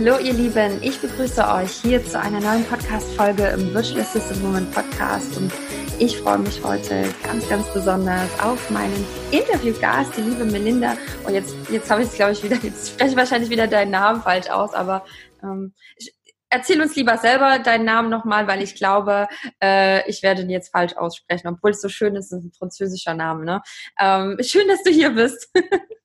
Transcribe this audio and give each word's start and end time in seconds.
Hallo 0.00 0.16
ihr 0.18 0.32
Lieben, 0.32 0.80
ich 0.80 1.00
begrüße 1.00 1.44
euch 1.44 1.72
hier 1.72 2.04
zu 2.04 2.20
einer 2.20 2.38
neuen 2.38 2.64
Podcast-Folge 2.66 3.48
im 3.48 3.74
Virtual 3.74 4.02
Assistant 4.02 4.40
Woman 4.44 4.70
Podcast 4.70 5.36
und 5.36 5.52
ich 5.98 6.18
freue 6.18 6.38
mich 6.38 6.62
heute 6.62 7.02
ganz, 7.24 7.48
ganz 7.48 7.66
besonders 7.74 8.30
auf 8.38 8.70
meinen 8.70 9.04
Interviewgast, 9.32 10.16
die 10.16 10.20
liebe 10.20 10.44
Melinda. 10.44 10.96
Und 11.26 11.34
jetzt, 11.34 11.52
jetzt 11.68 11.90
habe 11.90 12.02
ich 12.02 12.08
es, 12.10 12.14
glaube 12.14 12.30
ich, 12.30 12.44
wieder, 12.44 12.54
jetzt 12.62 12.90
spreche 12.90 13.10
ich 13.10 13.16
wahrscheinlich 13.16 13.50
wieder 13.50 13.66
deinen 13.66 13.90
Namen 13.90 14.22
falsch 14.22 14.48
aus, 14.48 14.72
aber 14.72 15.04
ähm, 15.42 15.74
ich, 15.96 16.14
erzähl 16.48 16.80
uns 16.80 16.94
lieber 16.94 17.18
selber 17.18 17.58
deinen 17.58 17.84
Namen 17.84 18.08
nochmal, 18.08 18.46
weil 18.46 18.62
ich 18.62 18.76
glaube, 18.76 19.26
äh, 19.60 20.08
ich 20.08 20.22
werde 20.22 20.42
ihn 20.42 20.50
jetzt 20.50 20.70
falsch 20.70 20.96
aussprechen, 20.96 21.48
obwohl 21.48 21.72
es 21.72 21.80
so 21.80 21.88
schön 21.88 22.14
ist, 22.14 22.26
es 22.26 22.38
ist 22.38 22.44
ein 22.44 22.52
französischer 22.56 23.14
Name. 23.14 23.44
Ne? 23.44 23.62
Ähm, 23.98 24.36
schön, 24.42 24.68
dass 24.68 24.84
du 24.84 24.92
hier 24.92 25.10
bist. 25.10 25.52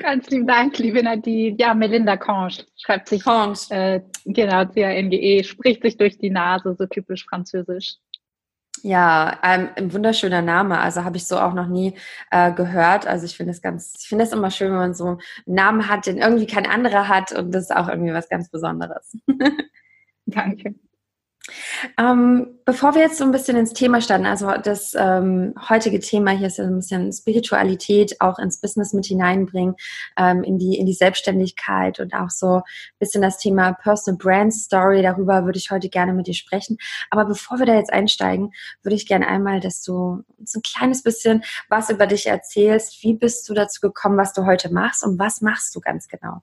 Ganz 0.00 0.28
lieben 0.30 0.46
Dank, 0.46 0.78
liebe 0.78 1.02
Nadine. 1.02 1.56
Ja, 1.58 1.74
Melinda 1.74 2.16
Conge 2.16 2.64
schreibt 2.76 3.08
sich. 3.08 3.24
Conge. 3.24 3.54
Äh, 3.70 4.00
genau, 4.24 4.64
C-A-N-G-E, 4.66 5.42
spricht 5.44 5.82
sich 5.82 5.96
durch 5.96 6.18
die 6.18 6.30
Nase, 6.30 6.74
so 6.78 6.86
typisch 6.86 7.24
französisch. 7.24 7.96
Ja, 8.82 9.38
ein, 9.40 9.74
ein 9.76 9.92
wunderschöner 9.92 10.42
Name. 10.42 10.78
Also 10.78 11.04
habe 11.04 11.16
ich 11.16 11.26
so 11.26 11.38
auch 11.38 11.54
noch 11.54 11.68
nie 11.68 11.94
äh, 12.30 12.52
gehört. 12.52 13.06
Also 13.06 13.24
ich 13.24 13.36
finde 13.36 13.52
es 13.52 13.62
ganz, 13.62 13.94
ich 13.98 14.08
finde 14.08 14.24
es 14.24 14.32
immer 14.32 14.50
schön, 14.50 14.72
wenn 14.72 14.78
man 14.78 14.94
so 14.94 15.06
einen 15.06 15.20
Namen 15.46 15.88
hat, 15.88 16.06
den 16.06 16.18
irgendwie 16.18 16.46
kein 16.46 16.66
anderer 16.66 17.08
hat 17.08 17.32
und 17.32 17.52
das 17.52 17.64
ist 17.64 17.76
auch 17.76 17.88
irgendwie 17.88 18.12
was 18.12 18.28
ganz 18.28 18.50
Besonderes. 18.50 19.16
Danke. 20.26 20.74
Ähm, 21.98 22.58
bevor 22.64 22.94
wir 22.94 23.02
jetzt 23.02 23.18
so 23.18 23.24
ein 23.24 23.30
bisschen 23.30 23.56
ins 23.58 23.74
Thema 23.74 24.00
starten, 24.00 24.24
also 24.24 24.50
das 24.62 24.94
ähm, 24.96 25.54
heutige 25.68 26.00
Thema 26.00 26.30
hier 26.30 26.46
ist 26.46 26.56
ja 26.56 26.64
so 26.64 26.70
ein 26.70 26.76
bisschen 26.76 27.12
Spiritualität 27.12 28.20
auch 28.20 28.38
ins 28.38 28.60
Business 28.60 28.94
mit 28.94 29.04
hineinbringen, 29.04 29.74
ähm, 30.16 30.42
in, 30.42 30.58
die, 30.58 30.78
in 30.78 30.86
die 30.86 30.94
Selbstständigkeit 30.94 32.00
und 32.00 32.14
auch 32.14 32.30
so 32.30 32.56
ein 32.56 32.62
bisschen 32.98 33.20
das 33.20 33.36
Thema 33.36 33.74
Personal 33.74 34.16
Brand 34.16 34.54
Story, 34.54 35.02
darüber 35.02 35.44
würde 35.44 35.58
ich 35.58 35.70
heute 35.70 35.90
gerne 35.90 36.14
mit 36.14 36.26
dir 36.26 36.34
sprechen. 36.34 36.78
Aber 37.10 37.26
bevor 37.26 37.58
wir 37.58 37.66
da 37.66 37.74
jetzt 37.74 37.92
einsteigen, 37.92 38.52
würde 38.82 38.96
ich 38.96 39.06
gerne 39.06 39.28
einmal, 39.28 39.60
dass 39.60 39.82
du 39.82 40.22
uns 40.38 40.54
ein 40.54 40.62
kleines 40.62 41.02
bisschen 41.02 41.44
was 41.68 41.90
über 41.90 42.06
dich 42.06 42.26
erzählst. 42.26 43.02
Wie 43.02 43.14
bist 43.14 43.46
du 43.48 43.54
dazu 43.54 43.80
gekommen, 43.82 44.16
was 44.16 44.32
du 44.32 44.46
heute 44.46 44.72
machst 44.72 45.04
und 45.04 45.18
was 45.18 45.42
machst 45.42 45.74
du 45.76 45.80
ganz 45.80 46.08
genau? 46.08 46.42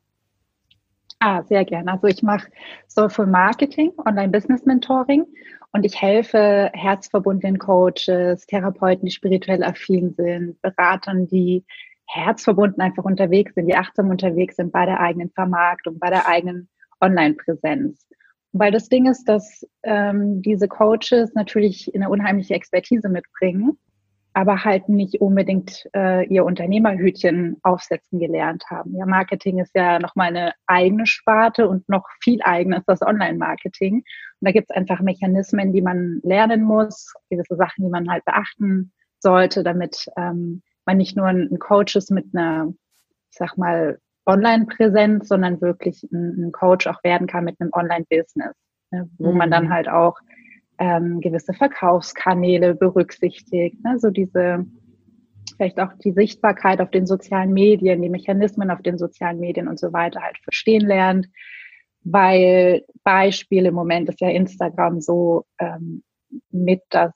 Ah, 1.23 1.43
sehr 1.43 1.65
gerne. 1.65 1.91
Also 1.91 2.07
ich 2.07 2.23
mache 2.23 2.49
Soulful 2.87 3.27
Marketing, 3.27 3.91
Online-Business 4.07 4.65
Mentoring 4.65 5.23
und 5.71 5.85
ich 5.85 6.01
helfe 6.01 6.71
herzverbundenen 6.73 7.59
Coaches, 7.59 8.47
Therapeuten, 8.47 9.05
die 9.05 9.11
spirituell 9.11 9.63
affin 9.63 10.15
sind, 10.15 10.59
Beratern, 10.63 11.27
die 11.27 11.63
herzverbunden 12.07 12.81
einfach 12.81 13.03
unterwegs 13.03 13.53
sind, 13.53 13.67
die 13.67 13.75
achtsam 13.75 14.09
unterwegs 14.09 14.55
sind 14.55 14.71
bei 14.71 14.87
der 14.87 14.99
eigenen 14.99 15.29
Vermarktung, 15.29 15.99
bei 15.99 16.09
der 16.09 16.27
eigenen 16.27 16.67
Online-Präsenz. 16.99 18.07
Weil 18.51 18.71
das 18.71 18.89
Ding 18.89 19.05
ist, 19.05 19.25
dass 19.25 19.63
ähm, 19.83 20.41
diese 20.41 20.67
Coaches 20.67 21.35
natürlich 21.35 21.91
eine 21.93 22.09
unheimliche 22.09 22.55
Expertise 22.55 23.09
mitbringen 23.09 23.77
aber 24.33 24.63
halt 24.63 24.87
nicht 24.87 25.19
unbedingt 25.19 25.89
äh, 25.93 26.25
ihr 26.27 26.45
Unternehmerhütchen 26.45 27.57
aufsetzen 27.63 28.19
gelernt 28.19 28.63
haben. 28.69 28.95
Ja, 28.95 29.05
Marketing 29.05 29.59
ist 29.59 29.75
ja 29.75 29.99
nochmal 29.99 30.27
eine 30.27 30.53
eigene 30.67 31.05
Sparte 31.05 31.67
und 31.67 31.87
noch 31.89 32.07
viel 32.23 32.41
eigener 32.43 32.77
ist 32.77 32.87
das 32.87 33.01
Online-Marketing. 33.01 33.95
Und 33.95 34.05
da 34.39 34.51
gibt 34.51 34.69
es 34.69 34.75
einfach 34.75 35.01
Mechanismen, 35.01 35.73
die 35.73 35.81
man 35.81 36.21
lernen 36.23 36.63
muss, 36.63 37.13
gewisse 37.29 37.57
Sachen, 37.57 37.83
die 37.83 37.89
man 37.89 38.09
halt 38.09 38.23
beachten 38.23 38.93
sollte, 39.19 39.63
damit 39.63 40.07
ähm, 40.17 40.61
man 40.85 40.97
nicht 40.97 41.17
nur 41.17 41.27
ein 41.27 41.59
Coach 41.59 41.95
ist 41.95 42.09
mit 42.09 42.25
einer, 42.33 42.73
ich 43.31 43.37
sag 43.37 43.57
mal, 43.57 43.99
Online-Präsenz, 44.25 45.27
sondern 45.27 45.61
wirklich 45.61 46.03
ein, 46.11 46.47
ein, 46.47 46.51
Coach 46.51 46.87
auch 46.87 47.03
werden 47.03 47.27
kann 47.27 47.43
mit 47.43 47.59
einem 47.59 47.71
Online-Business, 47.73 48.55
ne, 48.91 49.09
wo 49.17 49.31
mhm. 49.31 49.37
man 49.37 49.51
dann 49.51 49.65
mhm. 49.65 49.73
halt 49.73 49.89
auch 49.89 50.17
ähm, 50.81 51.21
gewisse 51.21 51.53
Verkaufskanäle 51.53 52.73
berücksichtigt, 52.73 53.83
ne? 53.83 53.99
so 53.99 54.09
diese 54.09 54.65
vielleicht 55.55 55.79
auch 55.79 55.93
die 56.03 56.11
Sichtbarkeit 56.11 56.81
auf 56.81 56.89
den 56.89 57.05
sozialen 57.05 57.53
Medien, 57.53 58.01
die 58.01 58.09
Mechanismen 58.09 58.71
auf 58.71 58.81
den 58.81 58.97
sozialen 58.97 59.39
Medien 59.39 59.67
und 59.67 59.79
so 59.79 59.93
weiter 59.93 60.21
halt 60.21 60.39
verstehen 60.39 60.81
lernt, 60.81 61.27
weil 62.03 62.83
Beispiel 63.03 63.67
im 63.67 63.75
Moment 63.75 64.09
ist 64.09 64.21
ja 64.21 64.29
Instagram 64.29 65.01
so 65.01 65.45
ähm, 65.59 66.01
mit 66.49 66.81
das 66.89 67.11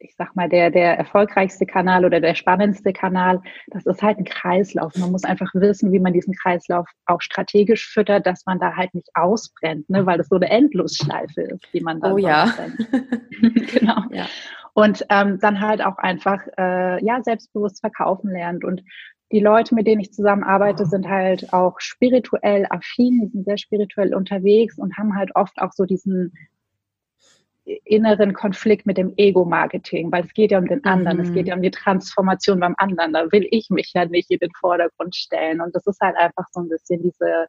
ich 0.00 0.14
sag 0.16 0.34
mal, 0.34 0.48
der, 0.48 0.70
der 0.70 0.96
erfolgreichste 0.98 1.66
Kanal 1.66 2.04
oder 2.04 2.20
der 2.20 2.34
spannendste 2.34 2.92
Kanal, 2.92 3.42
das 3.68 3.84
ist 3.84 4.02
halt 4.02 4.18
ein 4.18 4.24
Kreislauf. 4.24 4.96
Man 4.96 5.12
muss 5.12 5.24
einfach 5.24 5.50
wissen, 5.54 5.92
wie 5.92 6.00
man 6.00 6.14
diesen 6.14 6.34
Kreislauf 6.34 6.88
auch 7.04 7.20
strategisch 7.20 7.86
füttert, 7.86 8.26
dass 8.26 8.46
man 8.46 8.58
da 8.58 8.74
halt 8.74 8.94
nicht 8.94 9.08
ausbrennt, 9.14 9.88
ne? 9.90 10.06
weil 10.06 10.18
das 10.18 10.28
so 10.28 10.36
eine 10.36 10.50
Endlosschleife 10.50 11.42
ist, 11.42 11.66
die 11.74 11.82
man 11.82 12.00
dann 12.00 12.12
Oh 12.12 12.16
ja. 12.16 12.52
genau. 13.42 14.02
Ja. 14.10 14.26
Und 14.72 15.04
ähm, 15.10 15.38
dann 15.40 15.60
halt 15.60 15.84
auch 15.84 15.98
einfach 15.98 16.40
äh, 16.56 17.04
ja 17.04 17.22
selbstbewusst 17.22 17.80
verkaufen 17.80 18.30
lernt. 18.30 18.64
Und 18.64 18.82
die 19.32 19.40
Leute, 19.40 19.74
mit 19.74 19.86
denen 19.86 20.00
ich 20.00 20.12
zusammenarbeite, 20.12 20.86
sind 20.86 21.08
halt 21.08 21.52
auch 21.52 21.78
spirituell 21.78 22.66
affin, 22.70 23.20
die 23.20 23.28
sind 23.28 23.44
sehr 23.44 23.58
spirituell 23.58 24.14
unterwegs 24.14 24.78
und 24.78 24.96
haben 24.96 25.14
halt 25.14 25.36
oft 25.36 25.60
auch 25.60 25.72
so 25.72 25.84
diesen 25.84 26.32
inneren 27.84 28.32
Konflikt 28.32 28.86
mit 28.86 28.96
dem 28.96 29.12
Ego-Marketing, 29.16 30.10
weil 30.10 30.24
es 30.24 30.32
geht 30.32 30.50
ja 30.50 30.58
um 30.58 30.66
den 30.66 30.84
anderen, 30.84 31.18
mhm. 31.18 31.24
es 31.24 31.32
geht 31.32 31.46
ja 31.46 31.54
um 31.54 31.62
die 31.62 31.70
Transformation 31.70 32.60
beim 32.60 32.74
anderen. 32.78 33.12
Da 33.12 33.30
will 33.32 33.46
ich 33.50 33.70
mich 33.70 33.92
ja 33.94 34.04
nicht 34.04 34.30
in 34.30 34.38
den 34.38 34.52
Vordergrund 34.58 35.14
stellen. 35.14 35.60
Und 35.60 35.74
das 35.74 35.86
ist 35.86 36.00
halt 36.00 36.16
einfach 36.16 36.44
so 36.52 36.60
ein 36.60 36.68
bisschen 36.68 37.02
diese, 37.02 37.46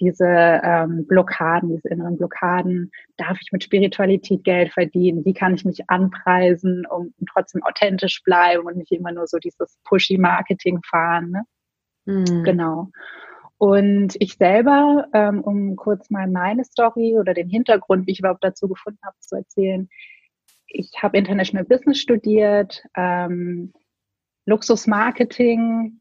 diese 0.00 0.26
ähm, 0.26 1.06
Blockaden, 1.06 1.70
diese 1.70 1.88
inneren 1.88 2.16
Blockaden. 2.16 2.90
Darf 3.16 3.38
ich 3.40 3.52
mit 3.52 3.62
Spiritualität 3.62 4.44
Geld 4.44 4.72
verdienen? 4.72 5.24
Wie 5.24 5.34
kann 5.34 5.54
ich 5.54 5.64
mich 5.64 5.88
anpreisen, 5.88 6.84
um 6.86 7.14
trotzdem 7.32 7.62
authentisch 7.62 8.22
bleiben 8.24 8.66
und 8.66 8.76
nicht 8.76 8.92
immer 8.92 9.12
nur 9.12 9.26
so 9.26 9.38
dieses 9.38 9.78
pushy 9.84 10.18
Marketing 10.18 10.80
fahren? 10.88 11.30
Ne? 11.30 11.42
Mhm. 12.06 12.42
Genau. 12.44 12.88
Und 13.62 14.16
ich 14.18 14.34
selber, 14.38 15.06
ähm, 15.12 15.40
um 15.40 15.76
kurz 15.76 16.10
mal 16.10 16.26
meine 16.26 16.64
Story 16.64 17.16
oder 17.16 17.32
den 17.32 17.48
Hintergrund, 17.48 18.08
wie 18.08 18.10
ich 18.10 18.18
überhaupt 18.18 18.42
dazu 18.42 18.66
gefunden 18.66 18.98
habe, 19.04 19.14
zu 19.20 19.36
erzählen. 19.36 19.88
Ich 20.66 20.90
habe 21.00 21.16
International 21.16 21.64
Business 21.64 22.00
studiert, 22.00 22.82
ähm, 22.96 23.72
Luxusmarketing, 24.46 26.00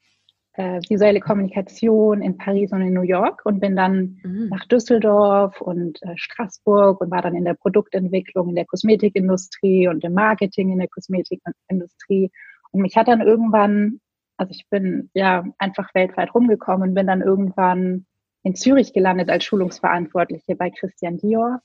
äh, 0.54 0.82
visuelle 0.90 1.20
Kommunikation 1.20 2.24
in 2.24 2.36
Paris 2.36 2.72
und 2.72 2.82
in 2.82 2.94
New 2.94 3.04
York 3.04 3.46
und 3.46 3.60
bin 3.60 3.76
dann 3.76 4.18
mhm. 4.24 4.48
nach 4.50 4.66
Düsseldorf 4.66 5.62
und 5.62 6.02
äh, 6.02 6.14
Straßburg 6.16 7.00
und 7.00 7.12
war 7.12 7.22
dann 7.22 7.36
in 7.36 7.46
der 7.46 7.54
Produktentwicklung 7.54 8.50
in 8.50 8.56
der 8.56 8.66
Kosmetikindustrie 8.66 9.88
und 9.88 10.04
im 10.04 10.14
Marketing 10.14 10.72
in 10.72 10.80
der 10.80 10.90
Kosmetikindustrie. 10.90 12.32
Und 12.72 12.82
mich 12.82 12.98
hat 12.98 13.08
dann 13.08 13.22
irgendwann 13.22 14.00
also 14.41 14.53
ich 14.56 14.68
bin 14.72 15.12
ja 15.13 15.44
einfach 15.59 15.94
weltweit 15.94 16.34
rumgekommen 16.34 16.90
und 16.90 16.96
bin 16.96 17.06
dann 17.06 17.22
irgendwann 17.22 18.07
in 18.41 18.56
Zürich 18.56 18.91
gelandet 18.91 19.29
als 19.29 19.44
Schulungsverantwortliche 19.44 20.56
bei 20.56 20.72
Christian 20.72 21.19
Dior 21.19 21.62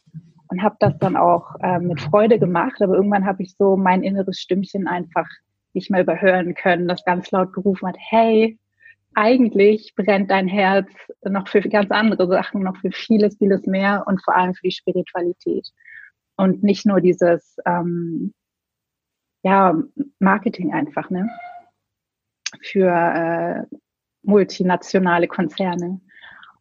und 0.48 0.62
habe 0.62 0.76
das 0.80 0.98
dann 0.98 1.16
auch 1.16 1.54
äh, 1.62 1.78
mit 1.78 2.02
Freude 2.02 2.38
gemacht. 2.38 2.82
Aber 2.82 2.96
irgendwann 2.96 3.24
habe 3.24 3.42
ich 3.42 3.56
so 3.56 3.78
mein 3.78 4.02
inneres 4.02 4.38
Stimmchen 4.38 4.86
einfach 4.86 5.26
nicht 5.72 5.90
mehr 5.90 6.02
überhören 6.02 6.54
können, 6.54 6.86
das 6.86 7.02
ganz 7.06 7.30
laut 7.30 7.54
gerufen 7.54 7.88
hat, 7.88 7.96
hey, 7.98 8.58
eigentlich 9.14 9.94
brennt 9.96 10.30
dein 10.30 10.46
Herz 10.46 10.90
noch 11.24 11.48
für 11.48 11.62
ganz 11.62 11.90
andere 11.90 12.28
Sachen, 12.28 12.62
noch 12.62 12.76
für 12.76 12.90
vieles, 12.92 13.38
vieles 13.38 13.64
mehr 13.64 14.04
und 14.06 14.22
vor 14.22 14.36
allem 14.36 14.52
für 14.52 14.66
die 14.66 14.72
Spiritualität. 14.72 15.66
Und 16.36 16.62
nicht 16.62 16.84
nur 16.84 17.00
dieses 17.00 17.56
ähm, 17.64 18.34
ja, 19.42 19.74
Marketing 20.18 20.74
einfach, 20.74 21.08
ne? 21.08 21.30
Für 22.62 23.66
äh, 23.70 23.76
multinationale 24.22 25.28
Konzerne. 25.28 26.00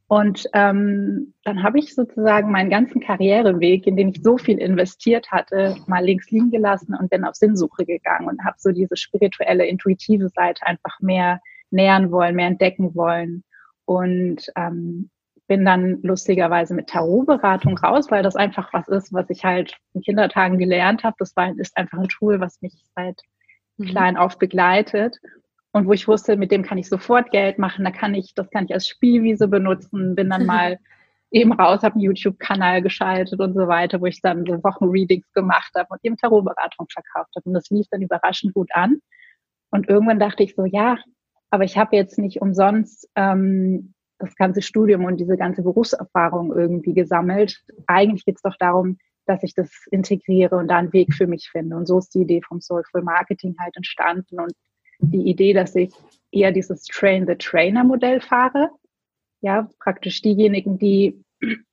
Und 0.08 0.48
ähm, 0.54 1.34
dann 1.44 1.64
habe 1.64 1.80
ich 1.80 1.96
sozusagen 1.96 2.52
meinen 2.52 2.70
ganzen 2.70 3.02
Karriereweg, 3.02 3.88
in 3.88 3.98
den 3.98 4.10
ich 4.10 4.22
so 4.22 4.38
viel 4.38 4.60
investiert 4.60 5.32
hatte, 5.32 5.76
mal 5.88 6.06
links 6.06 6.30
liegen 6.30 6.52
gelassen 6.52 6.96
und 6.96 7.10
bin 7.10 7.26
auf 7.26 7.36
Sinnsuche 7.36 7.86
gegangen 7.86 8.28
und 8.28 8.44
habe 8.46 8.56
so 8.60 8.72
diese 8.72 8.96
spirituelle, 8.96 9.66
intuitive 9.66 10.30
Seite 10.30 10.66
einfach 10.68 11.00
mehr 11.00 11.42
nähern 11.72 12.12
wollen, 12.12 12.36
mehr 12.36 12.48
entdecken 12.48 12.94
wollen. 12.94 13.44
Und 13.86 14.48
ähm, 14.56 15.10
bin 15.48 15.66
dann 15.66 16.02
lustigerweise 16.02 16.74
mit 16.74 16.88
Tarotberatung 16.88 17.78
raus, 17.78 18.10
weil 18.10 18.24
das 18.24 18.36
einfach 18.36 18.74
was 18.74 18.88
ist, 18.88 19.14
was 19.14 19.30
ich 19.30 19.44
halt 19.44 19.76
in 19.94 20.02
Kindertagen 20.02 20.58
gelernt 20.58 21.04
habe. 21.04 21.16
Das 21.20 21.34
ist 21.58 21.78
einfach 21.78 22.00
ein 22.00 22.10
Tool, 22.10 22.40
was 22.40 22.62
mich 22.62 22.74
seit 22.96 23.22
mhm. 23.78 23.86
klein 23.86 24.18
auf 24.18 24.38
begleitet 24.38 25.18
und 25.76 25.88
wo 25.88 25.92
ich 25.92 26.08
wusste, 26.08 26.38
mit 26.38 26.54
dem 26.54 26.64
kann 26.64 26.78
ich 26.78 26.88
sofort 26.88 27.32
Geld 27.32 27.60
machen, 27.60 27.84
da 27.84 27.92
kann 27.92 28.16
ich, 28.16 28.34
das 28.34 28.50
kann 28.50 28.64
ich 28.64 28.74
als 28.74 28.88
Spielwiese 28.88 29.50
benutzen, 29.50 30.16
bin 30.16 30.30
dann 30.30 30.46
mal 30.46 30.80
eben 31.32 31.52
raus, 31.52 31.84
habe 31.84 31.96
einen 31.96 32.04
YouTube-Kanal 32.04 32.82
geschaltet 32.82 33.42
und 33.42 33.54
so 33.56 33.68
weiter, 33.68 34.00
wo 34.00 34.06
ich 34.06 34.22
dann 34.22 34.46
so 34.46 34.64
Wochenreadings 34.64 35.30
gemacht 35.34 35.74
habe 35.76 35.88
und 35.90 36.00
eben 36.02 36.16
Tarotberatung 36.16 36.88
verkauft 36.90 37.32
habe. 37.36 37.50
Und 37.50 37.56
das 37.56 37.70
lief 37.72 37.88
dann 37.92 38.02
überraschend 38.02 38.54
gut 38.54 38.70
an. 38.74 39.02
Und 39.70 39.90
irgendwann 39.90 40.18
dachte 40.18 40.44
ich 40.44 40.56
so, 40.56 40.64
ja, 40.64 40.98
aber 41.50 41.66
ich 41.66 41.78
habe 41.78 41.98
jetzt 41.98 42.18
nicht 42.20 42.42
umsonst 42.42 43.10
ähm, 43.18 43.94
das 44.18 44.34
ganze 44.38 44.62
Studium 44.62 45.04
und 45.04 45.18
diese 45.18 45.36
ganze 45.36 45.62
Berufserfahrung 45.62 46.56
irgendwie 46.56 46.94
gesammelt. 46.94 47.66
Eigentlich 47.88 48.24
geht 48.24 48.38
es 48.38 48.44
doch 48.44 48.56
darum, 48.58 48.98
dass 49.26 49.44
ich 49.44 49.54
das 49.54 49.70
integriere 49.92 50.56
und 50.56 50.70
da 50.70 50.78
einen 50.78 50.94
Weg 50.94 51.14
für 51.14 51.28
mich 51.28 51.50
finde. 51.52 51.76
Und 51.76 51.86
so 51.86 51.98
ist 51.98 52.16
die 52.16 52.22
Idee 52.22 52.42
vom 52.48 52.62
Soulful 52.62 53.02
Marketing 53.02 53.58
halt 53.60 53.76
entstanden 53.76 54.40
und 54.40 54.54
die 55.00 55.30
Idee, 55.30 55.54
dass 55.54 55.76
ich 55.76 55.94
eher 56.32 56.52
dieses 56.52 56.84
Train 56.84 57.26
the 57.28 57.36
Trainer 57.36 57.84
Modell 57.84 58.22
fahre. 58.22 58.70
Ja, 59.42 59.70
praktisch 59.80 60.22
diejenigen, 60.22 60.78
die, 60.78 61.24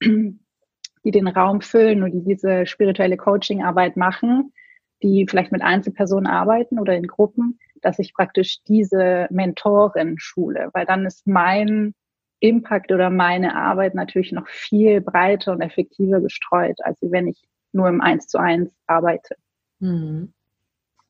die 0.02 1.10
den 1.10 1.28
Raum 1.28 1.60
füllen 1.60 2.02
und 2.02 2.12
die 2.12 2.24
diese 2.24 2.66
spirituelle 2.66 3.16
Coaching-Arbeit 3.16 3.96
machen, 3.96 4.52
die 5.02 5.26
vielleicht 5.28 5.52
mit 5.52 5.62
Einzelpersonen 5.62 6.26
arbeiten 6.26 6.78
oder 6.78 6.94
in 6.94 7.06
Gruppen, 7.06 7.58
dass 7.80 7.98
ich 7.98 8.14
praktisch 8.14 8.62
diese 8.64 9.26
Mentorin 9.30 10.18
schule, 10.18 10.70
weil 10.72 10.86
dann 10.86 11.04
ist 11.06 11.26
mein 11.26 11.94
Impact 12.40 12.90
oder 12.92 13.10
meine 13.10 13.54
Arbeit 13.56 13.94
natürlich 13.94 14.32
noch 14.32 14.48
viel 14.48 15.00
breiter 15.00 15.52
und 15.52 15.60
effektiver 15.60 16.20
gestreut, 16.20 16.78
als 16.82 16.98
wenn 17.00 17.28
ich 17.28 17.42
nur 17.72 17.88
im 17.88 18.00
Eins 18.00 18.26
zu 18.26 18.38
eins 18.38 18.70
arbeite. 18.86 19.36
Mhm. 19.78 20.32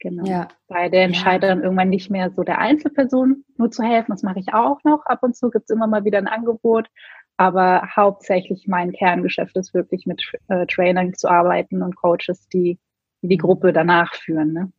Genau. 0.03 0.25
Ja. 0.25 0.49
Bei 0.67 0.89
der 0.89 1.05
entscheidet 1.05 1.49
ja. 1.49 1.63
irgendwann 1.63 1.89
nicht 1.89 2.11
mehr 2.11 2.33
so 2.33 2.43
der 2.43 2.59
Einzelperson 2.59 3.45
nur 3.57 3.71
zu 3.71 3.85
helfen. 3.85 4.11
Das 4.11 4.25
mache 4.25 4.41
ich 4.41 4.53
auch 4.53 4.83
noch. 4.83 5.07
Ab 5.07 5.21
und 5.23 5.37
zu 5.37 5.49
gibt 5.49 5.71
es 5.71 5.75
immer 5.75 5.87
mal 5.87 6.05
wieder 6.05 6.19
ein 6.19 6.27
Angebot. 6.27 6.89
Aber 7.37 7.89
hauptsächlich 7.95 8.67
mein 8.67 8.91
Kerngeschäft 8.91 9.57
ist 9.57 9.75
wirklich 9.75 10.05
mit 10.05 10.21
äh, 10.49 10.67
Trainern 10.67 11.15
zu 11.15 11.29
arbeiten 11.29 11.83
und 11.83 11.95
Coaches, 11.95 12.49
die 12.53 12.81
die, 13.23 13.29
die 13.29 13.37
Gruppe 13.37 13.73
danach 13.73 14.13
führen. 14.15 14.53
Ne? 14.53 14.73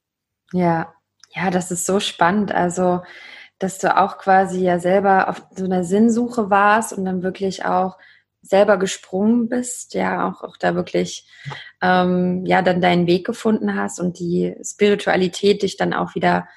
Ja, 0.52 0.94
ja, 1.30 1.50
das 1.50 1.72
ist 1.72 1.86
so 1.86 2.02
spannend. 2.02 2.54
Also 2.54 3.02
dass 3.60 3.80
du 3.80 3.96
auch 3.96 4.18
quasi 4.18 4.62
ja 4.62 4.78
selber 4.78 5.30
auf 5.30 5.48
so 5.52 5.64
einer 5.64 5.86
Sinnsuche 5.86 6.50
warst 6.50 6.92
und 6.92 7.06
dann 7.06 7.24
wirklich 7.24 7.64
auch 7.64 7.98
selber 8.44 8.78
gesprungen 8.78 9.48
bist, 9.48 9.94
ja, 9.94 10.30
auch, 10.30 10.44
auch 10.44 10.58
da 10.58 10.76
wirklich 10.76 11.28
ähm, 11.82 12.46
ja 12.46 12.62
dann 12.62 12.82
deinen 12.82 13.08
Weg 13.08 13.26
gefunden 13.26 13.76
hast 13.76 14.00
und 14.00 14.20
die 14.20 14.56
Spiritualität 14.64 15.64
dich 15.64 15.78
dann 15.78 15.94
auch 15.94 16.14
wieder 16.14 16.48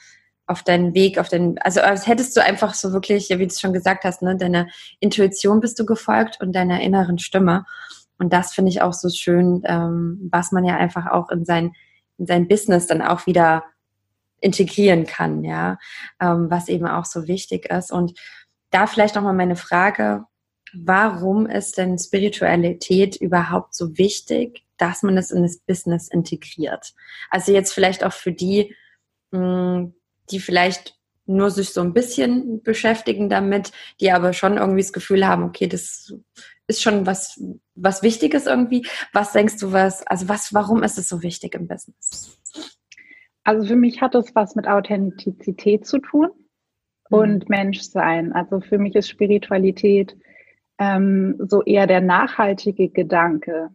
auf 0.46 0.62
deinen 0.62 0.94
Weg, 0.94 1.18
auf 1.18 1.28
den, 1.28 1.58
also 1.58 1.80
als 1.80 2.06
hättest 2.06 2.36
du 2.36 2.42
einfach 2.42 2.74
so 2.74 2.92
wirklich, 2.92 3.28
ja, 3.28 3.38
wie 3.38 3.46
du 3.46 3.52
es 3.52 3.60
schon 3.60 3.72
gesagt 3.72 4.04
hast, 4.04 4.22
ne, 4.22 4.36
deiner 4.36 4.66
Intuition 5.00 5.60
bist 5.60 5.78
du 5.78 5.86
gefolgt 5.86 6.40
und 6.40 6.52
deiner 6.52 6.80
inneren 6.80 7.18
Stimme. 7.18 7.64
Und 8.18 8.32
das 8.32 8.54
finde 8.54 8.70
ich 8.70 8.82
auch 8.82 8.92
so 8.92 9.08
schön, 9.08 9.62
ähm, 9.64 10.28
was 10.30 10.52
man 10.52 10.64
ja 10.64 10.76
einfach 10.76 11.06
auch 11.06 11.30
in 11.30 11.44
sein, 11.44 11.72
in 12.18 12.26
sein 12.26 12.48
Business 12.48 12.86
dann 12.86 13.02
auch 13.02 13.26
wieder 13.26 13.64
integrieren 14.40 15.06
kann, 15.06 15.44
ja, 15.44 15.78
ähm, 16.20 16.50
was 16.50 16.68
eben 16.68 16.86
auch 16.86 17.04
so 17.04 17.26
wichtig 17.26 17.66
ist. 17.70 17.90
Und 17.90 18.18
da 18.70 18.86
vielleicht 18.86 19.16
nochmal 19.16 19.34
meine 19.34 19.56
Frage, 19.56 20.24
warum 20.74 21.46
ist 21.46 21.78
denn 21.78 21.98
Spiritualität 21.98 23.16
überhaupt 23.16 23.74
so 23.74 23.96
wichtig, 23.98 24.64
dass 24.76 25.02
man 25.02 25.16
es 25.16 25.30
in 25.30 25.42
das 25.42 25.58
Business 25.58 26.08
integriert? 26.08 26.94
Also 27.30 27.52
jetzt 27.52 27.72
vielleicht 27.72 28.04
auch 28.04 28.12
für 28.12 28.32
die, 28.32 28.74
hm, 29.32 29.94
die 30.30 30.40
vielleicht 30.40 30.96
nur 31.26 31.50
sich 31.50 31.70
so 31.70 31.80
ein 31.80 31.92
bisschen 31.92 32.62
beschäftigen 32.62 33.28
damit, 33.28 33.72
die 34.00 34.12
aber 34.12 34.32
schon 34.32 34.56
irgendwie 34.56 34.82
das 34.82 34.92
Gefühl 34.92 35.26
haben, 35.26 35.42
okay, 35.42 35.66
das 35.66 36.14
ist 36.68 36.82
schon 36.82 37.06
was, 37.06 37.40
was 37.74 38.02
Wichtiges 38.02 38.46
irgendwie. 38.46 38.86
Was 39.12 39.32
denkst 39.32 39.58
du, 39.58 39.72
was, 39.72 40.06
also 40.06 40.28
was, 40.28 40.54
warum 40.54 40.82
ist 40.82 40.98
es 40.98 41.08
so 41.08 41.22
wichtig 41.22 41.54
im 41.54 41.68
Business? 41.68 42.38
Also 43.44 43.66
für 43.66 43.76
mich 43.76 44.00
hat 44.00 44.14
es 44.14 44.34
was 44.34 44.56
mit 44.56 44.66
Authentizität 44.66 45.86
zu 45.86 45.98
tun 45.98 46.30
und 47.10 47.48
mhm. 47.48 47.56
Menschsein. 47.56 48.32
Also 48.32 48.60
für 48.60 48.78
mich 48.78 48.94
ist 48.96 49.08
Spiritualität 49.08 50.16
ähm, 50.78 51.36
so 51.38 51.62
eher 51.62 51.86
der 51.86 52.00
nachhaltige 52.00 52.88
Gedanke 52.88 53.70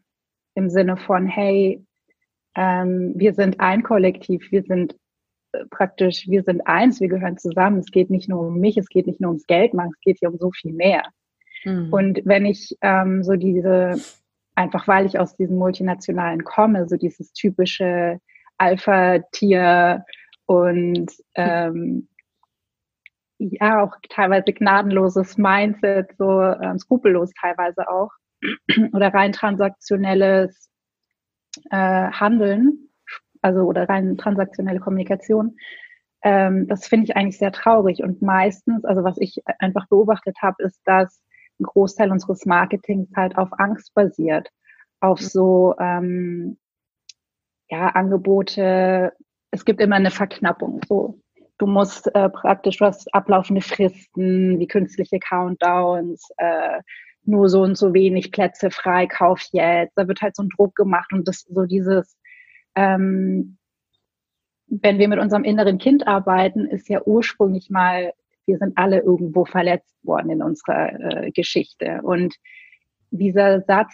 im 0.55 0.69
Sinne 0.69 0.97
von, 0.97 1.27
hey, 1.27 1.83
ähm, 2.55 3.13
wir 3.15 3.33
sind 3.33 3.59
ein 3.59 3.83
Kollektiv, 3.83 4.51
wir 4.51 4.63
sind 4.63 4.95
äh, 5.53 5.65
praktisch, 5.69 6.27
wir 6.27 6.43
sind 6.43 6.67
eins, 6.67 6.99
wir 6.99 7.07
gehören 7.07 7.37
zusammen. 7.37 7.79
Es 7.79 7.91
geht 7.91 8.09
nicht 8.09 8.29
nur 8.29 8.47
um 8.47 8.59
mich, 8.59 8.77
es 8.77 8.89
geht 8.89 9.07
nicht 9.07 9.21
nur 9.21 9.31
ums 9.31 9.47
Geld 9.47 9.73
machen, 9.73 9.91
es 9.93 10.01
geht 10.01 10.19
hier 10.19 10.29
um 10.29 10.37
so 10.37 10.51
viel 10.51 10.73
mehr. 10.73 11.03
Mhm. 11.63 11.91
Und 11.91 12.21
wenn 12.25 12.45
ich 12.45 12.75
ähm, 12.81 13.23
so 13.23 13.35
diese, 13.35 13.95
einfach 14.55 14.87
weil 14.87 15.05
ich 15.05 15.17
aus 15.17 15.35
diesen 15.35 15.57
multinationalen 15.57 16.43
komme, 16.43 16.87
so 16.87 16.97
dieses 16.97 17.31
typische 17.33 18.19
Alpha-Tier 18.57 20.05
und 20.45 21.11
ähm, 21.35 22.07
ja, 23.49 23.83
auch 23.83 23.95
teilweise 24.09 24.53
gnadenloses 24.53 25.37
Mindset, 25.37 26.15
so 26.17 26.41
ähm, 26.41 26.77
skrupellos 26.77 27.31
teilweise 27.39 27.89
auch, 27.89 28.11
oder 28.93 29.13
rein 29.13 29.31
transaktionelles 29.31 30.69
äh, 31.71 32.11
Handeln, 32.11 32.89
also 33.41 33.61
oder 33.61 33.89
rein 33.89 34.17
transaktionelle 34.17 34.79
Kommunikation. 34.79 35.57
Ähm, 36.23 36.67
das 36.67 36.87
finde 36.87 37.05
ich 37.05 37.15
eigentlich 37.15 37.39
sehr 37.39 37.51
traurig. 37.51 38.03
Und 38.03 38.21
meistens, 38.21 38.85
also 38.85 39.03
was 39.03 39.17
ich 39.17 39.41
einfach 39.59 39.87
beobachtet 39.87 40.37
habe, 40.41 40.63
ist, 40.63 40.79
dass 40.85 41.23
ein 41.59 41.63
Großteil 41.63 42.11
unseres 42.11 42.45
Marketings 42.45 43.09
halt 43.15 43.37
auf 43.37 43.49
Angst 43.57 43.93
basiert, 43.95 44.49
auf 44.99 45.19
so 45.19 45.75
ähm, 45.79 46.57
ja, 47.69 47.87
Angebote, 47.87 49.13
es 49.49 49.65
gibt 49.65 49.81
immer 49.81 49.95
eine 49.95 50.11
Verknappung. 50.11 50.81
So, 50.87 51.19
du 51.61 51.67
musst 51.67 52.13
äh, 52.15 52.29
praktisch, 52.29 52.77
du 52.77 52.85
hast 52.85 53.13
ablaufende 53.13 53.61
Fristen, 53.61 54.59
wie 54.59 54.67
künstliche 54.67 55.19
Countdowns, 55.19 56.27
äh, 56.37 56.81
nur 57.23 57.49
so 57.49 57.61
und 57.61 57.77
so 57.77 57.93
wenig 57.93 58.31
Plätze 58.31 58.71
frei, 58.71 59.05
kauf 59.05 59.41
jetzt. 59.51 59.93
Da 59.95 60.07
wird 60.07 60.23
halt 60.23 60.35
so 60.35 60.41
ein 60.41 60.49
Druck 60.49 60.75
gemacht 60.75 61.13
und 61.13 61.27
das 61.27 61.41
so 61.47 61.65
dieses, 61.65 62.17
ähm, 62.75 63.57
wenn 64.67 64.97
wir 64.97 65.07
mit 65.07 65.19
unserem 65.19 65.43
inneren 65.43 65.77
Kind 65.77 66.07
arbeiten, 66.07 66.65
ist 66.65 66.89
ja 66.89 67.03
ursprünglich 67.05 67.69
mal, 67.69 68.11
wir 68.47 68.57
sind 68.57 68.75
alle 68.75 69.01
irgendwo 69.01 69.45
verletzt 69.45 69.95
worden 70.03 70.31
in 70.31 70.41
unserer 70.41 70.99
äh, 70.99 71.31
Geschichte. 71.31 71.99
Und 72.01 72.35
dieser 73.11 73.61
Satz, 73.61 73.93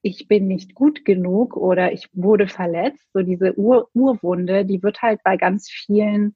ich 0.00 0.28
bin 0.28 0.46
nicht 0.46 0.74
gut 0.74 1.04
genug 1.04 1.58
oder 1.58 1.92
ich 1.92 2.08
wurde 2.14 2.46
verletzt, 2.46 3.06
so 3.12 3.20
diese 3.20 3.58
Ur 3.58 3.88
Urwunde, 3.92 4.64
die 4.64 4.82
wird 4.82 5.02
halt 5.02 5.20
bei 5.24 5.36
ganz 5.36 5.68
vielen 5.68 6.34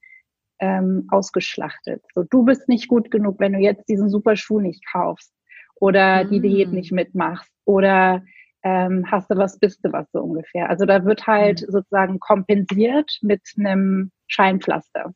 ähm, 0.59 1.07
ausgeschlachtet. 1.11 2.03
So, 2.15 2.25
du 2.25 2.45
bist 2.45 2.69
nicht 2.69 2.89
gut 2.89 3.11
genug, 3.11 3.39
wenn 3.39 3.53
du 3.53 3.59
jetzt 3.59 3.89
diesen 3.89 4.11
super 4.11 4.37
Schuh 4.37 4.61
nicht 4.61 4.85
kaufst 4.91 5.33
oder 5.77 6.25
die 6.25 6.41
Diät 6.41 6.73
nicht 6.73 6.93
mitmachst 6.93 7.53
oder 7.65 8.23
ähm, 8.63 9.05
hast 9.11 9.31
du 9.31 9.37
was, 9.37 9.59
bist 9.59 9.85
du 9.85 9.93
was 9.93 10.11
so 10.13 10.21
ungefähr. 10.21 10.69
Also 10.69 10.87
da 10.87 11.05
wird 11.05 11.27
halt 11.27 11.63
mhm. 11.63 11.73
sozusagen 11.73 12.19
kompensiert 12.19 13.19
mit 13.23 13.43
einem 13.59 14.11
Scheinpflaster. 14.27 15.15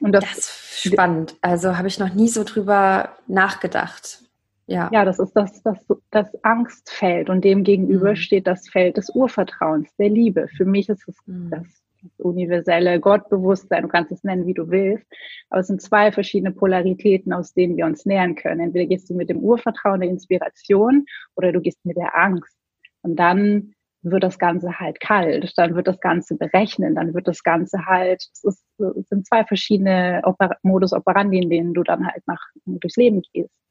Und 0.00 0.12
das, 0.12 0.24
das 0.24 0.38
ist 0.38 0.92
spannend. 0.92 1.36
Also 1.42 1.76
habe 1.76 1.88
ich 1.88 1.98
noch 1.98 2.14
nie 2.14 2.28
so 2.28 2.44
drüber 2.44 3.10
nachgedacht. 3.26 4.20
Ja. 4.66 4.88
ja, 4.92 5.04
das 5.04 5.18
ist 5.18 5.32
das, 5.34 5.62
das, 5.62 5.78
das 6.10 6.44
Angstfeld 6.44 7.28
und 7.28 7.44
dem 7.44 7.64
gegenüber 7.64 8.10
mhm. 8.10 8.16
steht 8.16 8.46
das 8.46 8.68
Feld 8.68 8.96
des 8.96 9.10
Urvertrauens, 9.10 9.94
der 9.96 10.08
Liebe. 10.08 10.48
Für 10.56 10.64
mich 10.64 10.88
ist 10.88 11.06
es 11.08 11.16
mhm. 11.26 11.50
das 11.50 11.81
universelle 12.18 13.00
Gottbewusstsein, 13.00 13.82
du 13.82 13.88
kannst 13.88 14.12
es 14.12 14.24
nennen, 14.24 14.46
wie 14.46 14.54
du 14.54 14.70
willst, 14.70 15.06
aber 15.50 15.60
es 15.60 15.66
sind 15.66 15.82
zwei 15.82 16.12
verschiedene 16.12 16.52
Polaritäten, 16.52 17.32
aus 17.32 17.54
denen 17.54 17.76
wir 17.76 17.86
uns 17.86 18.06
nähern 18.06 18.34
können. 18.34 18.60
Entweder 18.60 18.86
gehst 18.86 19.10
du 19.10 19.14
mit 19.14 19.28
dem 19.28 19.38
Urvertrauen, 19.38 20.00
der 20.00 20.10
Inspiration 20.10 21.06
oder 21.36 21.52
du 21.52 21.60
gehst 21.60 21.84
mit 21.84 21.96
der 21.96 22.16
Angst. 22.16 22.56
Und 23.02 23.16
dann 23.16 23.74
wird 24.02 24.24
das 24.24 24.38
Ganze 24.38 24.80
halt 24.80 25.00
kalt, 25.00 25.52
dann 25.56 25.76
wird 25.76 25.86
das 25.86 26.00
Ganze 26.00 26.36
berechnen, 26.36 26.96
dann 26.96 27.14
wird 27.14 27.28
das 27.28 27.42
Ganze 27.42 27.86
halt, 27.86 28.26
es, 28.32 28.44
ist, 28.44 28.64
es 28.78 29.08
sind 29.08 29.26
zwei 29.26 29.44
verschiedene 29.44 30.22
Oper 30.24 30.56
Modus 30.62 30.92
operandi, 30.92 31.38
in 31.38 31.50
denen 31.50 31.74
du 31.74 31.82
dann 31.84 32.06
halt 32.06 32.26
nach, 32.26 32.40
durchs 32.64 32.96
Leben 32.96 33.22
gehst. 33.32 33.61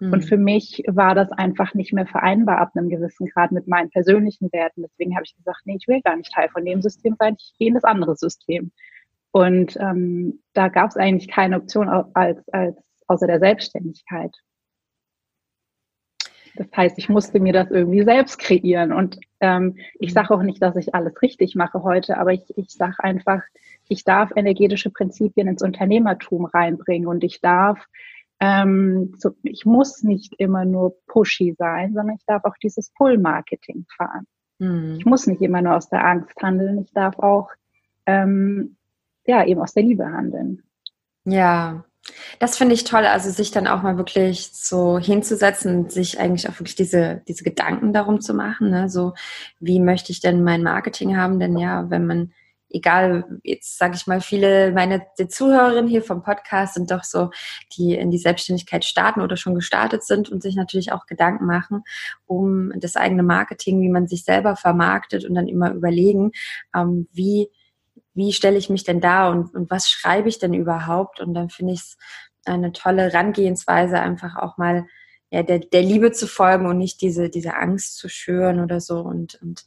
Mhm. 0.00 0.12
Und 0.12 0.24
für 0.24 0.36
mich 0.36 0.82
war 0.86 1.14
das 1.14 1.30
einfach 1.32 1.74
nicht 1.74 1.92
mehr 1.92 2.06
vereinbar 2.06 2.58
ab 2.58 2.72
einem 2.74 2.88
gewissen 2.88 3.26
Grad 3.28 3.52
mit 3.52 3.66
meinen 3.66 3.90
persönlichen 3.90 4.52
Werten. 4.52 4.82
Deswegen 4.82 5.14
habe 5.14 5.24
ich 5.24 5.36
gesagt, 5.36 5.62
nee, 5.64 5.76
ich 5.78 5.88
will 5.88 6.00
gar 6.02 6.16
nicht 6.16 6.32
Teil 6.32 6.48
von 6.48 6.64
dem 6.64 6.82
System 6.82 7.16
sein, 7.18 7.36
ich 7.38 7.54
gehe 7.58 7.68
in 7.68 7.74
das 7.74 7.84
andere 7.84 8.16
System. 8.16 8.72
Und 9.30 9.76
ähm, 9.80 10.40
da 10.54 10.68
gab 10.68 10.90
es 10.90 10.96
eigentlich 10.96 11.28
keine 11.28 11.56
Option 11.56 11.88
als, 11.88 12.48
als 12.48 12.76
außer 13.06 13.26
der 13.26 13.38
Selbstständigkeit. 13.38 14.34
Das 16.56 16.68
heißt, 16.74 16.98
ich 16.98 17.10
musste 17.10 17.38
mir 17.38 17.52
das 17.52 17.70
irgendwie 17.70 18.02
selbst 18.02 18.38
kreieren. 18.38 18.92
Und 18.92 19.18
ähm, 19.40 19.76
ich 19.98 20.10
mhm. 20.10 20.14
sage 20.14 20.34
auch 20.34 20.42
nicht, 20.42 20.62
dass 20.62 20.76
ich 20.76 20.94
alles 20.94 21.20
richtig 21.20 21.54
mache 21.54 21.82
heute, 21.82 22.16
aber 22.16 22.32
ich, 22.32 22.44
ich 22.56 22.70
sage 22.70 22.96
einfach, 23.00 23.42
ich 23.88 24.04
darf 24.04 24.32
energetische 24.34 24.90
Prinzipien 24.90 25.48
ins 25.48 25.62
Unternehmertum 25.62 26.46
reinbringen 26.46 27.06
und 27.06 27.22
ich 27.22 27.40
darf 27.40 27.86
ähm, 28.40 29.14
so, 29.18 29.30
ich 29.42 29.64
muss 29.64 30.02
nicht 30.02 30.34
immer 30.38 30.64
nur 30.64 30.96
pushy 31.06 31.54
sein, 31.58 31.94
sondern 31.94 32.16
ich 32.16 32.24
darf 32.26 32.44
auch 32.44 32.56
dieses 32.62 32.90
Pull-Marketing 32.90 33.86
fahren. 33.96 34.26
Mhm. 34.58 34.96
Ich 34.98 35.06
muss 35.06 35.26
nicht 35.26 35.42
immer 35.42 35.62
nur 35.62 35.76
aus 35.76 35.88
der 35.88 36.04
Angst 36.04 36.36
handeln, 36.42 36.82
ich 36.82 36.92
darf 36.92 37.18
auch 37.18 37.50
ähm, 38.06 38.76
ja 39.26 39.44
eben 39.44 39.60
aus 39.60 39.74
der 39.74 39.82
Liebe 39.82 40.06
handeln. 40.06 40.62
Ja, 41.24 41.84
Das 42.38 42.56
finde 42.56 42.74
ich 42.74 42.84
toll, 42.84 43.04
also 43.06 43.30
sich 43.30 43.50
dann 43.50 43.66
auch 43.66 43.82
mal 43.82 43.96
wirklich 43.96 44.50
so 44.52 44.98
hinzusetzen 44.98 45.76
und 45.76 45.92
sich 45.92 46.20
eigentlich 46.20 46.48
auch 46.48 46.58
wirklich 46.60 46.76
diese, 46.76 47.22
diese 47.28 47.44
Gedanken 47.44 47.92
darum 47.92 48.20
zu 48.20 48.34
machen. 48.34 48.70
Ne? 48.70 48.88
So, 48.88 49.14
wie 49.60 49.80
möchte 49.80 50.12
ich 50.12 50.20
denn 50.20 50.44
mein 50.44 50.62
Marketing 50.62 51.16
haben? 51.16 51.40
Denn 51.40 51.56
ja, 51.56 51.90
wenn 51.90 52.06
man, 52.06 52.32
egal, 52.76 53.24
jetzt 53.42 53.78
sage 53.78 53.96
ich 53.96 54.06
mal, 54.06 54.20
viele 54.20 54.72
meine 54.72 55.02
die 55.18 55.28
Zuhörerinnen 55.28 55.88
hier 55.88 56.02
vom 56.02 56.22
Podcast 56.22 56.74
sind 56.74 56.90
doch 56.90 57.04
so, 57.04 57.30
die 57.76 57.94
in 57.94 58.10
die 58.10 58.18
Selbstständigkeit 58.18 58.84
starten 58.84 59.20
oder 59.20 59.36
schon 59.36 59.54
gestartet 59.54 60.04
sind 60.04 60.28
und 60.28 60.42
sich 60.42 60.56
natürlich 60.56 60.92
auch 60.92 61.06
Gedanken 61.06 61.46
machen 61.46 61.82
um 62.26 62.72
das 62.76 62.96
eigene 62.96 63.22
Marketing, 63.22 63.80
wie 63.80 63.88
man 63.88 64.06
sich 64.06 64.24
selber 64.24 64.56
vermarktet 64.56 65.24
und 65.24 65.34
dann 65.34 65.48
immer 65.48 65.72
überlegen, 65.72 66.32
ähm, 66.74 67.08
wie 67.12 67.48
wie 68.14 68.32
stelle 68.32 68.56
ich 68.56 68.70
mich 68.70 68.82
denn 68.82 69.00
da 69.00 69.28
und, 69.28 69.54
und 69.54 69.70
was 69.70 69.90
schreibe 69.90 70.30
ich 70.30 70.38
denn 70.38 70.54
überhaupt? 70.54 71.20
Und 71.20 71.34
dann 71.34 71.50
finde 71.50 71.74
ich 71.74 71.80
es 71.80 71.98
eine 72.46 72.72
tolle 72.72 73.02
Herangehensweise, 73.02 74.00
einfach 74.00 74.36
auch 74.36 74.56
mal 74.56 74.86
ja, 75.36 75.42
der, 75.42 75.58
der 75.58 75.82
Liebe 75.82 76.12
zu 76.12 76.26
folgen 76.26 76.64
und 76.64 76.78
nicht 76.78 77.02
diese, 77.02 77.28
diese 77.28 77.54
Angst 77.56 77.98
zu 77.98 78.08
schüren 78.08 78.58
oder 78.58 78.80
so 78.80 79.00
und, 79.00 79.38
und 79.42 79.66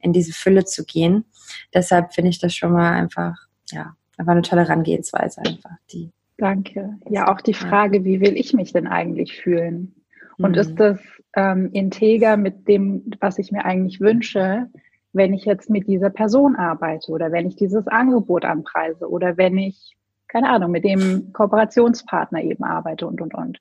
in 0.00 0.14
diese 0.14 0.32
Fülle 0.32 0.64
zu 0.64 0.86
gehen. 0.86 1.26
Deshalb 1.74 2.14
finde 2.14 2.30
ich 2.30 2.38
das 2.38 2.54
schon 2.54 2.72
mal 2.72 2.92
einfach, 2.92 3.36
ja, 3.70 3.94
einfach 4.16 4.32
eine 4.32 4.42
tolle 4.42 4.62
Herangehensweise 4.62 5.42
einfach. 5.42 5.76
Die, 5.92 6.10
Danke. 6.38 6.96
Ja, 7.10 7.30
auch 7.30 7.42
die 7.42 7.52
Frage, 7.52 8.04
wie 8.04 8.20
will 8.20 8.34
ich 8.34 8.54
mich 8.54 8.72
denn 8.72 8.86
eigentlich 8.86 9.38
fühlen? 9.42 9.94
Und 10.38 10.52
mhm. 10.52 10.58
ist 10.58 10.76
das 10.76 10.98
ähm, 11.36 11.68
integer 11.72 12.38
mit 12.38 12.66
dem, 12.66 13.12
was 13.20 13.38
ich 13.38 13.52
mir 13.52 13.66
eigentlich 13.66 14.00
wünsche? 14.00 14.70
wenn 15.12 15.34
ich 15.34 15.44
jetzt 15.44 15.70
mit 15.70 15.88
dieser 15.88 16.10
Person 16.10 16.54
arbeite 16.54 17.10
oder 17.10 17.32
wenn 17.32 17.48
ich 17.48 17.56
dieses 17.56 17.88
Angebot 17.88 18.44
anpreise 18.44 19.10
oder 19.10 19.36
wenn 19.36 19.58
ich, 19.58 19.96
keine 20.28 20.50
Ahnung, 20.50 20.70
mit 20.70 20.84
dem 20.84 21.32
Kooperationspartner 21.32 22.42
eben 22.42 22.62
arbeite 22.62 23.08
und, 23.08 23.20
und, 23.20 23.34
und. 23.34 23.58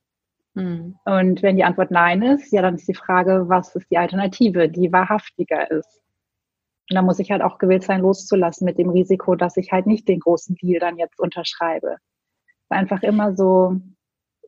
Mhm. 0.55 0.97
Und 1.05 1.41
wenn 1.43 1.55
die 1.55 1.63
Antwort 1.63 1.91
Nein 1.91 2.21
ist, 2.21 2.51
ja, 2.51 2.61
dann 2.61 2.75
ist 2.75 2.87
die 2.87 2.93
Frage, 2.93 3.45
was 3.47 3.75
ist 3.75 3.89
die 3.91 3.97
Alternative, 3.97 4.69
die 4.69 4.91
wahrhaftiger 4.91 5.69
ist. 5.71 6.01
Und 6.89 6.95
da 6.95 7.01
muss 7.01 7.19
ich 7.19 7.31
halt 7.31 7.41
auch 7.41 7.59
gewillt 7.59 7.83
sein, 7.83 8.01
loszulassen 8.01 8.65
mit 8.65 8.79
dem 8.79 8.89
Risiko, 8.89 9.35
dass 9.35 9.57
ich 9.57 9.71
halt 9.71 9.85
nicht 9.85 10.07
den 10.07 10.19
großen 10.19 10.55
Deal 10.55 10.79
dann 10.79 10.97
jetzt 10.97 11.19
unterschreibe. 11.19 11.97
Einfach 12.69 13.03
immer 13.03 13.35
so 13.35 13.79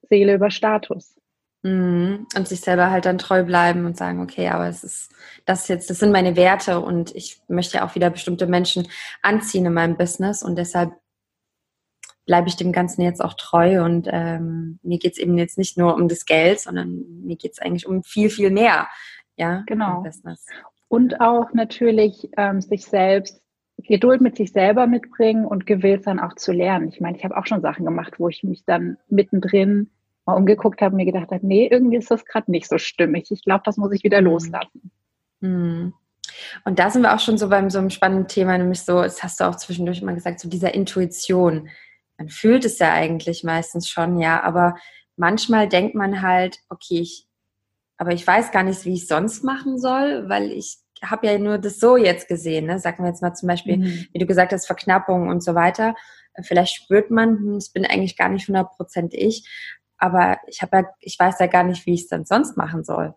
Seele 0.09 0.35
über 0.35 0.49
Status. 0.49 1.15
Mhm. 1.63 2.25
Und 2.35 2.47
sich 2.47 2.61
selber 2.61 2.89
halt 2.89 3.05
dann 3.05 3.19
treu 3.19 3.43
bleiben 3.43 3.85
und 3.85 3.95
sagen, 3.95 4.21
okay, 4.21 4.49
aber 4.49 4.67
es 4.67 4.83
ist 4.83 5.11
das 5.45 5.67
jetzt, 5.67 5.91
das 5.91 5.99
sind 5.99 6.11
meine 6.11 6.35
Werte 6.35 6.79
und 6.79 7.15
ich 7.15 7.39
möchte 7.47 7.77
ja 7.77 7.85
auch 7.85 7.93
wieder 7.93 8.09
bestimmte 8.09 8.47
Menschen 8.47 8.87
anziehen 9.21 9.67
in 9.67 9.73
meinem 9.73 9.95
Business 9.95 10.41
und 10.41 10.55
deshalb 10.57 10.91
bleibe 12.31 12.47
ich 12.47 12.55
dem 12.55 12.71
Ganzen 12.71 13.01
jetzt 13.01 13.21
auch 13.21 13.33
treu 13.33 13.83
und 13.83 14.07
ähm, 14.09 14.79
mir 14.83 14.99
geht 14.99 15.11
es 15.11 15.17
eben 15.17 15.37
jetzt 15.37 15.57
nicht 15.57 15.77
nur 15.77 15.95
um 15.95 16.07
das 16.07 16.25
Geld, 16.25 16.61
sondern 16.61 17.03
mir 17.25 17.35
geht 17.35 17.51
es 17.51 17.59
eigentlich 17.59 17.85
um 17.85 18.03
viel, 18.03 18.29
viel 18.29 18.51
mehr. 18.51 18.87
Ja, 19.35 19.63
genau. 19.67 20.05
Und 20.87 21.19
auch 21.19 21.51
natürlich 21.51 22.29
ähm, 22.37 22.61
sich 22.61 22.85
selbst 22.85 23.41
Geduld 23.79 24.21
mit 24.21 24.37
sich 24.37 24.53
selber 24.53 24.87
mitbringen 24.87 25.45
und 25.45 25.65
gewillt 25.65 26.05
sein 26.05 26.21
auch 26.21 26.33
zu 26.35 26.53
lernen. 26.53 26.87
Ich 26.87 27.01
meine, 27.01 27.17
ich 27.17 27.25
habe 27.25 27.35
auch 27.35 27.47
schon 27.47 27.59
Sachen 27.59 27.83
gemacht, 27.83 28.13
wo 28.17 28.29
ich 28.29 28.43
mich 28.43 28.63
dann 28.63 28.97
mittendrin 29.09 29.89
mal 30.25 30.35
umgeguckt 30.35 30.79
habe 30.79 30.91
und 30.93 31.03
mir 31.03 31.11
gedacht 31.11 31.31
habe, 31.31 31.45
nee, 31.45 31.67
irgendwie 31.69 31.97
ist 31.97 32.11
das 32.11 32.23
gerade 32.23 32.49
nicht 32.49 32.69
so 32.69 32.77
stimmig. 32.77 33.29
Ich 33.29 33.43
glaube, 33.43 33.63
das 33.65 33.75
muss 33.75 33.91
ich 33.91 34.05
wieder 34.05 34.19
hm. 34.19 34.25
loslassen. 34.25 34.89
Mhm. 35.41 35.93
Und 36.63 36.79
da 36.79 36.89
sind 36.89 37.01
wir 37.01 37.13
auch 37.13 37.19
schon 37.19 37.37
so 37.37 37.49
beim 37.49 37.69
so 37.69 37.79
einem 37.79 37.89
spannenden 37.89 38.29
Thema, 38.29 38.57
nämlich 38.57 38.83
so, 38.83 39.01
das 39.01 39.21
hast 39.21 39.41
du 39.41 39.43
auch 39.43 39.57
zwischendurch 39.57 40.01
immer 40.01 40.13
gesagt, 40.13 40.39
so 40.39 40.47
dieser 40.47 40.73
Intuition. 40.73 41.67
Man 42.21 42.29
fühlt 42.29 42.65
es 42.65 42.77
ja 42.77 42.93
eigentlich 42.93 43.43
meistens 43.43 43.89
schon, 43.89 44.19
ja, 44.19 44.43
aber 44.43 44.75
manchmal 45.15 45.67
denkt 45.67 45.95
man 45.95 46.21
halt, 46.21 46.59
okay, 46.69 46.99
ich, 46.99 47.25
aber 47.97 48.11
ich 48.11 48.25
weiß 48.25 48.51
gar 48.51 48.61
nicht, 48.61 48.85
wie 48.85 48.93
ich 48.93 49.07
sonst 49.07 49.43
machen 49.43 49.79
soll, 49.79 50.29
weil 50.29 50.51
ich 50.51 50.77
habe 51.03 51.25
ja 51.25 51.39
nur 51.39 51.57
das 51.57 51.79
so 51.79 51.97
jetzt 51.97 52.27
gesehen. 52.27 52.67
Ne? 52.67 52.77
Sagen 52.77 53.03
wir 53.03 53.09
jetzt 53.09 53.23
mal 53.23 53.33
zum 53.33 53.47
Beispiel, 53.47 53.77
mhm. 53.77 54.07
wie 54.13 54.19
du 54.19 54.27
gesagt 54.27 54.53
hast, 54.53 54.67
Verknappung 54.67 55.29
und 55.29 55.43
so 55.43 55.55
weiter. 55.55 55.95
Vielleicht 56.43 56.75
spürt 56.75 57.09
man, 57.09 57.37
hm, 57.39 57.55
es 57.55 57.71
bin 57.71 57.87
eigentlich 57.87 58.15
gar 58.15 58.29
nicht 58.29 58.47
100% 58.47 59.09
ich, 59.13 59.49
aber 59.97 60.37
ich 60.45 60.61
habe 60.61 60.77
ja, 60.77 60.83
ich 60.99 61.17
weiß 61.17 61.39
ja 61.39 61.47
gar 61.47 61.63
nicht, 61.63 61.87
wie 61.87 61.95
ich 61.95 62.01
es 62.01 62.07
dann 62.07 62.25
sonst 62.25 62.55
machen 62.55 62.83
soll, 62.83 63.15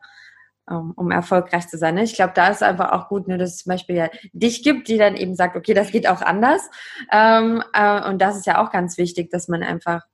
um, 0.66 0.92
um 0.92 1.11
erfolgreich 1.11 1.68
zu 1.68 1.76
sein. 1.78 1.94
Ne? 1.94 2.04
Ich 2.04 2.14
glaube, 2.14 2.33
da 2.35 2.49
ist 2.49 2.62
einfach 2.62 2.92
auch 2.92 3.09
gut, 3.09 3.28
ne, 3.28 3.38
dass 3.38 3.50
es 3.50 3.59
zum 3.59 3.71
Beispiel 3.71 3.97
ja 3.97 4.09
dich 4.33 4.62
gibt, 4.62 4.88
die 4.88 4.99
dann 4.99 5.16
eben 5.16 5.35
sagt, 5.35 5.56
okay, 5.56 5.75
das 5.75 5.90
geht 5.90 6.09
auch 6.09 6.23
anders. 6.23 6.68
Ähm, 7.12 7.62
äh, 7.73 8.09
und 8.09 8.21
das 8.21 8.37
ist 8.37 8.47
ja 8.47 8.64
auch 8.64 8.71
ganz 8.71 8.99
wichtig, 8.99 9.30
dass 9.30 9.49
man 9.49 9.62
einfach 9.62 10.06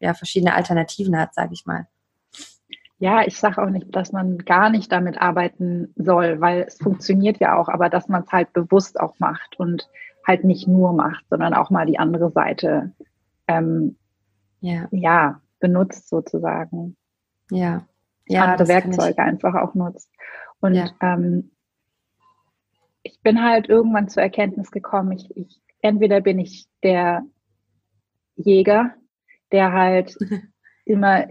ja 0.00 0.14
verschiedene 0.14 0.54
Alternativen 0.54 1.18
hat, 1.18 1.34
sage 1.34 1.54
ich 1.54 1.66
mal. 1.66 1.86
Ja, 2.98 3.22
ich 3.26 3.38
sage 3.38 3.62
auch 3.62 3.68
nicht, 3.68 3.94
dass 3.94 4.12
man 4.12 4.38
gar 4.38 4.70
nicht 4.70 4.90
damit 4.90 5.20
arbeiten 5.20 5.92
soll, 5.96 6.40
weil 6.40 6.62
es 6.62 6.78
funktioniert 6.78 7.38
ja 7.40 7.58
auch, 7.58 7.68
aber 7.68 7.90
dass 7.90 8.08
man 8.08 8.22
es 8.22 8.32
halt 8.32 8.52
bewusst 8.54 8.98
auch 8.98 9.18
macht 9.18 9.58
und 9.58 9.88
halt 10.26 10.44
nicht 10.44 10.66
nur 10.66 10.92
macht, 10.92 11.24
sondern 11.28 11.52
auch 11.52 11.70
mal 11.70 11.86
die 11.86 11.98
andere 11.98 12.30
Seite 12.30 12.92
ähm, 13.48 13.96
ja. 14.60 14.88
ja, 14.90 15.40
benutzt 15.60 16.08
sozusagen. 16.08 16.96
Ja. 17.50 17.86
Ja 18.26 18.44
andere 18.44 18.68
Werkzeuge 18.68 19.18
einfach 19.18 19.54
auch 19.54 19.74
nutzt. 19.74 20.10
Und 20.60 20.74
ja. 20.74 20.90
ähm, 21.00 21.50
ich 23.02 23.20
bin 23.22 23.42
halt 23.42 23.68
irgendwann 23.68 24.08
zur 24.08 24.22
Erkenntnis 24.22 24.70
gekommen, 24.70 25.12
ich, 25.12 25.36
ich 25.36 25.60
entweder 25.80 26.20
bin 26.20 26.38
ich 26.38 26.66
der 26.82 27.22
Jäger, 28.36 28.94
der 29.52 29.72
halt 29.72 30.16
immer 30.84 31.26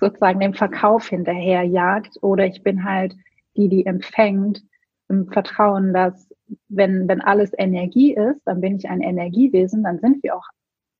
sozusagen 0.00 0.40
dem 0.40 0.54
Verkauf 0.54 1.08
hinterherjagt, 1.08 2.18
oder 2.22 2.46
ich 2.46 2.62
bin 2.62 2.84
halt 2.84 3.16
die, 3.56 3.68
die 3.68 3.86
empfängt, 3.86 4.62
im 5.08 5.28
Vertrauen, 5.30 5.92
dass 5.92 6.28
wenn, 6.68 7.08
wenn 7.08 7.20
alles 7.20 7.52
Energie 7.56 8.14
ist, 8.14 8.40
dann 8.44 8.60
bin 8.60 8.76
ich 8.76 8.88
ein 8.88 9.00
Energiewesen, 9.00 9.84
dann 9.84 10.00
sind 10.00 10.22
wir 10.22 10.36
auch 10.36 10.46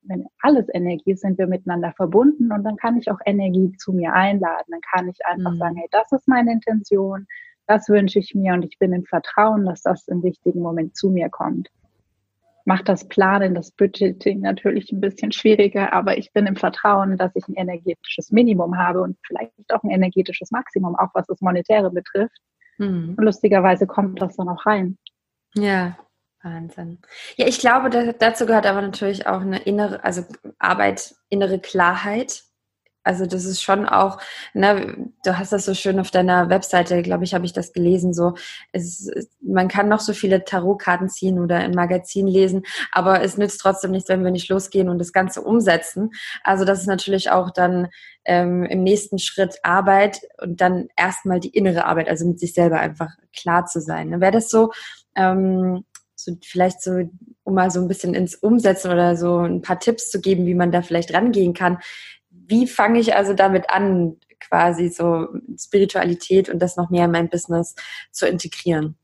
wenn 0.09 0.27
alles 0.41 0.67
Energie 0.73 1.13
ist, 1.13 1.21
sind 1.21 1.39
wir 1.39 1.47
miteinander 1.47 1.93
verbunden 1.97 2.53
und 2.53 2.65
dann 2.65 2.77
kann 2.77 2.97
ich 2.97 3.11
auch 3.11 3.19
Energie 3.25 3.73
zu 3.77 3.93
mir 3.93 4.13
einladen. 4.13 4.67
Dann 4.69 4.81
kann 4.81 5.09
ich 5.09 5.25
einfach 5.25 5.53
mhm. 5.53 5.59
sagen, 5.59 5.77
hey, 5.77 5.89
das 5.91 6.13
ist 6.13 6.29
meine 6.29 6.53
Intention, 6.53 7.27
das 7.67 7.89
wünsche 7.89 8.19
ich 8.19 8.35
mir 8.35 8.55
und 8.55 8.65
ich 8.65 8.79
bin 8.79 8.93
im 8.93 9.05
Vertrauen, 9.05 9.65
dass 9.65 9.83
das 9.83 10.07
im 10.09 10.21
richtigen 10.21 10.61
Moment 10.61 10.97
zu 10.97 11.11
mir 11.11 11.29
kommt. 11.29 11.69
Macht 12.65 12.89
das 12.89 13.07
Planen, 13.07 13.55
das 13.55 13.71
Budgeting 13.71 14.41
natürlich 14.41 14.91
ein 14.91 15.01
bisschen 15.01 15.31
schwieriger, 15.31 15.93
aber 15.93 16.19
ich 16.19 16.33
bin 16.33 16.47
im 16.47 16.57
Vertrauen, 16.57 17.17
dass 17.17 17.35
ich 17.37 17.47
ein 17.47 17.55
energetisches 17.55 18.33
Minimum 18.33 18.77
habe 18.77 19.03
und 19.03 19.17
vielleicht 19.25 19.53
auch 19.73 19.83
ein 19.85 19.91
energetisches 19.91 20.51
Maximum, 20.51 20.97
auch 20.97 21.11
was 21.15 21.27
das 21.27 21.41
Monetäre 21.41 21.91
betrifft. 21.91 22.39
Mhm. 22.79 23.15
Und 23.17 23.25
lustigerweise 23.25 23.87
kommt 23.87 24.21
das 24.21 24.37
dann 24.37 24.49
auch 24.49 24.67
rein. 24.67 24.99
Ja, 25.55 25.97
Wahnsinn. 26.47 26.99
Ja, 27.37 27.47
ich 27.47 27.59
glaube, 27.59 27.91
da, 27.91 28.13
dazu 28.13 28.47
gehört 28.47 28.67
aber 28.67 28.81
natürlich 28.81 29.27
auch 29.27 29.41
eine 29.41 29.59
innere, 29.59 30.03
also 30.05 30.25
Arbeit, 30.59 31.15
innere 31.29 31.59
Klarheit. 31.59 32.45
Also 33.03 33.25
das 33.25 33.45
ist 33.45 33.63
schon 33.63 33.87
auch, 33.87 34.19
ne, 34.53 35.11
du 35.25 35.39
hast 35.39 35.53
das 35.53 35.65
so 35.65 35.75
schön 35.75 36.01
auf 36.01 36.11
deiner 36.11 36.49
Webseite, 36.49 37.03
glaube 37.03 37.23
ich, 37.23 37.35
habe 37.35 37.47
ich 37.47 37.53
das 37.53 37.73
gelesen, 37.73 38.13
so, 38.13 38.35
es, 38.73 39.09
man 39.41 39.69
kann 39.69 39.89
noch 39.89 40.01
so 40.01 40.13
viele 40.13 40.45
Tarotkarten 40.45 41.09
ziehen 41.09 41.39
oder 41.39 41.65
im 41.65 41.71
Magazin 41.71 42.27
lesen, 42.27 42.65
aber 42.91 43.23
es 43.23 43.39
nützt 43.39 43.61
trotzdem 43.61 43.93
nichts, 43.93 44.09
wenn 44.09 44.25
wir 44.25 44.33
nicht 44.33 44.49
losgehen 44.49 44.89
und 44.89 44.99
das 44.99 45.13
Ganze 45.13 45.43
umsetzen. 45.43 46.11
Also 46.43 46.65
das 46.65 46.81
ist 46.81 46.89
natürlich 46.89 47.31
auch 47.31 47.51
dann 47.51 47.89
ähm, 48.25 48.65
im 48.65 48.83
nächsten 48.83 49.21
Schritt 49.21 49.61
Arbeit 49.63 50.21
und 50.43 50.61
dann 50.61 50.89
erstmal 50.97 51.39
die 51.39 51.51
innere 51.51 51.85
Arbeit, 51.85 52.09
also 52.09 52.27
mit 52.27 52.41
sich 52.41 52.55
selber 52.55 52.81
einfach 52.81 53.11
klar 53.37 53.67
zu 53.67 53.81
sein. 53.81 54.09
Ne? 54.09 54.21
Wäre 54.21 54.33
das 54.33 54.49
so, 54.49 54.73
ähm, 55.15 55.85
so 56.17 56.37
vielleicht 56.43 56.83
so, 56.83 57.09
um 57.45 57.55
mal 57.55 57.71
so 57.71 57.81
ein 57.81 57.89
bisschen 57.89 58.15
ins 58.15 58.35
Umsetzen 58.35 58.91
oder 58.91 59.17
so 59.17 59.41
ein 59.41 59.63
paar 59.63 59.79
Tipps 59.79 60.11
zu 60.11 60.21
geben, 60.21 60.47
wie 60.47 60.55
man 60.55 60.73
da 60.73 60.83
vielleicht 60.83 61.15
rangehen 61.15 61.55
kann. 61.55 61.79
Wie 62.31 62.67
fange 62.67 62.99
ich 62.99 63.15
also 63.15 63.35
damit 63.35 63.71
an, 63.71 64.17
quasi 64.41 64.89
so 64.89 65.29
Spiritualität 65.59 66.49
und 66.49 66.61
das 66.61 66.77
noch 66.77 66.91
mehr 66.91 67.07
in 67.07 67.11
mein 67.11 67.29
Business 67.29 67.75
zu 68.11 68.27
integrieren? 68.27 68.97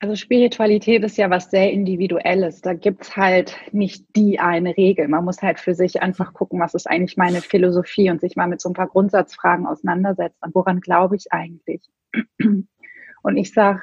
Also 0.00 0.16
Spiritualität 0.16 1.04
ist 1.04 1.16
ja 1.16 1.30
was 1.30 1.50
sehr 1.50 1.70
Individuelles. 1.70 2.60
Da 2.60 2.74
gibt 2.74 3.02
es 3.02 3.16
halt 3.16 3.56
nicht 3.70 4.04
die 4.16 4.40
eine 4.40 4.76
Regel. 4.76 5.06
Man 5.06 5.24
muss 5.24 5.40
halt 5.42 5.60
für 5.60 5.76
sich 5.76 6.02
einfach 6.02 6.34
gucken, 6.34 6.58
was 6.58 6.74
ist 6.74 6.88
eigentlich 6.88 7.16
meine 7.16 7.40
Philosophie 7.40 8.10
und 8.10 8.20
sich 8.20 8.34
mal 8.34 8.48
mit 8.48 8.60
so 8.60 8.68
ein 8.68 8.74
paar 8.74 8.88
Grundsatzfragen 8.88 9.64
auseinandersetzen. 9.64 10.50
Woran 10.52 10.80
glaube 10.80 11.14
ich 11.14 11.32
eigentlich? 11.32 11.88
Und 12.38 13.36
ich 13.36 13.52
sage, 13.52 13.82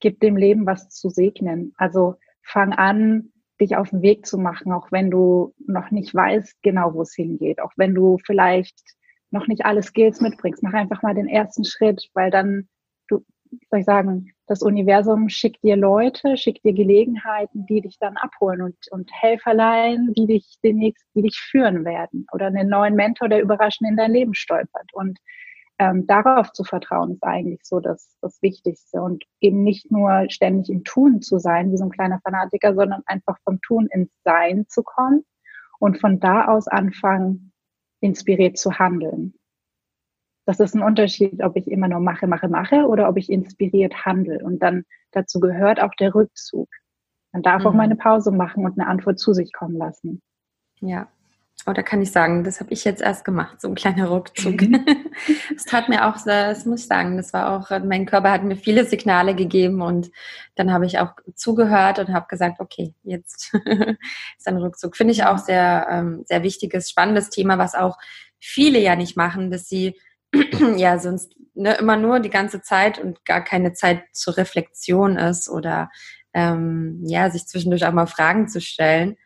gib 0.00 0.20
dem 0.20 0.36
Leben 0.36 0.66
was 0.66 0.88
zu 0.90 1.10
segnen. 1.10 1.74
Also 1.76 2.16
fang 2.42 2.72
an, 2.72 3.32
dich 3.60 3.76
auf 3.76 3.90
den 3.90 4.02
Weg 4.02 4.26
zu 4.26 4.38
machen, 4.38 4.72
auch 4.72 4.90
wenn 4.90 5.10
du 5.10 5.54
noch 5.66 5.90
nicht 5.90 6.14
weißt 6.14 6.62
genau, 6.62 6.94
wo 6.94 7.02
es 7.02 7.14
hingeht, 7.14 7.60
auch 7.60 7.72
wenn 7.76 7.94
du 7.94 8.18
vielleicht 8.24 8.80
noch 9.30 9.46
nicht 9.46 9.64
alle 9.64 9.82
Skills 9.82 10.20
mitbringst. 10.20 10.62
Mach 10.62 10.72
einfach 10.72 11.02
mal 11.02 11.14
den 11.14 11.28
ersten 11.28 11.64
Schritt, 11.64 12.08
weil 12.14 12.30
dann, 12.30 12.68
du, 13.08 13.24
soll 13.70 13.80
ich 13.80 13.84
sagen, 13.84 14.32
das 14.46 14.62
Universum 14.62 15.28
schickt 15.28 15.62
dir 15.62 15.76
Leute, 15.76 16.36
schickt 16.36 16.64
dir 16.64 16.72
Gelegenheiten, 16.72 17.66
die 17.66 17.82
dich 17.82 17.98
dann 18.00 18.16
abholen 18.16 18.62
und, 18.62 18.76
und 18.90 19.08
Helferlein, 19.12 20.12
die 20.16 20.26
dich 20.26 20.56
demnächst, 20.64 21.06
die 21.14 21.22
dich 21.22 21.38
führen 21.38 21.84
werden 21.84 22.26
oder 22.32 22.46
einen 22.46 22.68
neuen 22.68 22.96
Mentor, 22.96 23.28
der 23.28 23.42
überraschend 23.42 23.88
in 23.88 23.96
dein 23.96 24.12
Leben 24.12 24.34
stolpert. 24.34 24.92
Und 24.92 25.18
ähm, 25.80 26.06
darauf 26.06 26.52
zu 26.52 26.62
vertrauen 26.62 27.12
ist 27.12 27.24
eigentlich 27.24 27.60
so 27.64 27.80
das, 27.80 28.14
das 28.20 28.42
Wichtigste 28.42 29.00
und 29.00 29.24
eben 29.40 29.62
nicht 29.62 29.90
nur 29.90 30.26
ständig 30.28 30.68
im 30.68 30.84
Tun 30.84 31.22
zu 31.22 31.38
sein, 31.38 31.72
wie 31.72 31.78
so 31.78 31.84
ein 31.84 31.90
kleiner 31.90 32.20
Fanatiker, 32.22 32.74
sondern 32.74 33.02
einfach 33.06 33.38
vom 33.44 33.62
Tun 33.62 33.88
ins 33.90 34.10
Sein 34.22 34.66
zu 34.68 34.82
kommen 34.82 35.24
und 35.78 35.98
von 35.98 36.20
da 36.20 36.48
aus 36.48 36.68
anfangen, 36.68 37.52
inspiriert 38.00 38.58
zu 38.58 38.78
handeln. 38.78 39.32
Das 40.44 40.60
ist 40.60 40.74
ein 40.74 40.82
Unterschied, 40.82 41.42
ob 41.42 41.56
ich 41.56 41.70
immer 41.70 41.88
nur 41.88 42.00
mache, 42.00 42.26
mache, 42.26 42.48
mache 42.48 42.86
oder 42.86 43.08
ob 43.08 43.16
ich 43.16 43.30
inspiriert 43.30 44.04
handle. 44.04 44.44
Und 44.44 44.62
dann 44.62 44.84
dazu 45.12 45.40
gehört 45.40 45.80
auch 45.80 45.94
der 45.98 46.14
Rückzug. 46.14 46.68
Man 47.32 47.42
darf 47.42 47.62
mhm. 47.62 47.66
auch 47.68 47.72
mal 47.72 47.84
eine 47.84 47.96
Pause 47.96 48.32
machen 48.32 48.66
und 48.66 48.78
eine 48.78 48.86
Antwort 48.86 49.18
zu 49.18 49.32
sich 49.32 49.54
kommen 49.54 49.76
lassen. 49.76 50.20
Ja. 50.80 51.08
Oder 51.66 51.82
kann 51.82 52.00
ich 52.00 52.10
sagen, 52.10 52.44
das 52.44 52.60
habe 52.60 52.72
ich 52.72 52.84
jetzt 52.84 53.02
erst 53.02 53.24
gemacht, 53.24 53.60
so 53.60 53.68
ein 53.68 53.74
kleiner 53.74 54.10
Rückzug. 54.10 54.62
Mhm. 54.62 54.84
das 55.54 55.64
tat 55.64 55.88
mir 55.88 56.06
auch, 56.06 56.16
das 56.24 56.64
muss 56.64 56.82
ich 56.82 56.86
sagen, 56.86 57.16
das 57.16 57.32
war 57.32 57.50
auch, 57.50 57.70
mein 57.84 58.06
Körper 58.06 58.30
hat 58.30 58.44
mir 58.44 58.56
viele 58.56 58.84
Signale 58.84 59.34
gegeben 59.34 59.82
und 59.82 60.10
dann 60.54 60.72
habe 60.72 60.86
ich 60.86 60.98
auch 60.98 61.12
zugehört 61.34 61.98
und 61.98 62.12
habe 62.12 62.26
gesagt, 62.28 62.60
okay, 62.60 62.94
jetzt 63.02 63.52
ist 64.38 64.48
ein 64.48 64.56
Rückzug. 64.56 64.96
Finde 64.96 65.12
ich 65.12 65.24
auch 65.24 65.38
sehr, 65.38 65.86
ähm, 65.90 66.24
sehr 66.26 66.42
wichtiges, 66.42 66.90
spannendes 66.90 67.30
Thema, 67.30 67.58
was 67.58 67.74
auch 67.74 67.98
viele 68.38 68.78
ja 68.78 68.96
nicht 68.96 69.16
machen, 69.16 69.50
dass 69.50 69.68
sie 69.68 69.98
ja 70.76 70.98
sonst 70.98 71.34
ne, 71.54 71.74
immer 71.74 71.96
nur 71.96 72.20
die 72.20 72.30
ganze 72.30 72.62
Zeit 72.62 72.98
und 72.98 73.24
gar 73.24 73.44
keine 73.44 73.72
Zeit 73.72 74.02
zur 74.12 74.36
Reflexion 74.36 75.16
ist 75.16 75.48
oder 75.48 75.90
ähm, 76.32 77.00
ja, 77.04 77.30
sich 77.30 77.46
zwischendurch 77.46 77.84
auch 77.84 77.92
mal 77.92 78.06
Fragen 78.06 78.48
zu 78.48 78.60
stellen 78.60 79.16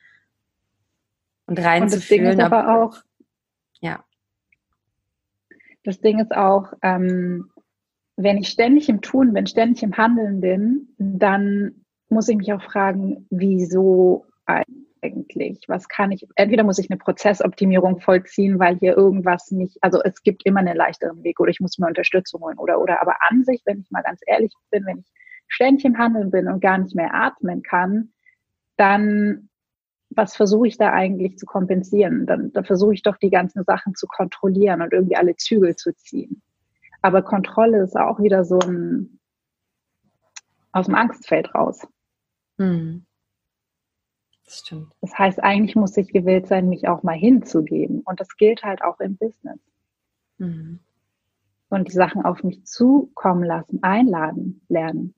und 1.46 1.58
reinzufühlen. 1.58 1.80
Und 1.80 1.92
das 1.92 2.08
Ding 2.08 2.26
ist 2.26 2.40
aber 2.40 2.82
auch, 2.82 3.02
ja. 3.80 4.04
Das 5.84 6.00
Ding 6.00 6.18
ist 6.18 6.34
auch, 6.34 6.72
ähm, 6.82 7.50
wenn 8.16 8.38
ich 8.38 8.48
ständig 8.48 8.88
im 8.88 9.00
Tun 9.00 9.32
bin, 9.32 9.46
ständig 9.46 9.82
im 9.82 9.96
Handeln 9.96 10.40
bin, 10.40 10.94
dann 10.98 11.84
muss 12.08 12.28
ich 12.28 12.36
mich 12.36 12.52
auch 12.52 12.62
fragen, 12.62 13.26
wieso 13.30 14.26
eigentlich? 14.46 15.64
Was 15.68 15.88
kann 15.88 16.12
ich, 16.12 16.26
entweder 16.36 16.64
muss 16.64 16.78
ich 16.78 16.90
eine 16.90 16.98
Prozessoptimierung 16.98 18.00
vollziehen, 18.00 18.58
weil 18.58 18.78
hier 18.78 18.96
irgendwas 18.96 19.50
nicht, 19.50 19.76
also 19.82 20.00
es 20.02 20.22
gibt 20.22 20.46
immer 20.46 20.60
einen 20.60 20.76
leichteren 20.76 21.22
Weg 21.22 21.40
oder 21.40 21.50
ich 21.50 21.60
muss 21.60 21.78
mir 21.78 21.86
Unterstützung 21.86 22.40
holen 22.42 22.58
oder, 22.58 22.80
oder 22.80 23.02
aber 23.02 23.16
an 23.28 23.44
sich, 23.44 23.62
wenn 23.66 23.80
ich 23.80 23.90
mal 23.90 24.02
ganz 24.02 24.20
ehrlich 24.26 24.52
bin, 24.70 24.86
wenn 24.86 24.98
ich 24.98 25.12
ständig 25.48 25.84
im 25.84 25.98
Handeln 25.98 26.30
bin 26.30 26.48
und 26.48 26.60
gar 26.60 26.78
nicht 26.78 26.94
mehr 26.94 27.12
atmen 27.12 27.62
kann, 27.62 28.12
dann 28.76 29.50
was 30.16 30.37
versuche 30.37 30.68
ich 30.68 30.76
da 30.76 30.92
eigentlich 30.92 31.38
zu 31.38 31.47
kompensieren? 31.47 32.26
Dann, 32.26 32.52
dann 32.52 32.64
versuche 32.64 32.94
ich 32.94 33.02
doch 33.02 33.16
die 33.16 33.30
ganzen 33.30 33.64
Sachen 33.64 33.94
zu 33.94 34.06
kontrollieren 34.06 34.83
und 34.83 34.92
irgendwie 34.92 35.16
alle 35.16 35.37
Zügel 35.37 35.76
zu 35.76 35.94
ziehen. 35.94 36.42
Aber 37.02 37.23
Kontrolle 37.23 37.83
ist 37.83 37.97
auch 37.97 38.21
wieder 38.21 38.44
so 38.44 38.59
ein 38.59 39.21
aus 40.73 40.87
dem 40.87 40.94
Angstfeld 40.94 41.54
raus. 41.54 41.87
Hm. 42.59 43.06
Das 44.44 44.59
stimmt. 44.59 44.92
Das 45.00 45.16
heißt, 45.16 45.42
eigentlich 45.42 45.76
muss 45.76 45.97
ich 45.97 46.12
gewillt 46.12 46.47
sein, 46.47 46.68
mich 46.68 46.88
auch 46.88 47.02
mal 47.02 47.16
hinzugeben. 47.16 48.00
Und 48.04 48.21
das 48.21 48.37
gilt 48.37 48.62
halt 48.62 48.83
auch 48.83 49.00
im 49.00 49.16
Business. 49.16 49.59
Mhm. 50.38 50.80
Und 51.68 51.88
die 51.88 51.92
Sachen 51.92 52.25
auf 52.25 52.42
mich 52.42 52.64
zukommen 52.66 53.44
lassen, 53.44 53.83
einladen, 53.83 54.61
lernen. 54.68 55.14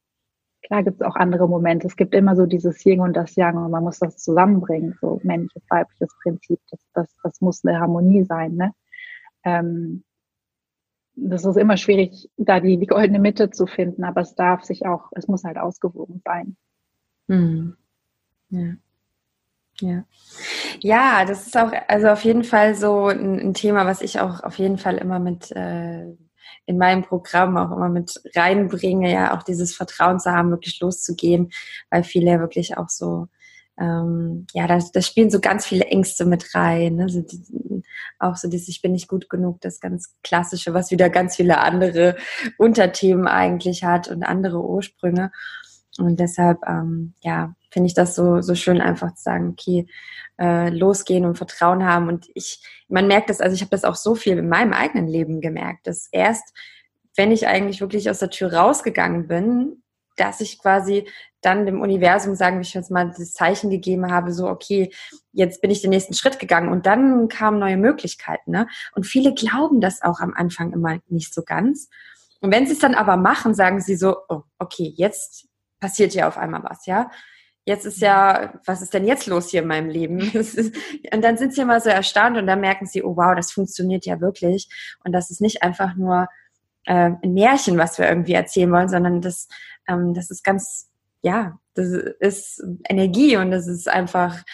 Klar 0.67 0.83
gibt 0.83 1.01
es 1.01 1.07
auch 1.07 1.15
andere 1.15 1.49
Momente. 1.49 1.87
Es 1.87 1.95
gibt 1.95 2.13
immer 2.13 2.35
so 2.35 2.45
dieses 2.45 2.85
Yin 2.85 3.01
und 3.01 3.15
das 3.15 3.37
Yang 3.37 3.57
und 3.57 3.71
man 3.71 3.85
muss 3.85 4.01
das 4.01 4.17
zusammenbringen, 4.17 4.99
so 5.01 5.21
männliches, 5.23 5.63
weibliches 5.69 6.13
Prinzip. 6.23 6.59
Das, 6.71 6.81
das, 6.93 7.17
das 7.23 7.41
muss 7.41 7.65
eine 7.65 7.79
Harmonie 7.79 8.25
sein. 8.25 8.57
Ne? 8.57 8.73
Ähm, 9.45 10.03
das 11.15 11.45
ist 11.45 11.57
immer 11.57 11.77
schwierig, 11.77 12.29
da 12.37 12.59
die, 12.59 12.79
die 12.79 12.87
goldene 12.87 13.21
Mitte 13.21 13.51
zu 13.51 13.67
finden, 13.67 14.03
aber 14.03 14.23
es 14.23 14.35
darf 14.35 14.65
sich 14.65 14.85
auch, 14.87 15.13
es 15.13 15.29
muss 15.29 15.45
halt 15.45 15.57
ausgewogen 15.57 16.21
sein. 16.25 16.57
Mhm. 17.29 17.77
Ja. 18.51 18.75
Ja. 19.81 20.05
Ja, 20.81 21.25
das 21.27 21.47
ist 21.47 21.57
auch, 21.57 21.71
also 21.87 22.09
auf 22.09 22.25
jeden 22.25 22.43
Fall 22.43 22.75
so 22.75 23.07
ein, 23.07 23.39
ein 23.39 23.55
Thema, 23.55 23.87
was 23.87 24.03
ich 24.03 24.19
auch 24.19 24.43
auf 24.43 24.59
jeden 24.59 24.79
Fall 24.79 24.97
immer 24.97 25.21
mit 25.21 25.53
äh, 25.53 26.07
in 26.67 26.79
meinem 26.79 27.03
Programm 27.03 27.57
auch 27.57 27.71
immer 27.71 27.89
mit 27.89 28.21
reinbringe, 28.35 29.13
ja, 29.13 29.37
auch 29.37 29.43
dieses 29.43 29.75
Vertrauen 29.75 30.21
zu 30.21 30.33
haben, 30.33 30.51
wirklich 30.51 30.81
loszugehen, 30.81 31.51
weil 31.91 32.05
viele 32.05 32.33
ja 32.33 32.41
wirklich 32.41 32.77
auch 32.77 32.89
so, 32.89 33.29
ähm, 33.79 34.47
ja, 34.53 34.67
da, 34.67 34.79
da 34.93 35.01
spielen 35.01 35.31
so 35.31 35.41
ganz 35.41 35.67
viele 35.67 35.85
Ängste 35.85 36.25
mit 36.25 36.55
rein. 36.55 36.97
Ne? 36.97 37.09
So 37.09 37.23
die, 37.23 37.83
auch 38.19 38.37
so 38.37 38.49
dieses 38.49 38.69
Ich 38.69 38.83
bin 38.83 38.93
nicht 38.93 39.09
gut 39.09 39.29
genug, 39.29 39.61
das 39.61 39.81
ganz 39.81 40.15
Klassische, 40.23 40.75
was 40.75 40.91
wieder 40.91 41.09
ganz 41.11 41.37
viele 41.37 41.59
andere 41.59 42.17
Unterthemen 42.59 43.29
eigentlich 43.29 43.85
hat 43.85 44.09
und 44.09 44.23
andere 44.23 44.63
Ursprünge. 44.63 45.31
Und 45.99 46.21
deshalb, 46.21 46.59
ähm, 46.67 47.15
ja, 47.23 47.55
finde 47.71 47.89
ich 47.89 47.95
das 47.95 48.15
so, 48.15 48.41
so 48.43 48.55
schön, 48.55 48.81
einfach 48.81 49.15
zu 49.15 49.23
sagen, 49.23 49.51
okay, 49.51 49.87
äh, 50.39 50.71
losgehen 50.71 51.25
und 51.25 51.37
Vertrauen 51.37 51.85
haben. 51.85 52.09
Und 52.09 52.27
ich, 52.35 52.63
man 52.89 53.07
merkt 53.07 53.31
das, 53.31 53.41
also 53.41 53.55
ich 53.55 53.61
habe 53.61 53.71
das 53.71 53.85
auch 53.85 53.97
so 53.97 54.15
viel 54.15 54.39
in 54.39 54.49
meinem 54.49 54.73
eigenen 54.73 55.09
Leben 55.09 55.41
gemerkt, 55.41 55.87
dass 55.87 56.09
erst, 56.13 56.55
wenn 57.17 57.33
ich 57.33 57.47
eigentlich 57.47 57.81
wirklich 57.81 58.11
aus 58.11 58.19
der 58.19 58.31
Tür 58.31 58.53
rausgegangen 58.53 59.27
bin, 59.27 59.83
dass 60.17 60.41
ich 60.41 60.59
quasi 60.59 61.07
dann 61.43 61.67
dem 61.67 61.81
Universum, 61.81 62.35
sagen 62.35 62.59
wir 62.59 62.65
jetzt 62.65 62.91
mal, 62.91 63.09
das 63.17 63.35
Zeichen 63.35 63.71
gegeben 63.71 64.11
habe, 64.11 64.33
so, 64.33 64.49
okay, 64.49 64.91
jetzt 65.33 65.61
bin 65.61 65.71
ich 65.71 65.83
den 65.83 65.91
nächsten 65.91 66.15
Schritt 66.15 66.39
gegangen 66.39 66.71
und 66.71 66.87
dann 66.87 67.29
kamen 67.29 67.59
neue 67.59 67.77
Möglichkeiten. 67.77 68.51
Ne? 68.51 68.67
Und 68.95 69.07
viele 69.07 69.35
glauben 69.35 69.81
das 69.81 70.03
auch 70.03 70.21
am 70.21 70.35
Anfang 70.35 70.73
immer 70.73 70.99
nicht 71.09 71.33
so 71.33 71.43
ganz. 71.43 71.89
Und 72.41 72.53
wenn 72.53 72.67
sie 72.67 72.73
es 72.73 72.79
dann 72.79 72.95
aber 72.95 73.17
machen, 73.17 73.55
sagen 73.55 73.81
sie 73.81 73.97
so, 73.97 74.17
oh, 74.29 74.43
okay, 74.59 74.93
jetzt 74.97 75.46
passiert 75.81 76.15
ja 76.15 76.29
auf 76.29 76.39
einmal 76.39 76.63
was, 76.65 76.87
ja. 76.87 77.11
Jetzt 77.69 77.85
ist 77.85 78.01
ja, 78.01 78.61
was 78.65 78.81
ist 78.81 78.95
denn 78.95 79.07
jetzt 79.07 79.27
los 79.27 79.51
hier 79.51 79.63
in 79.63 79.69
meinem 79.69 79.89
Leben? 79.89 80.21
und 81.13 81.23
dann 81.23 81.37
sind 81.37 81.53
sie 81.53 81.63
immer 81.63 81.81
so 81.81 81.91
erstaunt 81.91 82.37
und 82.37 82.47
dann 82.47 82.61
merken 82.61 82.87
sie, 82.87 83.03
oh 83.03 83.17
wow, 83.17 83.35
das 83.35 83.51
funktioniert 83.51 84.07
ja 84.07 84.21
wirklich. 84.21 84.69
Und 85.05 85.13
das 85.13 85.31
ist 85.31 85.41
nicht 85.41 85.65
einfach 85.65 85.97
nur 85.97 86.29
äh, 86.85 87.11
ein 87.23 87.35
Märchen, 87.35 87.77
was 87.77 87.99
wir 87.99 88.09
irgendwie 88.09 88.35
erzählen 88.35 88.71
wollen, 88.71 88.89
sondern 88.89 89.21
das, 89.21 89.49
ähm, 89.89 90.15
das 90.15 90.31
ist 90.31 90.45
ganz, 90.45 90.89
ja, 91.23 91.59
das 91.75 91.89
ist 92.21 92.65
Energie 92.89 93.37
und 93.37 93.51
das 93.51 93.67
ist 93.67 93.89
einfach, 93.89 94.45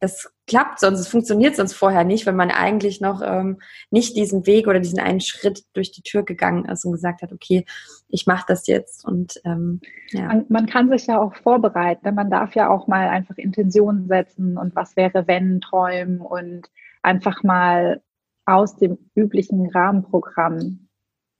das 0.00 0.32
klappt 0.46 0.80
sonst, 0.80 0.98
es 0.98 1.08
funktioniert 1.08 1.54
sonst 1.54 1.74
vorher 1.74 2.04
nicht, 2.04 2.26
wenn 2.26 2.34
man 2.34 2.50
eigentlich 2.50 3.00
noch 3.00 3.22
ähm, 3.22 3.60
nicht 3.90 4.16
diesen 4.16 4.46
Weg 4.46 4.66
oder 4.66 4.80
diesen 4.80 4.98
einen 4.98 5.20
Schritt 5.20 5.64
durch 5.74 5.92
die 5.92 6.02
Tür 6.02 6.24
gegangen 6.24 6.64
ist 6.64 6.84
und 6.84 6.92
gesagt 6.92 7.22
hat, 7.22 7.32
okay, 7.32 7.64
ich 8.12 8.26
mache 8.26 8.44
das 8.46 8.66
jetzt. 8.66 9.04
Und 9.04 9.40
ähm, 9.44 9.80
ja. 10.10 10.26
Man, 10.26 10.46
man, 10.48 10.66
kann 10.66 10.90
sich 10.90 11.06
ja 11.06 11.18
auch 11.18 11.34
vorbereiten. 11.34 12.14
Man 12.14 12.30
darf 12.30 12.54
ja 12.54 12.68
auch 12.68 12.86
mal 12.86 13.08
einfach 13.08 13.38
Intentionen 13.38 14.06
setzen 14.06 14.58
und 14.58 14.76
was 14.76 14.96
wäre, 14.96 15.26
wenn 15.26 15.60
träumen 15.60 16.20
und 16.20 16.70
einfach 17.02 17.42
mal 17.42 18.02
aus 18.44 18.76
dem 18.76 18.98
üblichen 19.14 19.68
Rahmenprogramm 19.70 20.88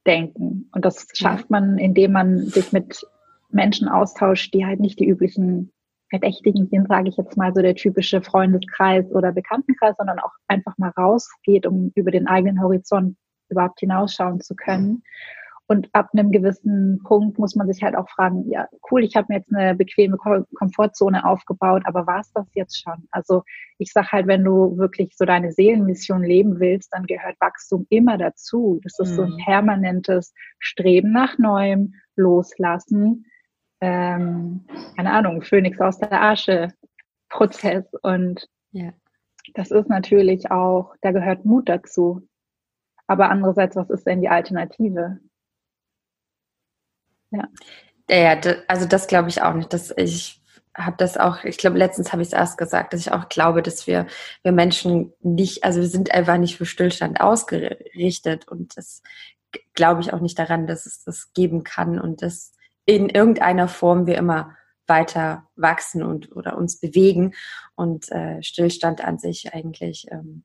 denken. 0.07 0.71
Und 0.73 0.85
das 0.85 1.07
schafft 1.13 1.51
man, 1.51 1.79
indem 1.79 2.13
man 2.13 2.47
sich 2.47 2.73
mit 2.73 3.07
Menschen 3.51 3.89
austauscht, 3.89 4.55
die 4.55 4.65
halt 4.65 4.81
nicht 4.81 4.99
die 4.99 5.09
üblichen 5.09 5.73
Verdächtigen 6.09 6.69
sind, 6.69 6.89
sage 6.89 7.11
ich 7.11 7.17
jetzt 7.17 7.37
mal 7.37 7.55
so 7.55 7.61
der 7.61 7.75
typische 7.75 8.23
Freundeskreis 8.23 9.11
oder 9.13 9.33
Bekanntenkreis, 9.33 9.95
sondern 9.99 10.19
auch 10.21 10.33
einfach 10.49 10.77
mal 10.79 10.93
rausgeht, 10.97 11.67
um 11.67 11.93
über 11.95 12.11
den 12.11 12.27
eigenen 12.27 12.63
Horizont 12.63 13.17
überhaupt 13.51 13.81
hinausschauen 13.81 14.41
zu 14.41 14.55
können. 14.55 15.03
Und 15.73 15.89
ab 15.95 16.11
einem 16.13 16.31
gewissen 16.31 17.03
Punkt 17.03 17.39
muss 17.39 17.57
man 17.57 17.67
sich 17.67 17.83
halt 17.83 17.97
auch 17.97 18.07
fragen, 18.11 18.47
ja, 18.51 18.69
cool, 18.91 19.03
ich 19.03 19.17
habe 19.17 19.29
mir 19.31 19.37
jetzt 19.37 19.51
eine 19.55 19.75
bequeme 19.75 20.19
Komfortzone 20.19 21.25
aufgebaut, 21.25 21.81
aber 21.87 22.07
war 22.07 22.21
es 22.21 22.31
das 22.35 22.47
jetzt 22.53 22.83
schon? 22.83 23.09
Also 23.11 23.43
ich 23.79 23.91
sage 23.91 24.13
halt, 24.13 24.27
wenn 24.27 24.45
du 24.45 24.77
wirklich 24.77 25.17
so 25.17 25.25
deine 25.25 25.51
Seelenmission 25.51 26.23
leben 26.23 26.61
willst, 26.61 26.93
dann 26.93 27.07
gehört 27.07 27.41
Wachstum 27.41 27.87
immer 27.89 28.19
dazu. 28.19 28.81
Das 28.83 28.99
ist 28.99 29.13
mhm. 29.13 29.15
so 29.15 29.23
ein 29.23 29.31
mhm. 29.31 29.45
permanentes 29.47 30.35
Streben 30.59 31.11
nach 31.11 31.39
Neuem, 31.39 31.95
Loslassen, 32.17 33.25
ähm, 33.81 34.67
keine 34.97 35.11
Ahnung, 35.11 35.41
Phönix 35.41 35.81
aus 35.81 35.99
der 36.01 36.23
Asche 36.23 36.69
Prozess. 37.31 37.87
Und 38.03 38.47
ja. 38.73 38.93
das 39.55 39.71
ist 39.71 39.89
natürlich 39.89 40.51
auch, 40.51 40.95
da 41.01 41.13
gehört 41.13 41.47
Mut 41.47 41.71
dazu. 41.71 42.29
Aber 43.07 43.31
andererseits, 43.31 43.75
was 43.75 43.89
ist 43.89 44.07
denn 44.07 44.21
die 44.21 44.29
Alternative? 44.29 45.19
Ja. 47.33 47.49
Ja, 48.11 48.39
also 48.69 48.87
das 48.87 49.07
glaube 49.07 49.29
ich 49.29 49.43
auch 49.43 49.55
nicht. 49.55 49.73
Dass 49.73 49.93
ich 49.97 50.43
habe 50.77 50.97
das 50.99 51.17
auch, 51.17 51.45
ich 51.45 51.59
glaube, 51.59 51.79
letztens 51.79 52.13
habe 52.13 52.23
ich 52.23 52.29
es 52.29 52.35
erst 52.35 52.59
gesagt, 52.59 52.93
dass 52.93 53.01
ich 53.01 53.13
auch 53.13 53.29
glaube, 53.29 53.63
dass 53.63 53.87
wir, 53.87 54.07
wir 54.43 54.53
Menschen 54.53 55.13
nicht, 55.21 55.65
also 55.65 55.81
wir 55.81 55.89
sind 55.89 56.13
einfach 56.13 56.39
nicht 56.39 56.57
für 56.57 56.67
Stillstand 56.67 57.21
ausgerichtet 57.21 58.49
und 58.49 58.77
das 58.77 59.03
glaube 59.75 60.01
ich 60.01 60.13
auch 60.13 60.21
nicht 60.21 60.39
daran, 60.39 60.67
dass 60.67 60.87
es 60.87 61.05
das 61.05 61.33
geben 61.35 61.63
kann 61.63 61.99
und 61.99 62.23
dass 62.23 62.53
in 62.87 63.09
irgendeiner 63.11 63.69
Form 63.69 64.07
wir 64.07 64.17
immer 64.17 64.57
weiter 64.87 65.49
wachsen 65.57 66.03
und 66.03 66.35
oder 66.35 66.57
uns 66.57 66.81
bewegen 66.81 67.35
und 67.75 68.11
äh, 68.11 68.43
Stillstand 68.43 69.03
an 69.05 69.19
sich 69.19 69.55
eigentlich 69.55 70.07
ähm, 70.11 70.45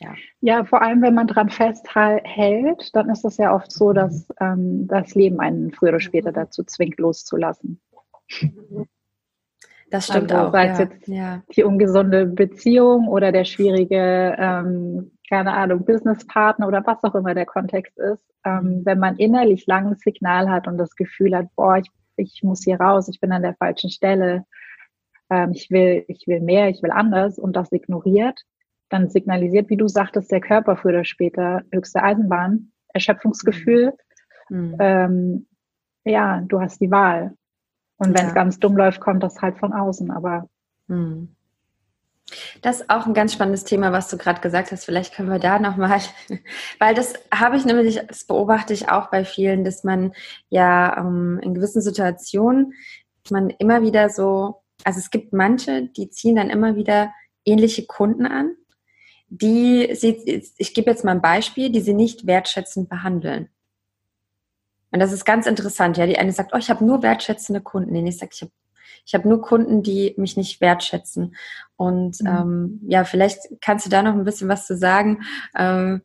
ja. 0.00 0.14
ja, 0.40 0.64
vor 0.64 0.82
allem 0.82 1.02
wenn 1.02 1.14
man 1.14 1.26
dran 1.26 1.50
festhält, 1.50 2.90
dann 2.94 3.10
ist 3.10 3.24
es 3.24 3.36
ja 3.36 3.54
oft 3.54 3.70
so, 3.70 3.92
dass 3.92 4.26
ähm, 4.40 4.88
das 4.88 5.14
Leben 5.14 5.40
einen 5.40 5.72
früher 5.72 5.90
oder 5.90 6.00
später 6.00 6.32
dazu 6.32 6.64
zwingt, 6.64 6.98
loszulassen. 6.98 7.80
Das 9.90 10.06
stimmt 10.06 10.32
also, 10.32 10.48
auch. 10.48 10.52
Sei 10.52 10.66
es 10.66 10.78
ja. 10.78 10.84
jetzt 10.84 11.08
ja. 11.08 11.42
die 11.54 11.62
ungesunde 11.62 12.26
Beziehung 12.26 13.06
oder 13.06 13.30
der 13.30 13.44
schwierige, 13.44 14.34
ähm, 14.38 15.12
keine 15.28 15.52
Ahnung, 15.52 15.84
Businesspartner 15.84 16.66
oder 16.66 16.84
was 16.84 17.04
auch 17.04 17.14
immer 17.14 17.34
der 17.34 17.46
Kontext 17.46 17.96
ist. 17.98 18.24
Ähm, 18.44 18.82
wenn 18.84 18.98
man 18.98 19.16
innerlich 19.16 19.66
langes 19.66 20.00
Signal 20.00 20.50
hat 20.50 20.66
und 20.66 20.78
das 20.78 20.96
Gefühl 20.96 21.36
hat, 21.36 21.46
boah, 21.54 21.78
ich, 21.78 21.90
ich 22.16 22.42
muss 22.42 22.64
hier 22.64 22.80
raus, 22.80 23.08
ich 23.08 23.20
bin 23.20 23.32
an 23.32 23.42
der 23.42 23.54
falschen 23.54 23.90
Stelle, 23.90 24.44
ähm, 25.30 25.52
ich 25.52 25.70
will, 25.70 26.04
ich 26.08 26.26
will 26.26 26.40
mehr, 26.40 26.68
ich 26.68 26.82
will 26.82 26.90
anders 26.90 27.38
und 27.38 27.54
das 27.54 27.70
ignoriert, 27.72 28.42
dann 28.88 29.10
signalisiert, 29.10 29.70
wie 29.70 29.76
du 29.76 29.88
sagtest, 29.88 30.30
der 30.30 30.40
Körper 30.40 30.76
früher 30.76 30.92
oder 30.92 31.04
später 31.04 31.62
höchste 31.72 32.02
Eisenbahn, 32.02 32.72
Erschöpfungsgefühl. 32.92 33.92
Mhm. 34.48 34.76
Ähm, 34.78 35.46
ja, 36.04 36.42
du 36.46 36.60
hast 36.60 36.80
die 36.80 36.90
Wahl. 36.90 37.34
Und 37.96 38.08
wenn 38.08 38.26
es 38.26 38.34
ja. 38.34 38.34
ganz 38.34 38.58
dumm 38.58 38.76
läuft, 38.76 39.00
kommt 39.00 39.22
das 39.22 39.40
halt 39.40 39.58
von 39.58 39.72
außen. 39.72 40.10
Aber 40.10 40.48
mhm. 40.88 41.34
Das 42.62 42.80
ist 42.80 42.90
auch 42.90 43.06
ein 43.06 43.14
ganz 43.14 43.34
spannendes 43.34 43.64
Thema, 43.64 43.92
was 43.92 44.08
du 44.08 44.16
gerade 44.16 44.40
gesagt 44.40 44.72
hast. 44.72 44.84
Vielleicht 44.84 45.14
können 45.14 45.30
wir 45.30 45.38
da 45.38 45.58
nochmal, 45.58 46.00
weil 46.78 46.94
das 46.94 47.14
habe 47.32 47.56
ich 47.56 47.64
nämlich, 47.64 48.00
das 48.06 48.24
beobachte 48.24 48.72
ich 48.72 48.88
auch 48.88 49.10
bei 49.10 49.24
vielen, 49.24 49.64
dass 49.64 49.84
man 49.84 50.12
ja 50.48 50.96
ähm, 50.98 51.38
in 51.42 51.54
gewissen 51.54 51.82
Situationen 51.82 52.72
man 53.30 53.50
immer 53.50 53.82
wieder 53.82 54.10
so, 54.10 54.62
also 54.84 54.98
es 54.98 55.10
gibt 55.10 55.32
manche, 55.32 55.88
die 55.88 56.10
ziehen 56.10 56.36
dann 56.36 56.50
immer 56.50 56.76
wieder 56.76 57.12
ähnliche 57.44 57.86
Kunden 57.86 58.26
an, 58.26 58.54
die 59.28 59.94
sie, 59.94 60.50
ich 60.56 60.74
gebe 60.74 60.90
jetzt 60.90 61.04
mal 61.04 61.12
ein 61.12 61.22
Beispiel, 61.22 61.70
die 61.70 61.80
sie 61.80 61.94
nicht 61.94 62.26
wertschätzend 62.26 62.88
behandeln. 62.88 63.48
Und 64.90 65.00
das 65.00 65.12
ist 65.12 65.24
ganz 65.24 65.46
interessant. 65.46 65.96
Ja, 65.96 66.06
die 66.06 66.18
eine 66.18 66.32
sagt, 66.32 66.52
oh, 66.54 66.58
ich 66.58 66.70
habe 66.70 66.84
nur 66.84 67.02
wertschätzende 67.02 67.60
Kunden. 67.60 67.94
Die 67.94 68.02
nächste 68.02 68.20
sagt, 68.20 68.34
ich 68.34 68.42
habe 68.42 68.52
ich 69.06 69.14
habe 69.14 69.28
nur 69.28 69.42
Kunden, 69.42 69.82
die 69.82 70.14
mich 70.16 70.36
nicht 70.36 70.60
wertschätzen. 70.60 71.36
Und 71.76 72.20
mhm. 72.20 72.26
ähm, 72.26 72.80
ja, 72.86 73.04
vielleicht 73.04 73.40
kannst 73.60 73.86
du 73.86 73.90
da 73.90 74.02
noch 74.02 74.14
ein 74.14 74.24
bisschen 74.24 74.48
was 74.48 74.66
zu 74.66 74.76
sagen. 74.76 75.24
Ähm, 75.56 76.02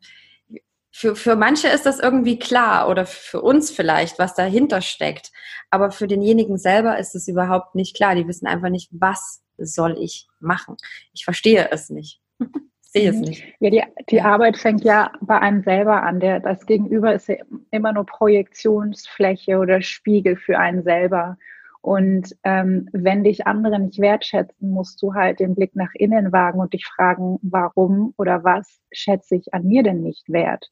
für, 0.91 1.15
für 1.15 1.35
manche 1.35 1.69
ist 1.69 1.85
das 1.85 1.99
irgendwie 1.99 2.39
klar 2.39 2.89
oder 2.89 3.05
für 3.05 3.41
uns 3.41 3.71
vielleicht, 3.71 4.19
was 4.19 4.33
dahinter 4.33 4.81
steckt. 4.81 5.31
Aber 5.69 5.91
für 5.91 6.07
denjenigen 6.07 6.57
selber 6.57 6.97
ist 6.97 7.15
es 7.15 7.27
überhaupt 7.27 7.75
nicht 7.75 7.95
klar. 7.95 8.15
Die 8.15 8.27
wissen 8.27 8.47
einfach 8.47 8.69
nicht, 8.69 8.89
was 8.91 9.41
soll 9.57 9.97
ich 9.99 10.27
machen. 10.39 10.75
Ich 11.13 11.23
verstehe 11.23 11.69
es 11.71 11.89
nicht. 11.89 12.21
sehe 12.91 13.09
es 13.09 13.15
mhm. 13.17 13.21
nicht. 13.21 13.43
Ja, 13.59 13.69
die, 13.69 13.83
die 14.09 14.21
Arbeit 14.21 14.57
fängt 14.57 14.83
ja 14.83 15.11
bei 15.21 15.39
einem 15.39 15.63
selber 15.63 16.03
an. 16.03 16.19
Der, 16.19 16.39
das 16.39 16.65
Gegenüber 16.65 17.13
ist 17.13 17.27
ja 17.27 17.35
immer 17.71 17.93
nur 17.93 18.05
Projektionsfläche 18.05 19.57
oder 19.57 19.81
Spiegel 19.81 20.35
für 20.35 20.57
einen 20.57 20.83
selber. 20.83 21.37
Und 21.81 22.35
ähm, 22.43 22.89
wenn 22.91 23.23
dich 23.23 23.47
andere 23.47 23.79
nicht 23.79 23.99
wertschätzen, 23.99 24.71
musst 24.71 25.01
du 25.01 25.13
halt 25.13 25.39
den 25.39 25.55
Blick 25.55 25.75
nach 25.75 25.93
innen 25.93 26.31
wagen 26.33 26.59
und 26.59 26.73
dich 26.73 26.85
fragen, 26.85 27.39
warum 27.41 28.13
oder 28.17 28.43
was 28.43 28.81
schätze 28.91 29.35
ich 29.35 29.53
an 29.53 29.65
mir 29.65 29.83
denn 29.83 30.01
nicht 30.01 30.27
wert? 30.27 30.69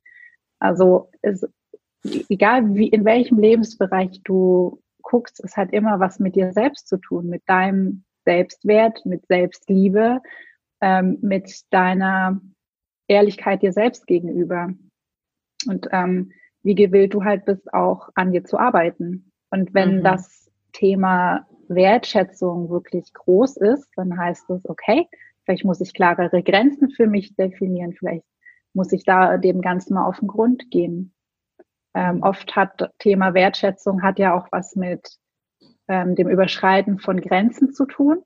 Also 0.60 1.10
es, 1.22 1.48
egal 2.04 2.74
wie 2.76 2.90
in 2.90 3.06
welchem 3.06 3.40
Lebensbereich 3.40 4.22
du 4.24 4.82
guckst, 5.02 5.42
es 5.44 5.56
hat 5.56 5.72
immer 5.72 6.02
was 6.02 6.20
mit 6.20 6.36
dir 6.36 6.52
selbst 6.52 6.90
zu 6.90 6.98
tun, 6.98 7.28
mit 7.28 7.44
deinem 7.46 8.04
Selbstwert, 8.26 9.06
mit 9.06 9.26
Selbstliebe, 9.28 10.20
ähm, 10.82 11.18
mit 11.22 11.62
deiner 11.72 12.42
Ehrlichkeit 13.08 13.62
dir 13.62 13.72
selbst 13.72 14.08
gegenüber 14.08 14.70
und 15.68 15.88
ähm, 15.92 16.32
wie 16.64 16.76
gewillt 16.76 17.14
du 17.14 17.24
halt 17.24 17.46
bist, 17.46 17.74
auch 17.74 18.10
an 18.16 18.32
dir 18.32 18.44
zu 18.44 18.58
arbeiten. 18.58 19.32
Und 19.50 19.74
wenn 19.74 20.00
mhm. 20.00 20.04
das 20.04 20.52
Thema 20.74 21.48
Wertschätzung 21.70 22.70
wirklich 22.70 23.14
groß 23.14 23.58
ist, 23.58 23.90
dann 23.96 24.18
heißt 24.18 24.50
es, 24.50 24.68
okay, 24.70 25.08
vielleicht 25.44 25.66
muss 25.66 25.82
ich 25.82 25.94
klarere 25.94 26.44
Grenzen 26.44 26.90
für 26.90 27.08
mich 27.08 27.36
definieren, 27.36 27.94
vielleicht 27.94 28.26
muss 28.74 28.92
ich 28.92 29.04
da 29.06 29.38
dem 29.38 29.62
Ganzen 29.62 29.94
mal 29.94 30.06
auf 30.06 30.20
den 30.20 30.28
Grund 30.28 30.70
gehen. 30.70 31.14
Ähm, 31.94 32.22
oft 32.22 32.56
hat 32.56 32.92
Thema 33.00 33.34
Wertschätzung 33.34 34.04
hat 34.04 34.20
ja 34.20 34.38
auch 34.38 34.48
was 34.52 34.76
mit 34.76 35.18
ähm, 35.88 36.16
dem 36.16 36.30
Überschreiten 36.30 37.00
von 37.00 37.20
Grenzen 37.22 37.74
zu 37.74 37.86
tun. 37.86 38.22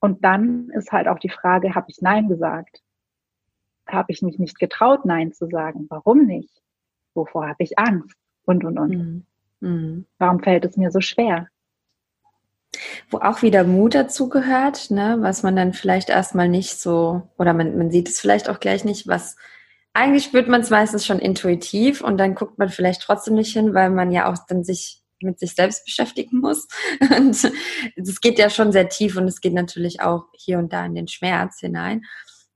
Und 0.00 0.24
dann 0.24 0.70
ist 0.70 0.92
halt 0.92 1.08
auch 1.08 1.18
die 1.18 1.30
Frage, 1.30 1.74
habe 1.74 1.86
ich 1.88 1.98
Nein 2.00 2.28
gesagt? 2.28 2.82
Habe 3.86 4.12
ich 4.12 4.22
mich 4.22 4.38
nicht 4.38 4.58
getraut, 4.58 5.04
Nein 5.04 5.32
zu 5.32 5.48
sagen? 5.48 5.86
Warum 5.88 6.26
nicht? 6.26 6.62
Wovor 7.14 7.48
habe 7.48 7.62
ich 7.62 7.78
Angst? 7.78 8.16
Und, 8.44 8.64
und, 8.64 8.78
und. 8.78 8.90
Mhm. 8.90 9.26
mhm. 9.60 10.06
Warum 10.18 10.42
fällt 10.42 10.64
es 10.64 10.76
mir 10.76 10.90
so 10.90 11.00
schwer? 11.00 11.48
Wo 13.10 13.18
auch 13.18 13.42
wieder 13.42 13.64
Mut 13.64 13.94
dazu 13.94 14.28
gehört, 14.28 14.90
ne, 14.90 15.16
was 15.20 15.42
man 15.42 15.56
dann 15.56 15.72
vielleicht 15.72 16.10
erstmal 16.10 16.48
nicht 16.48 16.78
so, 16.78 17.22
oder 17.38 17.54
man, 17.54 17.78
man 17.78 17.90
sieht 17.90 18.08
es 18.08 18.20
vielleicht 18.20 18.50
auch 18.50 18.60
gleich 18.60 18.84
nicht, 18.84 19.06
was 19.06 19.36
eigentlich 19.94 20.24
spürt 20.24 20.46
man 20.48 20.60
es 20.60 20.68
meistens 20.68 21.06
schon 21.06 21.18
intuitiv 21.18 22.02
und 22.02 22.18
dann 22.18 22.34
guckt 22.34 22.58
man 22.58 22.68
vielleicht 22.68 23.00
trotzdem 23.00 23.34
nicht 23.34 23.54
hin, 23.54 23.72
weil 23.72 23.88
man 23.88 24.12
ja 24.12 24.30
auch 24.30 24.36
dann 24.46 24.62
sich 24.62 25.02
mit 25.20 25.38
sich 25.38 25.54
selbst 25.54 25.84
beschäftigen 25.84 26.40
muss. 26.40 26.66
Und 27.16 27.52
es 27.96 28.20
geht 28.20 28.38
ja 28.38 28.50
schon 28.50 28.72
sehr 28.72 28.88
tief 28.88 29.16
und 29.16 29.28
es 29.28 29.40
geht 29.40 29.54
natürlich 29.54 30.00
auch 30.00 30.24
hier 30.34 30.58
und 30.58 30.72
da 30.72 30.84
in 30.84 30.94
den 30.94 31.08
Schmerz 31.08 31.60
hinein. 31.60 32.02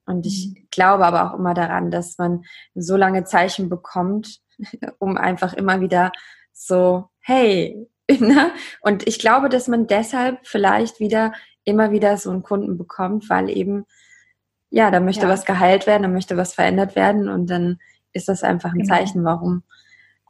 Und 0.06 0.26
ich 0.26 0.48
mhm. 0.48 0.68
glaube 0.70 1.06
aber 1.06 1.30
auch 1.30 1.38
immer 1.38 1.54
daran, 1.54 1.90
dass 1.90 2.18
man 2.18 2.44
so 2.74 2.96
lange 2.96 3.24
Zeichen 3.24 3.68
bekommt, 3.68 4.40
um 4.98 5.16
einfach 5.16 5.52
immer 5.54 5.80
wieder 5.80 6.12
so, 6.52 7.08
hey, 7.20 7.88
ne? 8.18 8.52
Und 8.82 9.06
ich 9.06 9.18
glaube, 9.18 9.48
dass 9.48 9.68
man 9.68 9.86
deshalb 9.86 10.46
vielleicht 10.46 11.00
wieder 11.00 11.32
immer 11.64 11.92
wieder 11.92 12.16
so 12.16 12.30
einen 12.30 12.42
Kunden 12.42 12.76
bekommt, 12.76 13.30
weil 13.30 13.50
eben, 13.50 13.86
ja, 14.70 14.90
da 14.90 15.00
möchte 15.00 15.22
ja. 15.22 15.28
was 15.28 15.44
geheilt 15.44 15.86
werden, 15.86 16.02
da 16.02 16.08
möchte 16.08 16.36
was 16.36 16.54
verändert 16.54 16.96
werden 16.96 17.28
und 17.28 17.48
dann 17.48 17.78
ist 18.12 18.28
das 18.28 18.42
einfach 18.42 18.72
ein 18.72 18.80
genau. 18.80 18.94
Zeichen, 18.94 19.24
warum, 19.24 19.62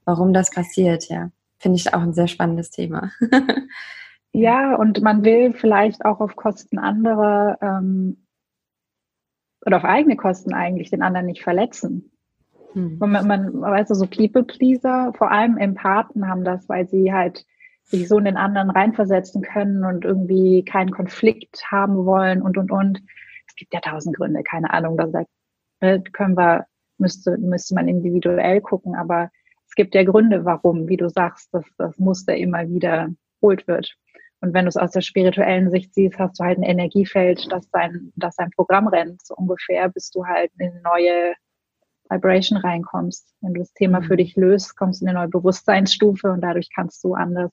warum 0.05 0.33
das 0.33 0.51
passiert, 0.51 1.09
ja 1.09 1.31
finde 1.61 1.77
ich 1.77 1.95
auch 1.95 2.01
ein 2.01 2.15
sehr 2.15 2.27
spannendes 2.27 2.71
Thema. 2.71 3.13
ja, 4.33 4.75
und 4.75 5.03
man 5.03 5.25
will 5.25 5.53
vielleicht 5.53 6.05
auch 6.05 6.21
auf 6.21 6.35
Kosten 6.35 6.79
anderer 6.79 7.59
ähm, 7.61 8.27
oder 9.65 9.77
auf 9.77 9.85
eigene 9.85 10.17
Kosten 10.17 10.55
eigentlich 10.55 10.91
den 10.91 11.03
anderen 11.03 11.27
nicht 11.27 11.43
verletzen. 11.43 12.11
Hm. 12.73 12.97
Man, 12.99 13.27
man 13.27 13.61
weiß 13.61 13.89
so 13.89 14.07
People-Pleaser, 14.07 15.13
vor 15.17 15.31
allem 15.31 15.59
Empathen 15.59 16.27
haben 16.27 16.45
das, 16.45 16.69
weil 16.69 16.89
sie 16.89 17.13
halt 17.13 17.45
sich 17.83 18.09
so 18.09 18.19
in 18.19 18.25
den 18.25 18.37
anderen 18.37 18.71
reinversetzen 18.71 19.43
können 19.43 19.85
und 19.85 20.05
irgendwie 20.05 20.65
keinen 20.65 20.93
Konflikt 20.93 21.65
haben 21.71 22.07
wollen 22.07 22.41
und, 22.41 22.57
und, 22.57 22.71
und. 22.71 23.03
Es 23.49 23.57
gibt 23.57 23.75
ja 23.75 23.81
tausend 23.81 24.17
Gründe, 24.17 24.43
keine 24.45 24.73
Ahnung, 24.73 24.97
da 24.97 25.07
ne, 25.81 26.03
können 26.13 26.37
wir, 26.37 26.67
müsste, 26.99 27.37
müsste 27.37 27.75
man 27.75 27.89
individuell 27.89 28.61
gucken, 28.61 28.95
aber 28.95 29.31
es 29.71 29.77
gibt 29.77 29.95
ja 29.95 30.03
Gründe, 30.03 30.45
warum, 30.45 30.89
wie 30.89 30.97
du 30.97 31.09
sagst, 31.09 31.55
dass 31.55 31.65
das 31.79 31.97
Muster 31.97 32.37
immer 32.37 32.69
wieder 32.69 33.09
holt 33.41 33.69
wird. 33.69 33.95
Und 34.41 34.53
wenn 34.53 34.65
du 34.65 34.69
es 34.69 34.77
aus 34.77 34.91
der 34.91 35.01
spirituellen 35.01 35.71
Sicht 35.71 35.95
siehst, 35.95 36.19
hast 36.19 36.41
du 36.41 36.45
halt 36.45 36.59
ein 36.59 36.65
Energiefeld, 36.65 37.47
das 37.53 37.71
dein, 37.71 38.13
das 38.17 38.35
dein 38.35 38.51
Programm 38.51 38.89
rennt, 38.89 39.25
so 39.25 39.37
ungefähr, 39.37 39.89
bis 39.89 40.11
du 40.11 40.27
halt 40.27 40.51
in 40.59 40.73
eine 40.73 40.81
neue 40.83 41.35
Vibration 42.11 42.59
reinkommst. 42.59 43.33
Wenn 43.43 43.55
du 43.55 43.61
das 43.61 43.73
Thema 43.75 44.03
für 44.03 44.15
mhm. 44.15 44.19
dich 44.19 44.35
löst, 44.35 44.77
kommst 44.77 45.01
du 45.01 45.05
in 45.05 45.11
eine 45.11 45.21
neue 45.21 45.29
Bewusstseinsstufe 45.29 46.33
und 46.33 46.41
dadurch 46.41 46.69
kannst 46.75 47.05
du 47.05 47.15
anders. 47.15 47.53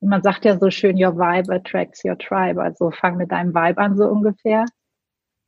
Man 0.00 0.22
sagt 0.22 0.44
ja 0.44 0.58
so 0.58 0.70
schön, 0.70 0.96
your 0.96 1.16
vibe 1.16 1.54
attracts 1.54 2.04
your 2.04 2.18
tribe. 2.18 2.60
Also 2.60 2.90
fang 2.90 3.16
mit 3.16 3.30
deinem 3.30 3.54
Vibe 3.54 3.78
an, 3.78 3.96
so 3.96 4.08
ungefähr. 4.08 4.64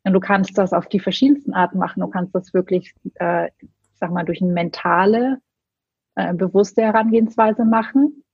Und 0.04 0.12
du 0.12 0.20
kannst 0.20 0.56
das 0.56 0.72
auf 0.72 0.86
die 0.86 1.00
verschiedensten 1.00 1.52
Arten 1.52 1.78
machen. 1.78 1.98
Du 1.98 2.06
kannst 2.06 2.32
das 2.32 2.54
wirklich 2.54 2.94
äh, 3.16 3.48
sag 4.00 4.10
mal, 4.10 4.24
durch 4.24 4.42
eine 4.42 4.52
mentale, 4.52 5.40
äh, 6.16 6.34
bewusste 6.34 6.82
Herangehensweise 6.82 7.64
machen. 7.64 8.24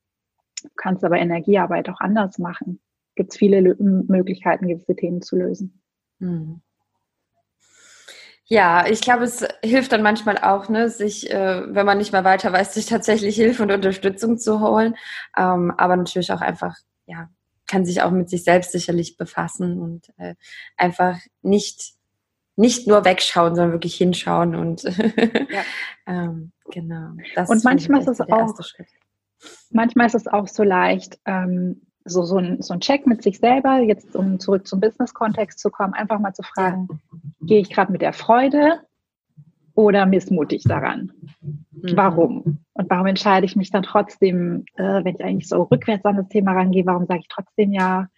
Du 0.63 0.69
kannst 0.77 1.05
aber 1.05 1.19
Energiearbeit 1.19 1.89
auch 1.89 2.01
anders 2.01 2.39
machen. 2.39 2.81
Gibt 3.15 3.33
es 3.33 3.39
viele 3.39 3.59
L 3.59 3.77
Möglichkeiten, 3.79 4.69
gewisse 4.69 4.97
Themen 4.97 5.23
zu 5.23 5.37
lösen. 5.37 5.83
Hm. 6.21 6.61
Ja, 8.49 8.87
ich 8.87 9.01
glaube, 9.01 9.25
es 9.25 9.45
hilft 9.65 9.91
dann 9.91 10.03
manchmal 10.03 10.39
auch, 10.39 10.69
ne, 10.69 10.89
sich, 10.89 11.31
äh, 11.31 11.75
wenn 11.75 11.85
man 11.85 11.99
nicht 11.99 12.13
mehr 12.13 12.23
weiter 12.23 12.53
weiß, 12.53 12.75
sich 12.75 12.87
tatsächlich 12.87 13.35
Hilfe 13.35 13.65
und 13.65 13.73
Unterstützung 13.73 14.39
zu 14.39 14.61
holen. 14.61 14.95
Ähm, 15.37 15.73
aber 15.77 15.97
natürlich 15.97 16.31
auch 16.31 16.41
einfach, 16.41 16.77
ja, 17.07 17.29
kann 17.67 17.85
sich 17.85 18.03
auch 18.03 18.13
mit 18.13 18.31
sich 18.31 18.45
selbst 18.45 18.71
sicherlich 18.71 19.17
befassen 19.17 19.81
und 19.81 20.13
äh, 20.19 20.37
einfach 20.77 21.19
nicht 21.43 21.96
nicht 22.57 22.87
nur 22.87 23.05
wegschauen, 23.05 23.55
sondern 23.55 23.73
wirklich 23.73 23.97
hinschauen 23.97 24.55
und 24.55 24.83
ja. 24.83 25.63
ähm, 26.07 26.53
genau. 26.71 27.11
Das 27.35 27.51
und 27.51 27.63
manchmal 27.65 28.01
ist 28.01 28.09
es 28.09 28.21
auch 28.21 28.55
Manchmal 29.71 30.07
ist 30.07 30.15
es 30.15 30.27
auch 30.27 30.49
so 30.49 30.63
leicht, 30.63 31.19
ähm, 31.27 31.83
so, 32.05 32.23
so, 32.23 32.39
ein, 32.39 32.63
so 32.63 32.73
ein 32.75 32.81
Check 32.81 33.07
mit 33.07 33.23
sich 33.23 33.39
selber, 33.39 33.81
jetzt 33.81 34.15
um 34.15 34.39
zurück 34.39 34.67
zum 34.67 34.81
Business-Kontext 34.81 35.59
zu 35.59 35.71
kommen, 35.71 35.93
einfach 35.93 36.19
mal 36.19 36.33
zu 36.33 36.43
fragen, 36.43 36.89
ja. 36.91 37.19
gehe 37.43 37.61
ich 37.61 37.71
gerade 37.71 37.93
mit 37.93 38.01
der 38.01 38.13
Freude 38.13 38.81
oder 39.75 40.07
missmutig 40.07 40.63
daran? 40.65 41.13
Mhm. 41.43 41.97
Warum? 41.97 42.59
Und 42.73 42.91
warum 42.91 43.07
entscheide 43.07 43.45
ich 43.45 43.57
mich 43.57 43.71
dann 43.71 43.83
trotzdem, 43.83 44.65
äh, 44.77 45.05
wenn 45.05 45.17
ich 45.17 45.25
eigentlich 45.25 45.49
so 45.49 45.63
rückwärts 45.63 46.05
an 46.05 46.17
das 46.17 46.29
Thema 46.29 46.53
rangehe, 46.53 46.87
warum 46.87 47.07
sage 47.07 47.21
ich 47.21 47.29
trotzdem 47.29 47.73
ja? 47.73 48.09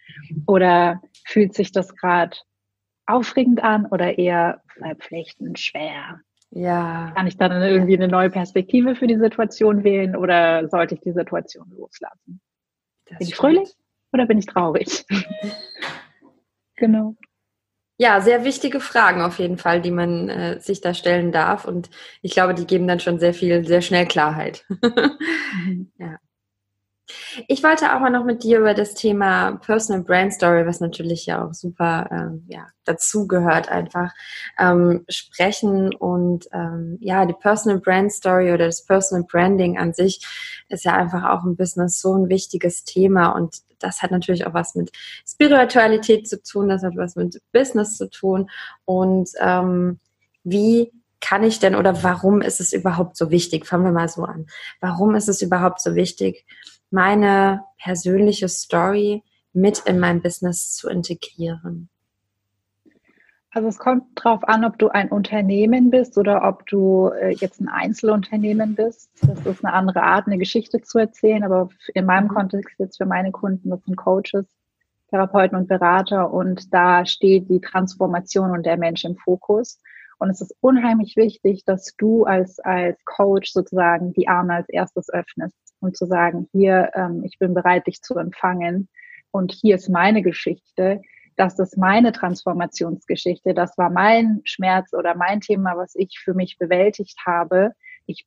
Oder 0.45 1.01
fühlt 1.25 1.53
sich 1.53 1.71
das 1.71 1.95
gerade 1.95 2.37
aufregend 3.09 3.63
an 3.63 3.85
oder 3.87 4.17
eher 4.17 4.61
verpflichtend 4.77 5.59
schwer? 5.59 6.21
Ja. 6.51 7.11
Kann 7.15 7.27
ich 7.27 7.37
dann 7.37 7.51
irgendwie 7.61 7.95
eine 7.95 8.07
neue 8.07 8.29
Perspektive 8.29 8.95
für 8.95 9.07
die 9.07 9.17
Situation 9.17 9.83
wählen 9.83 10.15
oder 10.15 10.67
sollte 10.69 10.95
ich 10.95 11.01
die 11.01 11.11
Situation 11.11 11.69
loslassen? 11.69 12.41
Das 13.05 13.19
bin 13.19 13.27
ich 13.27 13.35
fröhlich 13.35 13.69
oder 14.11 14.25
bin 14.25 14.39
ich 14.39 14.45
traurig? 14.45 15.05
genau. 16.75 17.15
Ja, 18.01 18.21
sehr 18.21 18.45
wichtige 18.45 18.79
Fragen 18.79 19.21
auf 19.21 19.39
jeden 19.39 19.57
Fall, 19.57 19.81
die 19.81 19.91
man 19.91 20.29
äh, 20.29 20.59
sich 20.61 20.79
da 20.79 20.93
stellen 20.93 21.33
darf. 21.33 21.65
Und 21.65 21.89
ich 22.21 22.31
glaube, 22.31 22.53
die 22.53 22.65
geben 22.65 22.87
dann 22.87 23.01
schon 23.01 23.19
sehr 23.19 23.33
viel, 23.33 23.67
sehr 23.67 23.81
schnell 23.81 24.07
Klarheit. 24.07 24.65
mhm. 25.65 25.91
Ja. 25.97 26.17
Ich 27.47 27.63
wollte 27.63 27.95
auch 27.95 27.99
mal 27.99 28.09
noch 28.09 28.25
mit 28.25 28.43
dir 28.43 28.59
über 28.59 28.73
das 28.73 28.93
Thema 28.93 29.57
Personal 29.57 30.03
Brand 30.03 30.33
Story, 30.33 30.65
was 30.65 30.79
natürlich 30.79 31.25
ja 31.25 31.45
auch 31.45 31.53
super 31.53 32.07
ähm, 32.11 32.45
ja, 32.47 32.67
dazu 32.85 33.27
gehört, 33.27 33.69
einfach 33.69 34.13
ähm, 34.57 35.05
sprechen. 35.09 35.93
Und 35.95 36.47
ähm, 36.51 36.97
ja, 37.01 37.25
die 37.25 37.33
Personal 37.33 37.79
Brand 37.79 38.11
Story 38.11 38.51
oder 38.51 38.65
das 38.65 38.85
Personal 38.85 39.25
Branding 39.29 39.77
an 39.77 39.93
sich 39.93 40.25
ist 40.69 40.85
ja 40.85 40.93
einfach 40.93 41.23
auch 41.23 41.43
im 41.45 41.55
Business 41.55 41.99
so 41.99 42.13
ein 42.15 42.29
wichtiges 42.29 42.83
Thema. 42.83 43.29
Und 43.29 43.57
das 43.79 44.01
hat 44.01 44.11
natürlich 44.11 44.45
auch 44.45 44.53
was 44.53 44.75
mit 44.75 44.91
Spiritualität 45.27 46.27
zu 46.27 46.41
tun, 46.41 46.69
das 46.69 46.83
hat 46.83 46.95
was 46.95 47.15
mit 47.15 47.41
Business 47.51 47.97
zu 47.97 48.09
tun. 48.09 48.49
Und 48.85 49.29
ähm, 49.39 49.99
wie 50.43 50.91
kann 51.21 51.43
ich 51.43 51.59
denn 51.59 51.75
oder 51.75 52.03
warum 52.03 52.41
ist 52.41 52.61
es 52.61 52.71
überhaupt 52.73 53.17
so 53.17 53.29
wichtig? 53.29 53.65
Fangen 53.65 53.83
wir 53.83 53.91
mal 53.91 54.07
so 54.07 54.23
an. 54.23 54.47
Warum 54.79 55.15
ist 55.15 55.27
es 55.27 55.41
überhaupt 55.41 55.81
so 55.81 55.95
wichtig, 55.95 56.45
meine 56.91 57.63
persönliche 57.81 58.49
Story 58.49 59.23
mit 59.53 59.79
in 59.79 59.99
mein 59.99 60.21
Business 60.21 60.73
zu 60.73 60.89
integrieren? 60.89 61.89
Also 63.51 63.67
es 63.67 63.79
kommt 63.79 64.03
darauf 64.15 64.47
an, 64.47 64.63
ob 64.63 64.77
du 64.77 64.89
ein 64.89 65.09
Unternehmen 65.09 65.89
bist 65.89 66.17
oder 66.19 66.47
ob 66.47 66.67
du 66.67 67.07
äh, 67.07 67.31
jetzt 67.31 67.59
ein 67.59 67.67
Einzelunternehmen 67.67 68.75
bist. 68.75 69.09
Das 69.23 69.43
ist 69.43 69.65
eine 69.65 69.73
andere 69.73 70.03
Art, 70.03 70.27
eine 70.27 70.37
Geschichte 70.37 70.81
zu 70.81 70.99
erzählen. 70.99 71.43
Aber 71.43 71.69
in 71.95 72.05
meinem 72.05 72.25
mhm. 72.25 72.35
Kontext 72.35 72.75
jetzt 72.77 72.97
für 72.97 73.07
meine 73.07 73.31
Kunden, 73.31 73.71
das 73.71 73.83
sind 73.85 73.95
Coaches, 73.95 74.45
Therapeuten 75.09 75.57
und 75.57 75.67
Berater. 75.67 76.31
Und 76.31 76.71
da 76.71 77.07
steht 77.07 77.49
die 77.49 77.59
Transformation 77.59 78.51
und 78.51 78.67
der 78.67 78.77
Mensch 78.77 79.03
im 79.03 79.15
Fokus. 79.15 79.81
Und 80.19 80.29
es 80.29 80.41
ist 80.41 80.55
unheimlich 80.61 81.15
wichtig, 81.15 81.63
dass 81.65 81.95
du 81.97 82.25
als, 82.25 82.59
als 82.59 83.03
Coach 83.05 83.51
sozusagen 83.51 84.13
die 84.13 84.27
Arme 84.27 84.53
als 84.53 84.69
erstes 84.69 85.09
öffnest 85.09 85.68
und 85.81 85.97
zu 85.97 86.05
sagen, 86.05 86.47
hier, 86.51 86.91
ähm, 86.93 87.23
ich 87.23 87.39
bin 87.39 87.53
bereit, 87.53 87.87
dich 87.87 88.01
zu 88.01 88.17
empfangen 88.17 88.89
und 89.31 89.51
hier 89.51 89.75
ist 89.75 89.89
meine 89.89 90.21
Geschichte, 90.21 91.01
das 91.35 91.57
ist 91.57 91.77
meine 91.77 92.11
Transformationsgeschichte, 92.11 93.53
das 93.53 93.77
war 93.77 93.89
mein 93.89 94.41
Schmerz 94.43 94.93
oder 94.93 95.15
mein 95.15 95.39
Thema, 95.39 95.77
was 95.77 95.95
ich 95.95 96.19
für 96.19 96.33
mich 96.33 96.57
bewältigt 96.57 97.17
habe. 97.25 97.71
Ich, 98.05 98.25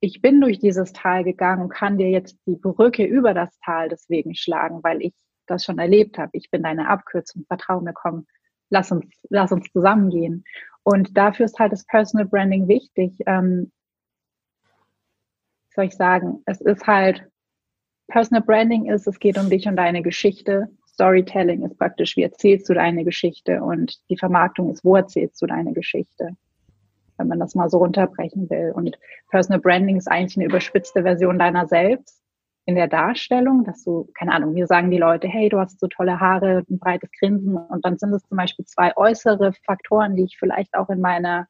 ich 0.00 0.20
bin 0.20 0.40
durch 0.40 0.58
dieses 0.58 0.92
Tal 0.92 1.22
gegangen 1.22 1.62
und 1.62 1.68
kann 1.68 1.98
dir 1.98 2.10
jetzt 2.10 2.36
die 2.46 2.56
Brücke 2.56 3.04
über 3.04 3.32
das 3.32 3.56
Tal 3.64 3.88
deswegen 3.88 4.34
schlagen, 4.34 4.82
weil 4.82 5.02
ich 5.02 5.14
das 5.46 5.64
schon 5.64 5.78
erlebt 5.78 6.18
habe. 6.18 6.30
Ich 6.32 6.50
bin 6.50 6.62
deine 6.64 6.88
Abkürzung, 6.88 7.44
vertrau 7.46 7.80
mir, 7.80 7.92
komm, 7.94 8.26
lass 8.70 8.90
uns, 8.90 9.06
lass 9.30 9.52
uns 9.52 9.70
zusammengehen. 9.70 10.44
Und 10.82 11.16
dafür 11.16 11.46
ist 11.46 11.58
halt 11.58 11.72
das 11.72 11.84
Personal 11.84 12.26
Branding 12.26 12.66
wichtig. 12.66 13.12
Ähm, 13.26 13.70
soll 15.78 15.84
ich 15.84 15.94
sagen, 15.94 16.42
es 16.46 16.60
ist 16.60 16.88
halt, 16.88 17.24
Personal 18.08 18.42
Branding 18.42 18.90
ist, 18.90 19.06
es 19.06 19.20
geht 19.20 19.38
um 19.38 19.48
dich 19.48 19.68
und 19.68 19.76
deine 19.76 20.02
Geschichte. 20.02 20.66
Storytelling 20.88 21.62
ist 21.62 21.78
praktisch, 21.78 22.16
wie 22.16 22.24
erzählst 22.24 22.68
du 22.68 22.74
deine 22.74 23.04
Geschichte 23.04 23.62
und 23.62 23.96
die 24.10 24.16
Vermarktung 24.16 24.72
ist, 24.72 24.84
wo 24.84 24.96
erzählst 24.96 25.40
du 25.40 25.46
deine 25.46 25.72
Geschichte, 25.74 26.30
wenn 27.16 27.28
man 27.28 27.38
das 27.38 27.54
mal 27.54 27.70
so 27.70 27.78
runterbrechen 27.78 28.50
will. 28.50 28.72
Und 28.74 28.98
Personal 29.30 29.60
Branding 29.60 29.98
ist 29.98 30.10
eigentlich 30.10 30.36
eine 30.36 30.46
überspitzte 30.46 31.04
Version 31.04 31.38
deiner 31.38 31.68
selbst 31.68 32.20
in 32.66 32.74
der 32.74 32.88
Darstellung, 32.88 33.62
dass 33.62 33.84
du, 33.84 34.08
keine 34.18 34.32
Ahnung, 34.32 34.54
mir 34.54 34.66
sagen 34.66 34.90
die 34.90 34.98
Leute, 34.98 35.28
hey, 35.28 35.48
du 35.48 35.60
hast 35.60 35.78
so 35.78 35.86
tolle 35.86 36.18
Haare, 36.18 36.64
ein 36.68 36.80
breites 36.80 37.10
Grinsen 37.20 37.56
und 37.56 37.84
dann 37.84 37.98
sind 37.98 38.12
es 38.12 38.26
zum 38.26 38.36
Beispiel 38.36 38.64
zwei 38.64 38.96
äußere 38.96 39.52
Faktoren, 39.64 40.16
die 40.16 40.24
ich 40.24 40.38
vielleicht 40.40 40.74
auch 40.74 40.90
in 40.90 41.00
meiner 41.00 41.46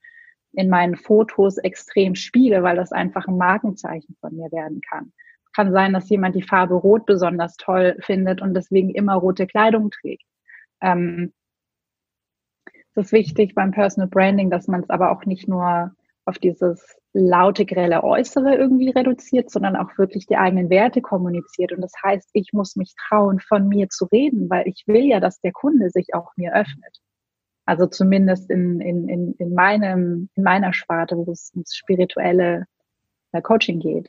in 0.53 0.69
meinen 0.69 0.97
Fotos 0.97 1.59
extrem 1.59 2.15
spiele, 2.15 2.63
weil 2.63 2.77
das 2.77 2.93
einfach 2.93 3.27
ein 3.27 3.37
Markenzeichen 3.37 4.17
von 4.21 4.35
mir 4.35 4.51
werden 4.51 4.81
kann. 4.81 5.13
Kann 5.55 5.73
sein, 5.73 5.93
dass 5.93 6.09
jemand 6.09 6.35
die 6.35 6.43
Farbe 6.43 6.75
Rot 6.75 7.07
besonders 7.07 7.57
toll 7.57 7.97
findet 8.01 8.41
und 8.41 8.55
deswegen 8.55 8.91
immer 8.91 9.15
rote 9.15 9.47
Kleidung 9.47 9.91
trägt. 9.91 10.25
Ähm, 10.81 11.33
es 12.95 13.07
ist 13.07 13.13
wichtig 13.13 13.55
beim 13.55 13.71
Personal 13.71 14.09
Branding, 14.09 14.51
dass 14.51 14.69
man 14.69 14.83
es 14.83 14.91
aber 14.91 15.11
auch 15.13 15.25
nicht 15.25 15.49
nur 15.49 15.93
auf 16.25 16.39
dieses 16.39 16.97
laute, 17.13 17.65
grelle 17.65 18.05
Äußere 18.05 18.55
irgendwie 18.55 18.91
reduziert, 18.91 19.51
sondern 19.51 19.77
auch 19.77 19.97
wirklich 19.97 20.27
die 20.27 20.37
eigenen 20.37 20.69
Werte 20.69 21.01
kommuniziert. 21.01 21.73
Und 21.73 21.81
das 21.81 21.93
heißt, 22.03 22.29
ich 22.35 22.53
muss 22.53 22.77
mich 22.77 22.95
trauen, 23.09 23.41
von 23.41 23.67
mir 23.67 23.89
zu 23.89 24.05
reden, 24.07 24.51
weil 24.51 24.69
ich 24.69 24.85
will 24.87 25.05
ja, 25.05 25.21
dass 25.21 25.41
der 25.41 25.53
Kunde 25.53 25.91
sich 25.91 26.15
auch 26.15 26.33
mir 26.37 26.55
öffnet. 26.55 26.99
Also 27.69 27.87
zumindest 27.87 28.51
in, 28.51 28.81
in, 28.81 29.11
in, 29.11 29.35
in, 29.35 29.53
meinem, 29.53 30.31
in 30.37 30.43
meiner 30.43 30.73
Sparte, 30.73 31.19
wo 31.19 31.31
es 31.31 31.51
ums 31.53 31.77
spirituelle 31.77 32.65
äh, 33.33 33.43
Coaching 33.43 33.79
geht. 33.79 34.09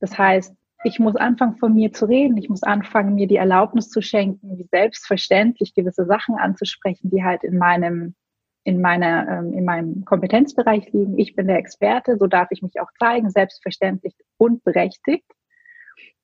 Das 0.00 0.18
heißt, 0.18 0.54
ich 0.84 0.98
muss 0.98 1.16
anfangen, 1.16 1.56
von 1.56 1.72
mir 1.72 1.94
zu 1.94 2.04
reden. 2.04 2.36
Ich 2.36 2.50
muss 2.50 2.62
anfangen, 2.62 3.14
mir 3.14 3.26
die 3.26 3.36
Erlaubnis 3.36 3.88
zu 3.88 4.02
schenken, 4.02 4.58
wie 4.58 4.68
selbstverständlich 4.70 5.72
gewisse 5.72 6.04
Sachen 6.04 6.34
anzusprechen, 6.34 7.08
die 7.08 7.24
halt 7.24 7.42
in 7.42 7.56
meinem, 7.56 8.16
in 8.64 8.82
meiner, 8.82 9.26
ähm, 9.28 9.54
in 9.54 9.64
meinem 9.64 10.04
Kompetenzbereich 10.04 10.92
liegen. 10.92 11.18
Ich 11.18 11.34
bin 11.34 11.46
der 11.46 11.56
Experte, 11.56 12.18
so 12.18 12.26
darf 12.26 12.48
ich 12.50 12.60
mich 12.60 12.82
auch 12.82 12.90
zeigen, 12.98 13.30
selbstverständlich 13.30 14.12
und 14.36 14.62
berechtigt. 14.62 15.24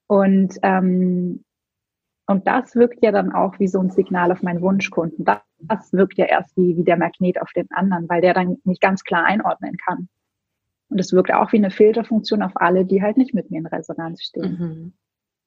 Und 0.09 0.59
ähm, 0.63 1.43
und 2.27 2.47
das 2.47 2.75
wirkt 2.75 3.03
ja 3.03 3.13
dann 3.13 3.33
auch 3.33 3.59
wie 3.61 3.69
so 3.69 3.81
ein 3.81 3.91
Signal 3.91 4.33
auf 4.33 4.43
meinen 4.43 4.61
Wunschkunden. 4.61 5.25
Das, 5.25 5.39
das 5.61 5.93
wirkt 5.93 6.19
ja 6.19 6.27
erst 6.27 6.57
wie, 6.57 6.77
wie 6.77 6.85
der 6.85 6.97
Magnet 6.97 7.41
auf 7.41 7.53
den 7.55 7.71
anderen, 7.71 8.09
weil 8.09 8.21
der 8.21 8.35
dann 8.35 8.59
nicht 8.65 8.81
ganz 8.81 9.05
klar 9.05 9.25
einordnen 9.25 9.77
kann. 9.77 10.09
Und 10.89 10.99
es 10.99 11.13
wirkt 11.13 11.33
auch 11.33 11.53
wie 11.53 11.59
eine 11.59 11.71
Filterfunktion 11.71 12.43
auf 12.43 12.53
alle, 12.55 12.85
die 12.85 13.03
halt 13.03 13.17
nicht 13.17 13.35
mit 13.35 13.51
mir 13.51 13.59
in 13.59 13.67
Resonanz 13.67 14.23
stehen. 14.23 14.59
Mhm. 14.59 14.93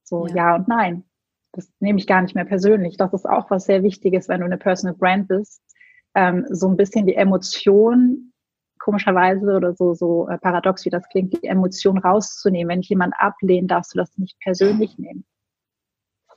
So, 0.03 0.27
ja. 0.27 0.35
ja. 0.35 0.55
und 0.55 0.67
nein. 0.67 1.03
Das 1.51 1.67
nehme 1.79 1.97
ich 1.97 2.05
gar 2.05 2.21
nicht 2.21 2.35
mehr 2.35 2.45
persönlich. 2.45 2.95
Das 2.95 3.11
ist 3.11 3.27
auch 3.27 3.49
was 3.49 3.65
sehr 3.65 3.81
Wichtiges, 3.81 4.29
wenn 4.29 4.41
du 4.41 4.45
eine 4.45 4.59
Personal 4.59 4.95
Brand 4.95 5.27
bist. 5.27 5.63
Ähm, 6.13 6.45
so 6.49 6.67
ein 6.67 6.77
bisschen 6.77 7.07
die 7.07 7.15
Emotion, 7.15 8.31
komischerweise 8.77 9.55
oder 9.55 9.73
so, 9.73 9.95
so 9.95 10.27
äh, 10.29 10.37
paradox 10.37 10.85
wie 10.85 10.91
das 10.91 11.09
klingt, 11.09 11.33
die 11.33 11.47
Emotion 11.47 11.97
rauszunehmen. 11.97 12.69
Wenn 12.69 12.81
ich 12.81 12.89
jemand 12.89 13.15
ablehne, 13.17 13.67
darfst 13.67 13.95
du 13.95 13.97
das 13.97 14.15
nicht 14.17 14.39
persönlich 14.39 14.99
nehmen. 14.99 15.25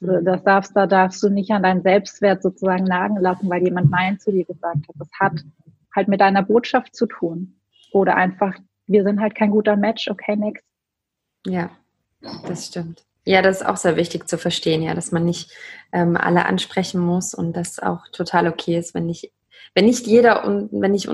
Das 0.03 0.43
darfst, 0.43 0.77
da 0.77 0.87
darfst 0.87 1.23
du 1.23 1.29
nicht 1.29 1.51
an 1.53 1.63
deinen 1.63 1.83
Selbstwert 1.83 2.43
sozusagen 2.43 2.85
nagen 2.85 3.17
lassen, 3.19 3.49
weil 3.49 3.63
jemand 3.63 3.91
Nein 3.91 4.19
zu 4.19 4.33
dir 4.33 4.45
gesagt 4.45 4.89
hat. 4.89 4.95
Das 4.99 5.09
hat 5.19 5.45
halt 5.95 6.09
mit 6.09 6.21
deiner 6.21 6.43
Botschaft 6.43 6.97
zu 6.97 7.07
tun. 7.07 7.61
Oder 7.93 8.17
einfach, 8.17 8.55
wir 8.87 9.05
sind 9.05 9.21
halt 9.21 9.35
kein 9.35 9.51
guter 9.51 9.77
Match, 9.77 10.09
okay, 10.09 10.35
next. 10.35 10.65
Ja, 11.47 11.71
das 12.47 12.67
stimmt. 12.67 13.05
Ja, 13.25 13.43
das 13.43 13.61
ist 13.61 13.67
auch 13.67 13.77
sehr 13.77 13.97
wichtig 13.97 14.29
zu 14.29 14.39
verstehen, 14.39 14.83
ja, 14.83 14.95
dass 14.95 15.13
man 15.13 15.25
nicht 15.25 15.53
ähm, 15.93 16.17
alle 16.17 16.47
ansprechen 16.47 17.01
muss 17.01 17.35
und 17.35 17.57
das 17.57 17.79
auch 17.79 18.09
total 18.09 18.49
okay 18.49 18.77
ist, 18.77 18.95
wenn 18.95 19.07
nicht, 19.07 19.31
wenn 19.75 19.85
nicht 19.85 20.07
jeder 20.09 20.45
und 20.45 20.69
wenn 20.73 20.91
nicht 20.91 21.09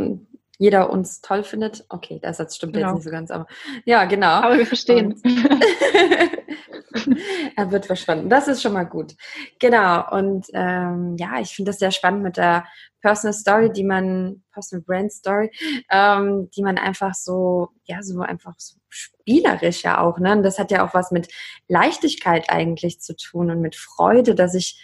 jeder 0.59 0.91
uns 0.91 1.21
toll 1.21 1.45
findet. 1.45 1.85
Okay, 1.89 2.19
der 2.21 2.35
Satz 2.35 2.57
stimmt 2.57 2.75
genau. 2.75 2.89
jetzt 2.89 2.97
nicht 2.97 3.05
so 3.05 3.11
ganz, 3.11 3.31
aber 3.31 3.47
ja, 3.85 4.05
genau. 4.05 4.27
Aber 4.27 4.59
wir 4.59 4.67
verstehen. 4.67 5.21
er 7.57 7.71
wird 7.71 7.87
verschwunden. 7.87 8.29
Das 8.29 8.49
ist 8.49 8.63
schon 8.63 8.73
mal 8.73 8.85
gut. 8.85 9.15
Genau. 9.61 10.11
Und 10.11 10.47
ähm, 10.53 11.17
ja, 11.19 11.39
ich 11.41 11.55
finde 11.55 11.71
das 11.71 11.79
sehr 11.79 11.93
spannend 11.93 12.23
mit 12.23 12.37
der 12.37 12.67
Personal 13.01 13.33
Story, 13.33 13.73
die 13.73 13.85
man, 13.85 14.43
Personal 14.53 14.85
Brand 14.85 15.13
Story, 15.13 15.51
ähm, 15.91 16.51
die 16.51 16.63
man 16.63 16.79
einfach 16.79 17.15
so, 17.15 17.69
ja, 17.85 18.03
so 18.03 18.21
einfach 18.21 18.55
so 18.59 18.77
spielerisch 18.89 19.85
ja 19.85 20.01
auch, 20.01 20.19
ne? 20.19 20.33
Und 20.33 20.43
das 20.43 20.59
hat 20.59 20.71
ja 20.71 20.87
auch 20.87 20.95
was 20.95 21.11
mit 21.11 21.29
Leichtigkeit 21.69 22.51
eigentlich 22.51 23.01
zu 23.01 23.15
tun 23.15 23.51
und 23.51 23.61
mit 23.61 23.77
Freude, 23.77 24.35
dass 24.35 24.55
ich, 24.55 24.83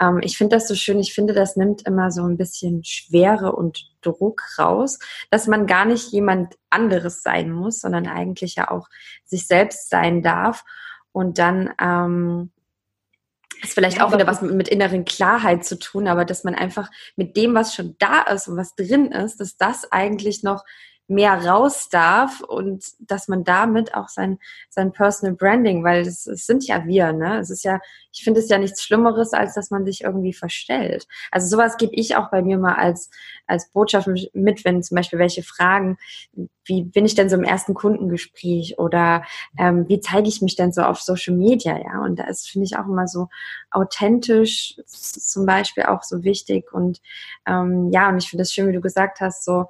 ähm, 0.00 0.20
ich 0.22 0.36
finde 0.36 0.56
das 0.56 0.68
so 0.68 0.74
schön, 0.74 0.98
ich 0.98 1.14
finde, 1.14 1.34
das 1.34 1.56
nimmt 1.56 1.86
immer 1.86 2.10
so 2.10 2.24
ein 2.24 2.36
bisschen 2.36 2.84
Schwere 2.84 3.52
und 3.52 3.90
Druck 4.02 4.42
raus, 4.58 4.98
dass 5.30 5.46
man 5.46 5.66
gar 5.66 5.84
nicht 5.84 6.12
jemand 6.12 6.54
anderes 6.70 7.22
sein 7.22 7.50
muss, 7.50 7.80
sondern 7.80 8.06
eigentlich 8.06 8.56
ja 8.56 8.70
auch 8.70 8.88
sich 9.24 9.46
selbst 9.46 9.90
sein 9.90 10.22
darf. 10.22 10.64
Und 11.12 11.38
dann 11.38 11.72
ähm, 11.80 12.50
ist 13.62 13.74
vielleicht 13.74 13.98
ja, 13.98 14.06
auch 14.06 14.12
wieder 14.12 14.26
was 14.26 14.42
mit, 14.42 14.54
mit 14.54 14.68
inneren 14.68 15.04
Klarheit 15.04 15.64
zu 15.64 15.78
tun, 15.78 16.08
aber 16.08 16.24
dass 16.24 16.44
man 16.44 16.54
einfach 16.54 16.90
mit 17.16 17.36
dem, 17.36 17.54
was 17.54 17.74
schon 17.74 17.96
da 17.98 18.22
ist 18.22 18.48
und 18.48 18.56
was 18.56 18.74
drin 18.74 19.12
ist, 19.12 19.38
dass 19.40 19.56
das 19.56 19.90
eigentlich 19.90 20.42
noch 20.42 20.64
mehr 21.06 21.44
raus 21.46 21.88
darf 21.90 22.40
und 22.40 22.84
dass 22.98 23.28
man 23.28 23.44
damit 23.44 23.94
auch 23.94 24.08
sein, 24.08 24.38
sein 24.70 24.92
Personal 24.92 25.34
Branding, 25.34 25.84
weil 25.84 26.00
es, 26.00 26.26
es 26.26 26.46
sind 26.46 26.66
ja 26.66 26.86
wir, 26.86 27.12
ne? 27.12 27.38
Es 27.38 27.50
ist 27.50 27.62
ja, 27.62 27.80
ich 28.10 28.24
finde 28.24 28.40
es 28.40 28.48
ja 28.48 28.56
nichts 28.56 28.82
Schlimmeres, 28.82 29.34
als 29.34 29.54
dass 29.54 29.70
man 29.70 29.84
sich 29.84 30.02
irgendwie 30.02 30.32
verstellt. 30.32 31.06
Also 31.30 31.48
sowas 31.48 31.76
gebe 31.76 31.94
ich 31.94 32.16
auch 32.16 32.30
bei 32.30 32.40
mir 32.40 32.56
mal 32.56 32.76
als, 32.76 33.10
als 33.46 33.70
Botschaft 33.70 34.08
mit, 34.32 34.64
wenn 34.64 34.82
zum 34.82 34.96
Beispiel 34.96 35.18
welche 35.18 35.42
fragen, 35.42 35.98
wie 36.64 36.84
bin 36.84 37.04
ich 37.04 37.14
denn 37.14 37.28
so 37.28 37.36
im 37.36 37.44
ersten 37.44 37.74
Kundengespräch 37.74 38.78
oder 38.78 39.24
ähm, 39.58 39.86
wie 39.88 40.00
zeige 40.00 40.28
ich 40.28 40.40
mich 40.40 40.56
denn 40.56 40.72
so 40.72 40.82
auf 40.82 41.02
Social 41.02 41.36
Media, 41.36 41.76
ja? 41.76 42.02
Und 42.02 42.18
da 42.18 42.24
ist, 42.24 42.48
finde 42.48 42.64
ich, 42.64 42.78
auch 42.78 42.86
immer 42.86 43.08
so 43.08 43.28
authentisch 43.70 44.76
zum 44.86 45.44
Beispiel 45.44 45.84
auch 45.84 46.02
so 46.02 46.24
wichtig 46.24 46.72
und 46.72 47.02
ähm, 47.46 47.90
ja, 47.92 48.08
und 48.08 48.16
ich 48.16 48.30
finde 48.30 48.42
es 48.42 48.52
schön, 48.54 48.68
wie 48.68 48.72
du 48.72 48.80
gesagt 48.80 49.20
hast, 49.20 49.44
so 49.44 49.66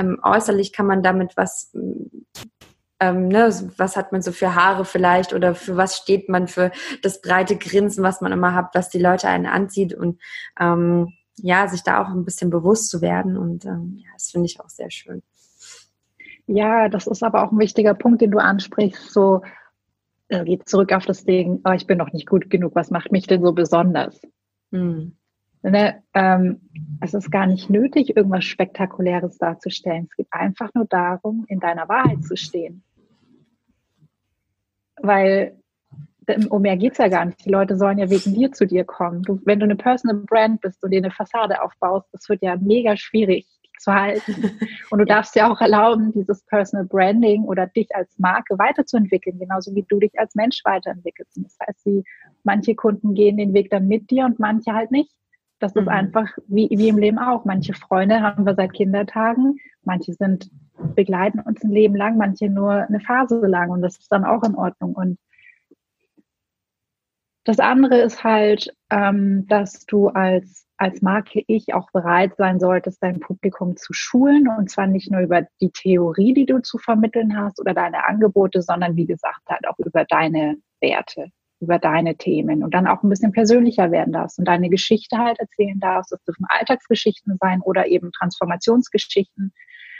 ähm, 0.00 0.18
äußerlich 0.22 0.72
kann 0.72 0.86
man 0.86 1.02
damit 1.02 1.36
was, 1.36 1.70
ähm, 3.00 3.28
ne, 3.28 3.50
was 3.76 3.96
hat 3.96 4.12
man 4.12 4.22
so 4.22 4.32
für 4.32 4.54
Haare 4.54 4.84
vielleicht 4.84 5.34
oder 5.34 5.54
für 5.54 5.76
was 5.76 5.96
steht 5.96 6.28
man 6.28 6.48
für 6.48 6.70
das 7.02 7.20
breite 7.20 7.56
Grinsen, 7.56 8.02
was 8.02 8.20
man 8.20 8.32
immer 8.32 8.54
hat, 8.54 8.70
was 8.74 8.88
die 8.88 8.98
Leute 8.98 9.28
einen 9.28 9.46
anzieht 9.46 9.94
und 9.94 10.20
ähm, 10.58 11.12
ja, 11.36 11.68
sich 11.68 11.82
da 11.82 12.02
auch 12.02 12.08
ein 12.08 12.24
bisschen 12.24 12.50
bewusst 12.50 12.90
zu 12.90 13.00
werden 13.00 13.36
und 13.36 13.64
ähm, 13.64 13.96
ja, 13.98 14.10
das 14.14 14.30
finde 14.30 14.46
ich 14.46 14.60
auch 14.60 14.68
sehr 14.68 14.90
schön. 14.90 15.22
Ja, 16.46 16.88
das 16.88 17.06
ist 17.06 17.22
aber 17.22 17.44
auch 17.44 17.52
ein 17.52 17.58
wichtiger 17.58 17.94
Punkt, 17.94 18.20
den 18.22 18.30
du 18.30 18.38
ansprichst, 18.38 19.12
so 19.12 19.42
äh, 20.28 20.44
geht 20.44 20.68
zurück 20.68 20.92
auf 20.92 21.06
das 21.06 21.24
Ding, 21.24 21.60
oh, 21.64 21.72
ich 21.72 21.86
bin 21.86 21.98
noch 21.98 22.12
nicht 22.12 22.26
gut 22.26 22.50
genug, 22.50 22.74
was 22.74 22.90
macht 22.90 23.12
mich 23.12 23.26
denn 23.26 23.42
so 23.42 23.52
besonders? 23.52 24.20
Hm. 24.72 25.16
Ne, 25.62 26.02
ähm, 26.14 26.60
es 27.02 27.12
ist 27.12 27.30
gar 27.30 27.46
nicht 27.46 27.68
nötig, 27.68 28.16
irgendwas 28.16 28.44
Spektakuläres 28.44 29.36
darzustellen. 29.36 30.06
Es 30.10 30.16
geht 30.16 30.28
einfach 30.30 30.70
nur 30.74 30.86
darum, 30.86 31.44
in 31.48 31.60
deiner 31.60 31.88
Wahrheit 31.88 32.24
zu 32.24 32.36
stehen. 32.36 32.82
Weil 34.96 35.60
um 36.48 36.62
mehr 36.62 36.76
geht 36.76 36.92
es 36.92 36.98
ja 36.98 37.08
gar 37.08 37.24
nicht. 37.24 37.44
Die 37.44 37.50
Leute 37.50 37.76
sollen 37.76 37.98
ja 37.98 38.08
wegen 38.08 38.34
dir 38.34 38.52
zu 38.52 38.66
dir 38.66 38.84
kommen. 38.84 39.22
Du, 39.22 39.40
wenn 39.44 39.58
du 39.58 39.64
eine 39.64 39.76
Personal 39.76 40.16
Brand 40.16 40.60
bist 40.60 40.82
und 40.82 40.92
dir 40.92 40.98
eine 40.98 41.10
Fassade 41.10 41.60
aufbaust, 41.62 42.08
das 42.12 42.28
wird 42.28 42.42
ja 42.42 42.56
mega 42.56 42.96
schwierig 42.96 43.46
zu 43.78 43.92
halten. 43.92 44.58
Und 44.90 44.98
du 44.98 45.04
darfst 45.06 45.34
ja 45.34 45.50
auch 45.50 45.60
erlauben, 45.60 46.12
dieses 46.12 46.44
Personal 46.44 46.86
Branding 46.86 47.44
oder 47.44 47.66
dich 47.66 47.88
als 47.94 48.18
Marke 48.18 48.58
weiterzuentwickeln, 48.58 49.38
genauso 49.38 49.74
wie 49.74 49.84
du 49.88 49.98
dich 49.98 50.18
als 50.18 50.34
Mensch 50.34 50.60
weiterentwickelst. 50.64 51.36
das 51.36 51.56
heißt, 51.66 51.86
die, 51.86 52.04
manche 52.44 52.74
Kunden 52.74 53.14
gehen 53.14 53.36
den 53.36 53.54
Weg 53.54 53.70
dann 53.70 53.88
mit 53.88 54.10
dir 54.10 54.24
und 54.24 54.38
manche 54.38 54.72
halt 54.72 54.90
nicht. 54.90 55.10
Das 55.60 55.76
ist 55.76 55.82
mhm. 55.82 55.88
einfach 55.88 56.26
wie, 56.48 56.68
wie 56.70 56.88
im 56.88 56.98
Leben 56.98 57.18
auch. 57.18 57.44
Manche 57.44 57.74
Freunde 57.74 58.22
haben 58.22 58.44
wir 58.44 58.54
seit 58.54 58.72
Kindertagen, 58.72 59.58
manche 59.84 60.14
sind 60.14 60.50
begleiten 60.94 61.40
uns 61.40 61.62
ein 61.62 61.70
Leben 61.70 61.94
lang, 61.94 62.16
manche 62.16 62.48
nur 62.48 62.72
eine 62.72 63.00
Phase 63.00 63.46
lang 63.46 63.70
und 63.70 63.82
das 63.82 63.98
ist 63.98 64.10
dann 64.10 64.24
auch 64.24 64.42
in 64.42 64.54
Ordnung. 64.54 64.94
Und 64.94 65.18
das 67.44 67.58
andere 67.58 68.00
ist 68.00 68.24
halt, 68.24 68.74
ähm, 68.90 69.46
dass 69.48 69.84
du 69.84 70.08
als, 70.08 70.66
als 70.78 71.02
Marke 71.02 71.44
Ich 71.46 71.74
auch 71.74 71.90
bereit 71.90 72.36
sein 72.36 72.58
solltest, 72.58 73.02
dein 73.02 73.20
Publikum 73.20 73.76
zu 73.76 73.92
schulen 73.92 74.48
und 74.48 74.70
zwar 74.70 74.86
nicht 74.86 75.10
nur 75.10 75.20
über 75.20 75.46
die 75.60 75.70
Theorie, 75.70 76.32
die 76.32 76.46
du 76.46 76.60
zu 76.62 76.78
vermitteln 76.78 77.36
hast 77.36 77.60
oder 77.60 77.74
deine 77.74 78.06
Angebote, 78.06 78.62
sondern 78.62 78.96
wie 78.96 79.06
gesagt 79.06 79.42
halt 79.46 79.68
auch 79.68 79.78
über 79.78 80.06
deine 80.06 80.56
Werte 80.80 81.30
über 81.60 81.78
deine 81.78 82.16
Themen 82.16 82.64
und 82.64 82.74
dann 82.74 82.86
auch 82.86 83.02
ein 83.02 83.08
bisschen 83.10 83.32
persönlicher 83.32 83.90
werden 83.90 84.12
darfst 84.12 84.38
und 84.38 84.46
deine 84.46 84.70
Geschichte 84.70 85.18
halt 85.18 85.38
erzählen 85.38 85.78
darfst. 85.78 86.12
Das 86.12 86.22
dürfen 86.24 86.46
Alltagsgeschichten 86.48 87.36
sein 87.40 87.60
oder 87.60 87.86
eben 87.86 88.10
Transformationsgeschichten. 88.12 89.52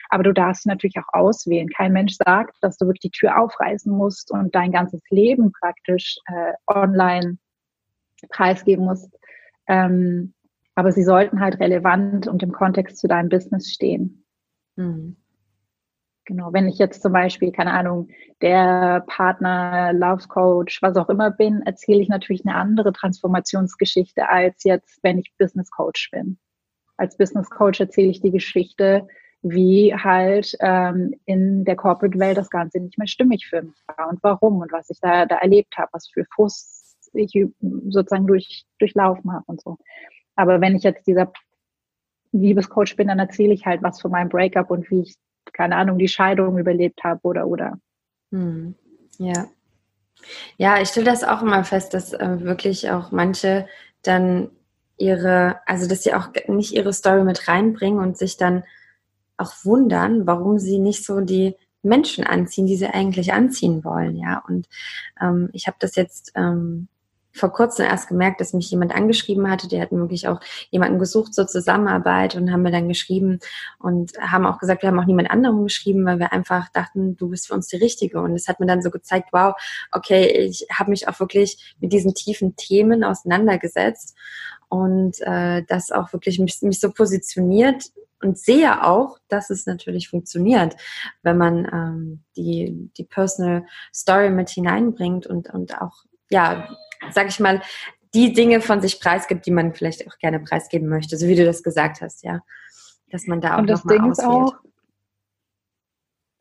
Aber 0.08 0.24
du 0.24 0.32
darfst 0.32 0.66
natürlich 0.66 0.96
auch 0.98 1.12
auswählen. 1.12 1.68
Kein 1.68 1.92
Mensch 1.92 2.14
sagt, 2.14 2.56
dass 2.62 2.76
du 2.76 2.86
wirklich 2.86 3.12
die 3.12 3.18
Tür 3.18 3.40
aufreißen 3.40 3.92
musst 3.92 4.32
und 4.32 4.54
dein 4.54 4.72
ganzes 4.72 5.02
Leben 5.10 5.52
praktisch 5.52 6.18
äh, 6.26 6.54
online 6.66 7.38
preisgeben 8.30 8.86
musst. 8.86 9.16
Ähm, 9.68 10.34
aber 10.74 10.92
sie 10.92 11.04
sollten 11.04 11.40
halt 11.40 11.60
relevant 11.60 12.26
und 12.26 12.42
im 12.42 12.52
Kontext 12.52 12.98
zu 12.98 13.06
deinem 13.06 13.28
Business 13.28 13.70
stehen. 13.70 14.24
Mhm. 14.76 15.16
Genau, 16.30 16.52
wenn 16.52 16.68
ich 16.68 16.78
jetzt 16.78 17.02
zum 17.02 17.12
Beispiel, 17.12 17.50
keine 17.50 17.72
Ahnung, 17.72 18.06
der 18.40 19.02
Partner, 19.08 19.92
Love 19.92 20.28
Coach, 20.28 20.80
was 20.80 20.96
auch 20.96 21.08
immer 21.08 21.32
bin, 21.32 21.60
erzähle 21.62 22.00
ich 22.02 22.08
natürlich 22.08 22.46
eine 22.46 22.54
andere 22.54 22.92
Transformationsgeschichte 22.92 24.28
als 24.28 24.62
jetzt, 24.62 25.00
wenn 25.02 25.18
ich 25.18 25.32
Business 25.40 25.72
Coach 25.72 26.08
bin. 26.12 26.38
Als 26.96 27.16
Business 27.16 27.50
Coach 27.50 27.80
erzähle 27.80 28.10
ich 28.10 28.20
die 28.20 28.30
Geschichte, 28.30 29.08
wie 29.42 29.92
halt 29.92 30.56
ähm, 30.60 31.16
in 31.24 31.64
der 31.64 31.74
Corporate-Welt 31.74 32.36
das 32.36 32.48
Ganze 32.48 32.78
nicht 32.78 32.96
mehr 32.96 33.08
stimmig 33.08 33.48
für 33.48 33.62
mich 33.62 33.82
war 33.88 34.08
und 34.08 34.22
warum 34.22 34.58
und 34.58 34.70
was 34.70 34.88
ich 34.88 35.00
da, 35.00 35.26
da 35.26 35.34
erlebt 35.38 35.76
habe, 35.78 35.88
was 35.90 36.08
für 36.08 36.24
Frust 36.32 36.96
ich 37.12 37.32
sozusagen 37.88 38.28
durch, 38.28 38.66
durchlaufen 38.78 39.32
habe 39.32 39.46
und 39.48 39.60
so. 39.62 39.78
Aber 40.36 40.60
wenn 40.60 40.76
ich 40.76 40.84
jetzt 40.84 41.08
dieser 41.08 41.32
Liebescoach 42.30 42.94
bin, 42.96 43.08
dann 43.08 43.18
erzähle 43.18 43.52
ich 43.52 43.66
halt 43.66 43.82
was 43.82 44.00
von 44.00 44.12
meinem 44.12 44.28
Breakup 44.28 44.70
und 44.70 44.88
wie 44.92 45.00
ich 45.00 45.16
keine 45.52 45.76
Ahnung, 45.76 45.98
die 45.98 46.08
Scheidung 46.08 46.58
überlebt 46.58 47.02
habe 47.04 47.20
oder 47.22 47.46
oder. 47.46 47.78
Hm. 48.32 48.74
Ja. 49.18 49.48
Ja, 50.56 50.80
ich 50.80 50.88
stelle 50.88 51.06
das 51.06 51.24
auch 51.24 51.42
immer 51.42 51.64
fest, 51.64 51.94
dass 51.94 52.12
äh, 52.12 52.40
wirklich 52.40 52.90
auch 52.90 53.10
manche 53.10 53.66
dann 54.02 54.50
ihre, 54.98 55.60
also 55.66 55.88
dass 55.88 56.02
sie 56.02 56.14
auch 56.14 56.28
nicht 56.46 56.72
ihre 56.72 56.92
Story 56.92 57.24
mit 57.24 57.48
reinbringen 57.48 58.00
und 58.00 58.18
sich 58.18 58.36
dann 58.36 58.64
auch 59.38 59.52
wundern, 59.64 60.26
warum 60.26 60.58
sie 60.58 60.78
nicht 60.78 61.04
so 61.04 61.20
die 61.20 61.56
Menschen 61.82 62.24
anziehen, 62.24 62.66
die 62.66 62.76
sie 62.76 62.88
eigentlich 62.88 63.32
anziehen 63.32 63.84
wollen, 63.84 64.16
ja. 64.16 64.42
Und 64.46 64.68
ähm, 65.20 65.48
ich 65.54 65.66
habe 65.66 65.78
das 65.80 65.96
jetzt 65.96 66.32
ähm, 66.34 66.88
vor 67.32 67.52
kurzem 67.52 67.86
erst 67.86 68.08
gemerkt, 68.08 68.40
dass 68.40 68.52
mich 68.52 68.70
jemand 68.70 68.94
angeschrieben 68.94 69.50
hatte. 69.50 69.68
Die 69.68 69.80
hatten 69.80 69.98
wirklich 69.98 70.28
auch 70.28 70.40
jemanden 70.70 70.98
gesucht 70.98 71.34
zur 71.34 71.46
Zusammenarbeit 71.46 72.34
und 72.34 72.52
haben 72.52 72.62
mir 72.62 72.72
dann 72.72 72.88
geschrieben 72.88 73.38
und 73.78 74.12
haben 74.18 74.46
auch 74.46 74.58
gesagt, 74.58 74.82
wir 74.82 74.88
haben 74.88 74.98
auch 74.98 75.06
niemand 75.06 75.30
anderem 75.30 75.62
geschrieben, 75.64 76.04
weil 76.04 76.18
wir 76.18 76.32
einfach 76.32 76.68
dachten, 76.70 77.16
du 77.16 77.28
bist 77.28 77.46
für 77.46 77.54
uns 77.54 77.68
die 77.68 77.76
Richtige. 77.76 78.20
Und 78.20 78.34
es 78.34 78.48
hat 78.48 78.60
mir 78.60 78.66
dann 78.66 78.82
so 78.82 78.90
gezeigt, 78.90 79.28
wow, 79.32 79.54
okay, 79.92 80.26
ich 80.26 80.66
habe 80.72 80.90
mich 80.90 81.08
auch 81.08 81.20
wirklich 81.20 81.74
mit 81.80 81.92
diesen 81.92 82.14
tiefen 82.14 82.56
Themen 82.56 83.04
auseinandergesetzt 83.04 84.16
und 84.68 85.20
äh, 85.20 85.62
das 85.66 85.90
auch 85.90 86.12
wirklich 86.12 86.38
mich, 86.38 86.62
mich 86.62 86.80
so 86.80 86.90
positioniert 86.92 87.90
und 88.22 88.38
sehe 88.38 88.84
auch, 88.84 89.18
dass 89.28 89.50
es 89.50 89.66
natürlich 89.66 90.08
funktioniert, 90.08 90.76
wenn 91.22 91.38
man 91.38 91.68
ähm, 91.72 92.24
die, 92.36 92.90
die 92.96 93.04
Personal 93.04 93.64
Story 93.94 94.30
mit 94.30 94.50
hineinbringt 94.50 95.26
und, 95.26 95.48
und 95.50 95.80
auch 95.80 96.04
ja, 96.30 96.68
sag 97.10 97.28
ich 97.28 97.40
mal, 97.40 97.62
die 98.14 98.32
Dinge 98.32 98.60
von 98.60 98.80
sich 98.80 99.00
preisgibt, 99.00 99.46
die 99.46 99.52
man 99.52 99.74
vielleicht 99.74 100.06
auch 100.06 100.18
gerne 100.18 100.40
preisgeben 100.40 100.88
möchte, 100.88 101.16
so 101.16 101.26
wie 101.28 101.36
du 101.36 101.44
das 101.44 101.62
gesagt 101.62 102.00
hast, 102.00 102.24
ja. 102.24 102.40
Dass 103.10 103.26
man 103.26 103.40
da 103.40 103.54
auch 103.54 103.58
Und 103.60 103.70
das 103.70 103.82
Ding 103.82 104.10
ist 104.10 104.24
auch, 104.24 104.54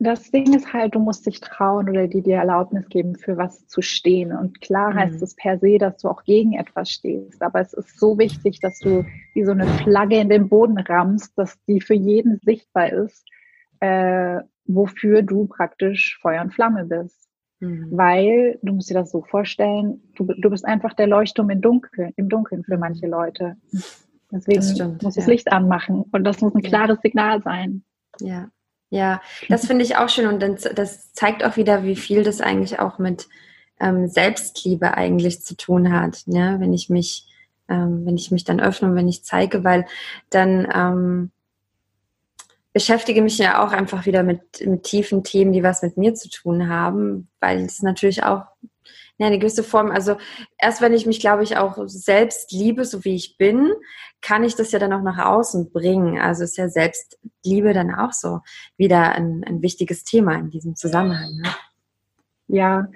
das 0.02 0.30
Ding 0.30 0.54
ist 0.54 0.72
halt, 0.72 0.94
du 0.94 0.98
musst 0.98 1.26
dich 1.26 1.40
trauen 1.40 1.90
oder 1.90 2.08
dir 2.08 2.22
die 2.22 2.30
Erlaubnis 2.30 2.88
geben, 2.88 3.16
für 3.16 3.36
was 3.36 3.66
zu 3.66 3.82
stehen. 3.82 4.32
Und 4.32 4.62
klar 4.62 4.92
mhm. 4.92 4.98
heißt 4.98 5.22
es 5.22 5.34
per 5.34 5.58
se, 5.58 5.76
dass 5.76 5.98
du 5.98 6.08
auch 6.08 6.24
gegen 6.24 6.54
etwas 6.54 6.90
stehst. 6.90 7.42
Aber 7.42 7.60
es 7.60 7.74
ist 7.74 8.00
so 8.00 8.18
wichtig, 8.18 8.60
dass 8.60 8.78
du 8.78 9.04
wie 9.34 9.44
so 9.44 9.50
eine 9.50 9.66
Flagge 9.66 10.18
in 10.18 10.30
den 10.30 10.48
Boden 10.48 10.78
rammst, 10.78 11.36
dass 11.36 11.62
die 11.66 11.82
für 11.82 11.94
jeden 11.94 12.38
sichtbar 12.38 12.90
ist, 12.90 13.28
äh, 13.80 14.40
wofür 14.64 15.20
du 15.20 15.46
praktisch 15.46 16.18
Feuer 16.22 16.40
und 16.42 16.54
Flamme 16.54 16.86
bist. 16.86 17.29
Mhm. 17.60 17.88
Weil, 17.90 18.58
du 18.62 18.72
musst 18.72 18.90
dir 18.90 18.94
das 18.94 19.10
so 19.10 19.22
vorstellen, 19.22 20.02
du, 20.14 20.24
du 20.24 20.50
bist 20.50 20.64
einfach 20.64 20.94
der 20.94 21.06
Leuchtturm 21.06 21.50
im 21.50 21.60
Dunkeln, 21.60 22.12
im 22.16 22.28
Dunkeln 22.28 22.64
für 22.64 22.78
manche 22.78 23.06
Leute. 23.06 23.56
Deswegen 24.32 24.62
stimmt, 24.62 25.02
muss 25.02 25.14
das 25.14 25.26
ja. 25.26 25.32
Licht 25.32 25.52
anmachen 25.52 26.04
und 26.10 26.24
das 26.24 26.40
muss 26.40 26.54
ein 26.54 26.62
klares 26.62 27.00
Signal 27.02 27.42
sein. 27.42 27.82
Ja, 28.20 28.48
ja, 28.90 29.20
das 29.48 29.66
finde 29.66 29.84
ich 29.84 29.96
auch 29.96 30.08
schön 30.08 30.26
und 30.26 30.40
das, 30.42 30.68
das, 30.74 31.12
zeigt 31.12 31.44
auch 31.44 31.56
wieder, 31.56 31.84
wie 31.84 31.96
viel 31.96 32.24
das 32.24 32.40
eigentlich 32.40 32.80
auch 32.80 32.98
mit 32.98 33.28
ähm, 33.78 34.08
Selbstliebe 34.08 34.94
eigentlich 34.94 35.42
zu 35.42 35.56
tun 35.56 35.92
hat, 35.92 36.22
ne? 36.26 36.56
wenn 36.58 36.72
ich 36.72 36.90
mich, 36.90 37.26
ähm, 37.68 38.04
wenn 38.04 38.16
ich 38.16 38.32
mich 38.32 38.44
dann 38.44 38.60
öffne 38.60 38.88
und 38.88 38.96
wenn 38.96 39.08
ich 39.08 39.22
zeige, 39.22 39.62
weil 39.62 39.86
dann 40.28 40.66
ähm, 40.74 41.30
beschäftige 42.72 43.22
mich 43.22 43.38
ja 43.38 43.64
auch 43.64 43.72
einfach 43.72 44.06
wieder 44.06 44.22
mit, 44.22 44.42
mit 44.64 44.84
tiefen 44.84 45.24
Themen, 45.24 45.52
die 45.52 45.62
was 45.62 45.82
mit 45.82 45.96
mir 45.96 46.14
zu 46.14 46.28
tun 46.28 46.68
haben, 46.68 47.28
weil 47.40 47.64
es 47.64 47.82
natürlich 47.82 48.22
auch 48.22 48.44
ja, 49.18 49.26
eine 49.26 49.38
gewisse 49.38 49.62
Form, 49.62 49.90
also 49.90 50.16
erst 50.56 50.80
wenn 50.80 50.94
ich 50.94 51.04
mich, 51.04 51.20
glaube 51.20 51.42
ich, 51.42 51.58
auch 51.58 51.76
selbst 51.86 52.52
liebe, 52.52 52.86
so 52.86 53.04
wie 53.04 53.14
ich 53.14 53.36
bin, 53.36 53.70
kann 54.22 54.44
ich 54.44 54.54
das 54.54 54.72
ja 54.72 54.78
dann 54.78 54.92
auch 54.92 55.02
nach 55.02 55.18
außen 55.18 55.72
bringen. 55.72 56.18
Also 56.18 56.44
ist 56.44 56.56
ja 56.56 56.68
Selbstliebe 56.68 57.74
dann 57.74 57.94
auch 57.94 58.12
so 58.12 58.40
wieder 58.78 59.12
ein, 59.12 59.44
ein 59.46 59.60
wichtiges 59.60 60.04
Thema 60.04 60.36
in 60.36 60.50
diesem 60.50 60.74
Zusammenhang. 60.74 61.36
Ne? 61.42 61.48
Ja, 62.48 62.88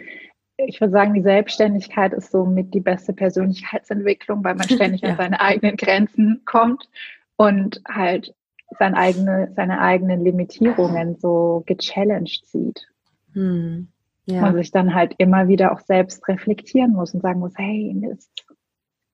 ich 0.57 0.81
würde 0.81 0.93
sagen, 0.93 1.14
die 1.14 1.22
Selbstständigkeit 1.22 2.12
ist 2.12 2.31
somit 2.31 2.72
die 2.72 2.81
beste 2.81 3.12
Persönlichkeitsentwicklung, 3.12 4.45
weil 4.45 4.55
man 4.55 4.68
ständig 4.68 5.01
ja. 5.03 5.11
an 5.11 5.16
seine 5.16 5.41
eigenen 5.41 5.77
Grenzen 5.77 6.43
kommt 6.47 6.89
und 7.37 7.83
halt 7.87 8.35
seine, 8.78 8.96
eigene, 8.96 9.52
seine 9.54 9.80
eigenen 9.80 10.24
Limitierungen 10.24 11.16
so 11.16 11.62
gechallenged 11.66 12.46
sieht. 12.46 12.86
Hm. 13.32 13.88
Ja. 14.26 14.40
Man 14.40 14.54
sich 14.54 14.70
dann 14.70 14.94
halt 14.94 15.14
immer 15.18 15.48
wieder 15.48 15.72
auch 15.72 15.80
selbst 15.80 16.26
reflektieren 16.28 16.92
muss 16.92 17.12
und 17.12 17.20
sagen 17.20 17.40
muss, 17.40 17.52
hey, 17.56 17.92
Mist, 17.94 18.46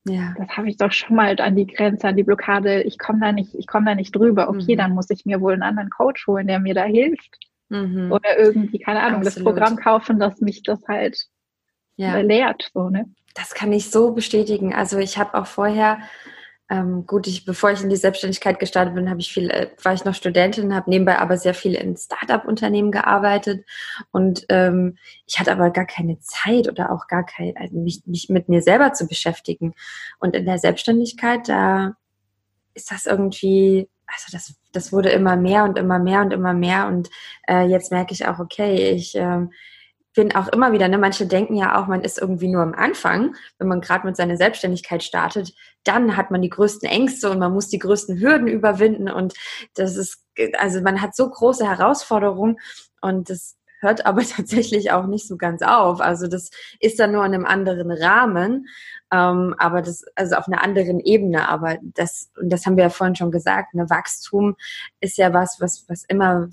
ja. 0.07 0.34
das 0.38 0.48
habe 0.57 0.68
ich 0.68 0.76
doch 0.76 0.92
schon 0.92 1.16
mal 1.16 1.38
an 1.40 1.57
die 1.57 1.66
Grenze, 1.66 2.07
an 2.07 2.16
die 2.16 2.22
Blockade, 2.22 2.82
ich 2.82 2.96
komme 2.96 3.18
da 3.20 3.32
nicht, 3.32 3.55
ich 3.55 3.66
komme 3.66 3.86
da 3.86 3.94
nicht 3.94 4.14
drüber. 4.14 4.48
Okay, 4.48 4.74
mhm. 4.74 4.78
dann 4.78 4.94
muss 4.94 5.11
ich 5.11 5.26
mir 5.26 5.40
wohl 5.40 5.53
einen 5.53 5.62
anderen 5.62 5.90
Coach 5.90 6.26
holen, 6.26 6.46
der 6.46 6.61
mir 6.61 6.74
da 6.74 6.84
hilft. 6.84 7.38
Mhm. 7.70 8.12
Oder 8.12 8.38
irgendwie, 8.38 8.78
keine 8.78 9.01
Ahnung, 9.01 9.20
Absolut. 9.20 9.36
das 9.36 9.42
Programm 9.42 9.76
kaufen, 9.76 10.18
das 10.20 10.40
mich 10.40 10.62
das 10.62 10.86
halt 10.86 11.26
ja. 11.96 12.18
lehrt. 12.18 12.70
So, 12.72 12.88
ne? 12.88 13.07
Das 13.34 13.55
kann 13.55 13.72
ich 13.72 13.90
so 13.90 14.12
bestätigen. 14.12 14.74
Also 14.74 14.98
ich 14.98 15.18
habe 15.18 15.34
auch 15.34 15.46
vorher 15.46 15.98
ähm, 16.71 17.05
gut, 17.05 17.27
ich, 17.27 17.45
bevor 17.45 17.73
ich 17.73 17.83
in 17.83 17.91
die 17.91 17.97
Selbstständigkeit 17.97 18.61
gestartet 18.61 18.95
bin, 18.95 19.11
habe 19.11 19.21
ich 19.21 19.33
viel, 19.33 19.51
äh, 19.51 19.71
war 19.83 19.93
ich 19.93 20.05
noch 20.05 20.14
Studentin, 20.14 20.73
habe 20.73 20.89
nebenbei 20.89 21.18
aber 21.18 21.37
sehr 21.37 21.53
viel 21.53 21.75
in 21.75 21.97
Startup-Unternehmen 21.97 22.93
gearbeitet. 22.93 23.66
Und 24.12 24.47
ähm, 24.49 24.97
ich 25.27 25.41
hatte 25.41 25.51
aber 25.51 25.71
gar 25.71 25.85
keine 25.85 26.21
Zeit 26.21 26.68
oder 26.68 26.93
auch 26.93 27.09
gar 27.09 27.27
kein, 27.27 27.57
also 27.57 27.77
mich, 27.77 28.03
mich 28.07 28.29
mit 28.29 28.49
mir 28.49 28.62
selber 28.62 28.93
zu 28.93 29.09
beschäftigen. 29.09 29.75
Und 30.21 30.37
in 30.37 30.47
der 30.47 30.59
Selbstständigkeit, 30.59 31.49
da 31.49 31.97
ist 32.75 32.93
das 32.93 33.05
irgendwie, 33.05 33.89
also 34.07 34.27
das, 34.31 34.55
das 34.73 34.93
wurde 34.93 35.09
immer 35.09 35.35
mehr 35.35 35.64
und 35.64 35.77
immer 35.77 35.99
mehr 35.99 36.21
und 36.21 36.33
immer 36.33 36.55
mehr. 36.55 36.87
Und 36.87 37.11
äh, 37.49 37.66
jetzt 37.66 37.91
merke 37.91 38.12
ich 38.14 38.29
auch, 38.29 38.39
okay, 38.39 38.93
ich 38.93 39.16
ähm, 39.16 39.51
bin 40.14 40.35
auch 40.35 40.49
immer 40.49 40.73
wieder, 40.73 40.89
ne, 40.89 40.99
manche 40.99 41.27
denken 41.27 41.57
ja 41.57 41.81
auch, 41.81 41.87
man 41.87 42.03
ist 42.03 42.18
irgendwie 42.18 42.49
nur 42.49 42.62
am 42.62 42.75
Anfang, 42.75 43.35
wenn 43.59 43.68
man 43.68 43.81
gerade 43.81 44.07
mit 44.07 44.16
seiner 44.16 44.37
Selbstständigkeit 44.37 45.03
startet, 45.03 45.55
dann 45.85 46.16
hat 46.16 46.31
man 46.31 46.43
die 46.43 46.51
größten 46.51 46.89
Ängste 46.89 47.31
und 47.31 47.39
man 47.39 47.53
muss 47.53 47.68
die 47.68 47.78
größten 47.78 48.20
Hürden 48.20 48.49
überwinden 48.49 49.09
und 49.09 49.35
das 49.74 49.97
ist, 49.97 50.24
also 50.59 50.81
man 50.81 51.01
hat 51.01 51.14
so 51.14 51.28
große 51.28 51.66
Herausforderungen 51.66 52.59
und 53.01 53.31
das 53.31 53.57
hört 53.81 54.05
aber 54.07 54.22
tatsächlich 54.22 54.93
auch 54.93 55.07
nicht 55.07 55.26
so 55.26 55.37
ganz 55.37 55.62
auf. 55.62 56.01
Also 56.01 56.26
das 56.28 56.51
ist 56.78 57.01
dann 57.01 57.12
nur 57.12 57.24
in 57.24 57.35
einem 57.35 57.47
anderen 57.47 57.91
Rahmen, 57.91 58.66
ähm, 59.12 59.55
aber 59.59 59.83
das, 59.83 60.05
also 60.14 60.37
auf 60.37 60.47
einer 60.47 60.62
anderen 60.62 61.01
Ebene. 61.01 61.49
Aber 61.49 61.78
das, 61.83 62.31
und 62.41 62.51
das 62.51 62.66
haben 62.66 62.76
wir 62.76 62.85
ja 62.85 62.91
vorhin 62.91 63.16
schon 63.16 63.31
gesagt, 63.31 63.74
ne, 63.74 63.89
Wachstum 63.91 64.57
ist 65.01 65.18
ja 65.18 65.33
was, 65.33 65.61
was, 65.61 65.85
was 65.89 66.05
immer 66.05 66.49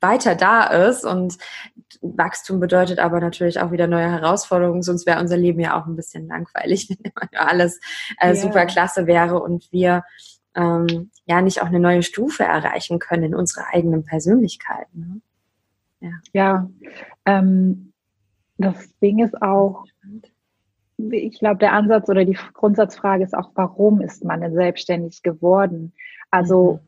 weiter 0.00 0.34
da 0.34 0.64
ist. 0.64 1.04
Und 1.04 1.38
Wachstum 2.00 2.60
bedeutet 2.60 2.98
aber 2.98 3.20
natürlich 3.20 3.60
auch 3.60 3.72
wieder 3.72 3.86
neue 3.86 4.10
Herausforderungen, 4.10 4.82
sonst 4.82 5.06
wäre 5.06 5.20
unser 5.20 5.36
Leben 5.36 5.60
ja 5.60 5.80
auch 5.80 5.86
ein 5.86 5.96
bisschen 5.96 6.28
langweilig, 6.28 6.88
wenn 7.02 7.12
immer 7.12 7.48
alles 7.48 7.80
äh, 8.20 8.32
yeah. 8.32 8.34
super 8.34 8.66
klasse 8.66 9.06
wäre 9.06 9.40
und 9.40 9.70
wir 9.72 10.04
ähm, 10.54 11.10
ja 11.26 11.40
nicht 11.40 11.62
auch 11.62 11.66
eine 11.66 11.80
neue 11.80 12.02
Stufe 12.02 12.44
erreichen 12.44 12.98
können 12.98 13.24
in 13.24 13.34
unserer 13.34 13.66
eigenen 13.72 14.04
Persönlichkeit. 14.04 14.86
Ne? 14.92 15.20
Ja, 16.00 16.10
ja 16.32 16.70
ähm, 17.24 17.92
das 18.56 18.76
Ding 19.00 19.24
ist 19.24 19.40
auch, 19.40 19.84
ich 20.96 21.38
glaube, 21.38 21.58
der 21.58 21.74
Ansatz 21.74 22.08
oder 22.08 22.24
die 22.24 22.36
Grundsatzfrage 22.54 23.22
ist 23.22 23.34
auch, 23.34 23.52
warum 23.54 24.00
ist 24.00 24.24
man 24.24 24.40
denn 24.40 24.54
selbstständig 24.54 25.22
geworden? 25.22 25.92
Also 26.30 26.80
mhm 26.82 26.87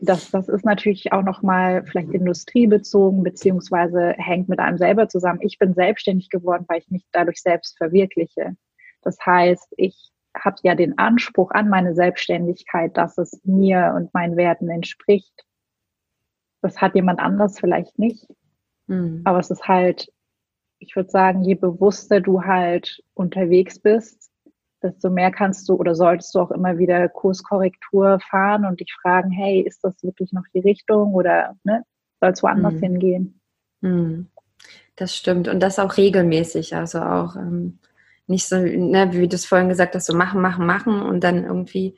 das, 0.00 0.30
das 0.30 0.48
ist 0.48 0.64
natürlich 0.64 1.12
auch 1.12 1.22
nochmal 1.22 1.84
vielleicht 1.84 2.10
industriebezogen, 2.10 3.22
beziehungsweise 3.22 4.14
hängt 4.16 4.48
mit 4.48 4.58
einem 4.58 4.78
selber 4.78 5.08
zusammen. 5.08 5.40
Ich 5.42 5.58
bin 5.58 5.74
selbstständig 5.74 6.30
geworden, 6.30 6.64
weil 6.68 6.78
ich 6.78 6.90
mich 6.90 7.04
dadurch 7.12 7.40
selbst 7.40 7.76
verwirkliche. 7.76 8.56
Das 9.02 9.18
heißt, 9.24 9.74
ich 9.76 10.12
habe 10.36 10.56
ja 10.62 10.74
den 10.74 10.98
Anspruch 10.98 11.50
an 11.52 11.68
meine 11.68 11.94
Selbstständigkeit, 11.94 12.96
dass 12.96 13.18
es 13.18 13.40
mir 13.44 13.94
und 13.96 14.12
meinen 14.14 14.36
Werten 14.36 14.68
entspricht. 14.68 15.44
Das 16.62 16.80
hat 16.80 16.94
jemand 16.94 17.20
anders 17.20 17.58
vielleicht 17.58 17.98
nicht. 17.98 18.26
Mhm. 18.86 19.22
Aber 19.24 19.38
es 19.38 19.50
ist 19.50 19.66
halt, 19.66 20.12
ich 20.78 20.94
würde 20.96 21.10
sagen, 21.10 21.42
je 21.42 21.54
bewusster 21.54 22.20
du 22.20 22.42
halt 22.42 23.02
unterwegs 23.14 23.78
bist, 23.78 24.30
desto 24.86 25.10
mehr 25.10 25.30
kannst 25.30 25.68
du 25.68 25.74
oder 25.74 25.94
solltest 25.94 26.34
du 26.34 26.40
auch 26.40 26.50
immer 26.50 26.78
wieder 26.78 27.08
Kurskorrektur 27.08 28.18
fahren 28.20 28.64
und 28.64 28.80
dich 28.80 28.94
fragen, 29.02 29.30
hey, 29.30 29.60
ist 29.60 29.82
das 29.84 30.02
wirklich 30.02 30.32
noch 30.32 30.44
die 30.54 30.60
Richtung 30.60 31.14
oder 31.14 31.56
ne, 31.64 31.82
soll 32.20 32.30
es 32.30 32.42
woanders 32.42 32.74
mhm. 32.74 32.80
hingehen? 32.80 33.40
Mhm. 33.80 34.28
Das 34.96 35.14
stimmt 35.14 35.48
und 35.48 35.60
das 35.60 35.78
auch 35.78 35.96
regelmäßig, 35.96 36.74
also 36.74 37.00
auch 37.00 37.36
ähm, 37.36 37.78
nicht 38.26 38.48
so, 38.48 38.56
ne, 38.56 39.08
wie 39.12 39.28
du 39.28 39.36
es 39.36 39.46
vorhin 39.46 39.68
gesagt 39.68 39.94
hast, 39.94 40.06
so 40.06 40.16
machen, 40.16 40.40
machen, 40.40 40.66
machen 40.66 41.02
und 41.02 41.22
dann 41.22 41.44
irgendwie 41.44 41.96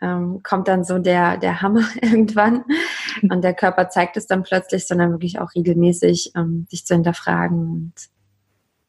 ähm, 0.00 0.42
kommt 0.42 0.68
dann 0.68 0.82
so 0.82 0.98
der, 0.98 1.36
der 1.36 1.60
Hammer 1.60 1.84
irgendwann 2.00 2.64
und 3.22 3.42
der 3.42 3.54
Körper 3.54 3.88
zeigt 3.88 4.16
es 4.16 4.26
dann 4.26 4.42
plötzlich, 4.42 4.86
sondern 4.86 5.10
wirklich 5.10 5.38
auch 5.38 5.54
regelmäßig 5.54 6.32
ähm, 6.36 6.66
sich 6.70 6.86
zu 6.86 6.94
hinterfragen 6.94 7.68
und 7.68 7.94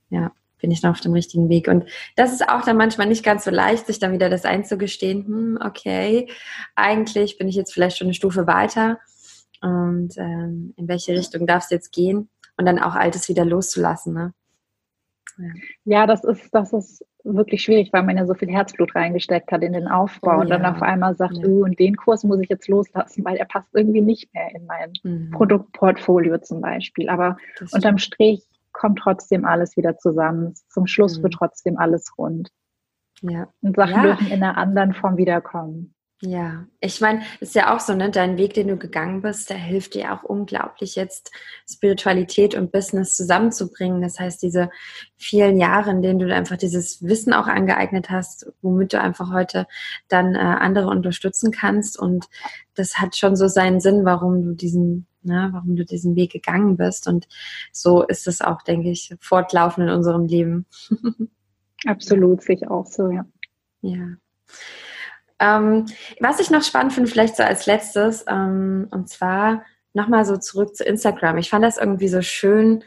ja 0.10 0.32
bin 0.64 0.72
ich 0.72 0.82
noch 0.82 0.92
auf 0.92 1.02
dem 1.02 1.12
richtigen 1.12 1.50
Weg. 1.50 1.68
Und 1.68 1.84
das 2.16 2.32
ist 2.32 2.48
auch 2.48 2.64
dann 2.64 2.78
manchmal 2.78 3.08
nicht 3.08 3.24
ganz 3.24 3.44
so 3.44 3.52
leicht, 3.52 3.86
sich 3.86 4.00
dann 4.00 4.14
wieder 4.14 4.30
das 4.30 4.46
einzugestehen, 4.46 5.26
hm, 5.26 5.60
okay, 5.62 6.30
eigentlich 6.74 7.38
bin 7.38 7.50
ich 7.50 7.56
jetzt 7.56 7.74
vielleicht 7.74 7.98
schon 7.98 8.08
eine 8.08 8.14
Stufe 8.14 8.48
weiter 8.48 8.98
und 9.62 10.18
ähm, 10.18 10.74
in 10.78 10.88
welche 10.88 11.12
Richtung 11.12 11.46
darf 11.46 11.66
es 11.66 11.70
jetzt 11.70 11.92
gehen 11.92 12.30
und 12.56 12.66
dann 12.66 12.80
auch 12.80 12.96
Altes 12.96 13.28
wieder 13.28 13.44
loszulassen. 13.44 14.14
Ne? 14.14 14.34
Ja. 15.38 15.50
ja, 15.84 16.08
das 16.08 16.24
ist, 16.24 16.48
das 16.54 16.72
ist 16.72 17.06
wirklich 17.26 17.62
schwierig, 17.62 17.92
weil 17.92 18.04
man 18.04 18.16
ja 18.16 18.26
so 18.26 18.34
viel 18.34 18.50
Herzblut 18.50 18.96
reingesteckt 18.96 19.52
hat 19.52 19.64
in 19.64 19.74
den 19.74 19.90
Aufbau 19.90 20.38
oh, 20.38 20.42
und 20.42 20.50
dann 20.50 20.66
auf 20.66 20.82
einmal 20.82 21.14
sagt, 21.16 21.40
ja. 21.40 21.46
oh, 21.46 21.66
und 21.66 21.78
den 21.78 21.98
Kurs 21.98 22.24
muss 22.24 22.40
ich 22.40 22.48
jetzt 22.48 22.70
loslassen, 22.70 23.26
weil 23.26 23.36
er 23.36 23.46
passt 23.46 23.68
irgendwie 23.74 24.02
nicht 24.02 24.34
mehr 24.34 24.50
in 24.56 24.66
mein 24.66 24.94
mhm. 25.04 25.32
Produktportfolio 25.32 26.38
zum 26.38 26.62
Beispiel. 26.62 27.10
Aber 27.10 27.36
unterm 27.74 27.98
Strich 27.98 28.48
kommt 28.84 29.00
trotzdem 29.00 29.46
alles 29.46 29.78
wieder 29.78 29.98
zusammen. 29.98 30.56
Zum 30.68 30.88
Schluss 30.88 31.18
mhm. 31.18 31.24
wird 31.24 31.36
trotzdem 31.36 31.78
alles 31.78 32.18
rund. 32.18 32.50
Ja. 33.22 33.48
Und 33.62 33.78
Sachen 33.78 33.94
ja. 33.94 34.02
dürfen 34.02 34.28
in 34.28 34.44
einer 34.44 34.58
anderen 34.58 34.94
Form 34.94 35.16
wiederkommen. 35.16 35.93
Ja, 36.26 36.66
ich 36.80 37.02
meine, 37.02 37.22
ist 37.42 37.54
ja 37.54 37.76
auch 37.76 37.82
so, 37.82 37.94
ne, 37.94 38.10
dein 38.10 38.38
Weg, 38.38 38.54
den 38.54 38.70
du 38.70 38.78
gegangen 38.78 39.22
bist, 39.22 39.50
der 39.50 39.58
hilft 39.58 39.94
dir 39.94 40.14
auch 40.14 40.24
unglaublich 40.24 40.96
jetzt 40.96 41.32
Spiritualität 41.70 42.56
und 42.56 42.72
Business 42.72 43.18
zusammenzubringen. 43.18 44.02
Das 44.02 44.22
heißt, 44.22 44.42
diese 44.42 44.70
vielen 45.18 45.58
Jahre, 45.58 45.92
in 45.92 46.02
denen 46.02 46.20
du 46.20 46.34
einfach 46.34 46.56
dieses 46.56 47.04
Wissen 47.04 47.34
auch 47.34 47.48
angeeignet 47.48 48.10
hast, 48.10 48.54
womit 48.62 48.94
du 48.94 49.02
einfach 49.02 49.34
heute 49.34 49.68
dann 50.08 50.34
äh, 50.36 50.38
andere 50.38 50.88
unterstützen 50.88 51.52
kannst. 51.52 52.00
Und 52.00 52.30
das 52.74 53.00
hat 53.00 53.18
schon 53.18 53.36
so 53.36 53.50
seinen 53.50 53.82
Sinn, 53.82 54.06
warum 54.06 54.44
du 54.44 54.54
diesen 54.54 55.08
ne, 55.24 55.50
warum 55.52 55.76
du 55.76 55.84
diesen 55.84 56.16
Weg 56.16 56.32
gegangen 56.32 56.78
bist. 56.78 57.06
Und 57.06 57.28
so 57.74 58.02
ist 58.02 58.28
es 58.28 58.40
auch, 58.40 58.62
denke 58.62 58.90
ich, 58.90 59.14
fortlaufend 59.20 59.90
in 59.90 59.94
unserem 59.94 60.26
Leben. 60.26 60.68
Absolut, 61.86 62.44
sehe 62.44 62.56
ich 62.56 62.68
auch 62.70 62.86
so, 62.86 63.10
ja. 63.10 63.26
Ja. 63.82 64.16
Ähm, 65.44 65.88
was 66.22 66.40
ich 66.40 66.50
noch 66.50 66.64
spannend 66.64 66.94
finde, 66.94 67.10
vielleicht 67.10 67.36
so 67.36 67.44
als 67.44 67.66
letztes, 67.66 68.24
ähm, 68.30 68.88
und 68.92 69.10
zwar 69.10 69.64
nochmal 69.94 70.26
so 70.26 70.38
zurück 70.38 70.76
zu 70.76 70.86
Instagram. 70.86 71.38
Ich 71.38 71.50
fand 71.50 71.66
das 71.66 71.78
irgendwie 71.78 72.08
so 72.08 72.22
schön, 72.22 72.84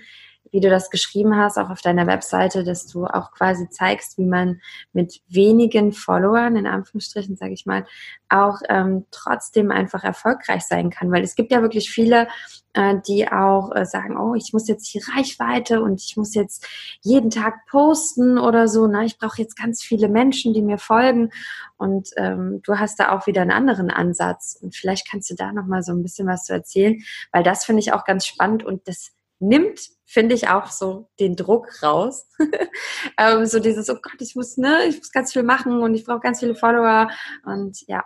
wie 0.53 0.61
du 0.61 0.71
das 0.71 0.91
geschrieben 0.91 1.37
hast, 1.37 1.59
auch 1.59 1.71
auf 1.71 1.81
deiner 1.81 2.07
Webseite, 2.07 2.65
dass 2.65 2.87
du 2.87 3.07
auch 3.07 3.33
quasi 3.33 3.69
zeigst, 3.69 4.19
wie 4.19 4.27
man 4.27 4.61
mit 4.93 5.21
wenigen 5.29 5.93
Followern, 5.93 6.57
in 6.57 6.67
Anführungsstrichen 6.67 7.37
sage 7.37 7.53
ich 7.53 7.67
mal, 7.67 7.87
auch 8.29 8.61
ähm, 8.69 9.07
trotzdem 9.11 9.71
einfach 9.71 10.05
erfolgreich 10.05 10.63
sein 10.63 10.91
kann. 10.91 11.11
Weil 11.11 11.23
es 11.23 11.35
gibt 11.35 11.53
ja 11.53 11.63
wirklich 11.63 11.91
viele, 11.91 12.29
äh, 12.73 12.97
die 13.07 13.31
auch 13.31 13.75
äh, 13.75 13.85
sagen, 13.85 14.19
oh, 14.19 14.35
ich 14.35 14.53
muss 14.53 14.69
jetzt 14.69 14.93
die 14.93 15.03
Reichweite 15.15 15.81
und 15.81 16.03
ich 16.03 16.17
muss 16.17 16.35
jetzt 16.35 16.67
jeden 17.03 17.31
Tag 17.31 17.67
posten 17.71 18.39
oder 18.39 18.69
so. 18.69 18.87
Ne? 18.87 19.05
Ich 19.05 19.19
brauche 19.19 19.41
jetzt 19.41 19.57
ganz 19.57 19.83
viele 19.83 20.09
Menschen, 20.09 20.55
die 20.55 20.63
mir 20.63 20.79
folgen. 20.79 21.31
Und 21.77 22.11
ähm, 22.17 22.61
du 22.63 22.79
hast 22.79 22.99
da 22.99 23.13
auch 23.13 23.27
wieder 23.27 23.43
einen 23.43 23.51
anderen 23.51 23.91
Ansatz. 23.91 24.59
Und 24.61 24.75
vielleicht 24.75 25.11
kannst 25.11 25.31
du 25.31 25.35
da 25.35 25.53
nochmal 25.53 25.83
so 25.83 25.93
ein 25.93 26.03
bisschen 26.03 26.27
was 26.27 26.45
zu 26.45 26.53
erzählen, 26.53 27.03
weil 27.33 27.43
das 27.43 27.65
finde 27.65 27.81
ich 27.81 27.93
auch 27.93 28.05
ganz 28.05 28.27
spannend 28.27 28.65
und 28.65 28.87
das 28.89 29.16
nimmt, 29.39 29.81
finde 30.05 30.35
ich, 30.35 30.49
auch 30.49 30.69
so 30.69 31.09
den 31.21 31.37
Druck 31.37 31.83
raus. 31.83 32.29
ähm, 33.19 33.47
so 33.47 33.59
dieses, 33.59 33.91
oh 33.91 33.99
Gott, 34.01 34.21
ich 34.21 34.35
muss, 34.35 34.57
ne, 34.57 34.85
ich 34.89 34.99
muss 34.99 35.13
ganz 35.13 35.33
viel 35.33 35.43
machen 35.43 35.83
und 35.83 35.95
ich 35.95 36.05
brauche 36.05 36.21
ganz 36.21 36.41
viele 36.41 36.55
Follower 36.55 37.11
und 37.45 37.87
ja. 37.87 38.05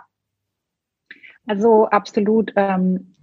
Also 1.46 1.86
absolut. 1.86 2.52
Ähm, 2.56 3.14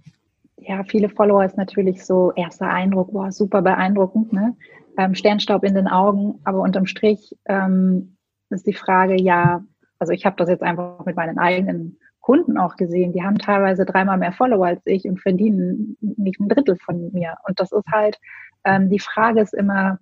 ja, 0.56 0.84
viele 0.84 1.08
Follower 1.08 1.44
ist 1.44 1.56
natürlich 1.56 2.04
so 2.04 2.32
erster 2.34 2.68
Eindruck, 2.68 3.12
boah, 3.12 3.30
super 3.30 3.62
beeindruckend, 3.62 4.32
ne? 4.32 4.56
Ähm, 4.98 5.14
Sternstaub 5.14 5.62
in 5.62 5.74
den 5.74 5.86
Augen, 5.86 6.40
aber 6.44 6.60
unterm 6.60 6.86
Strich 6.86 7.36
ähm, 7.46 8.16
ist 8.50 8.66
die 8.66 8.74
Frage, 8.74 9.20
ja, 9.20 9.64
also 9.98 10.12
ich 10.12 10.26
habe 10.26 10.36
das 10.36 10.48
jetzt 10.48 10.62
einfach 10.62 11.04
mit 11.04 11.16
meinen 11.16 11.38
eigenen 11.38 11.98
Kunden 12.28 12.58
auch 12.58 12.76
gesehen, 12.76 13.14
die 13.14 13.22
haben 13.22 13.38
teilweise 13.38 13.86
dreimal 13.86 14.18
mehr 14.18 14.32
Follower 14.32 14.66
als 14.66 14.82
ich 14.84 15.06
und 15.06 15.18
verdienen 15.18 15.96
nicht 16.02 16.38
ein 16.38 16.50
Drittel 16.50 16.76
von 16.76 17.10
mir. 17.10 17.36
Und 17.48 17.58
das 17.58 17.72
ist 17.72 17.86
halt, 17.90 18.18
ähm, 18.64 18.90
die 18.90 18.98
Frage 18.98 19.40
ist 19.40 19.54
immer, 19.54 19.98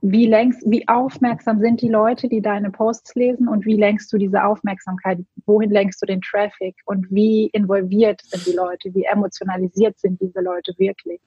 wie 0.00 0.26
längst, 0.26 0.68
wie 0.68 0.88
aufmerksam 0.88 1.60
sind 1.60 1.80
die 1.80 1.90
Leute, 1.90 2.28
die 2.28 2.42
deine 2.42 2.72
Posts 2.72 3.14
lesen 3.14 3.46
und 3.46 3.66
wie 3.66 3.76
lenkst 3.76 4.12
du 4.12 4.18
diese 4.18 4.42
Aufmerksamkeit, 4.42 5.20
wohin 5.46 5.70
lenkst 5.70 6.02
du 6.02 6.06
den 6.06 6.20
Traffic 6.22 6.74
und 6.86 7.06
wie 7.08 7.46
involviert 7.52 8.20
sind 8.24 8.44
die 8.44 8.56
Leute, 8.56 8.92
wie 8.92 9.04
emotionalisiert 9.04 9.96
sind 9.96 10.20
diese 10.20 10.40
Leute 10.40 10.74
wirklich. 10.76 11.20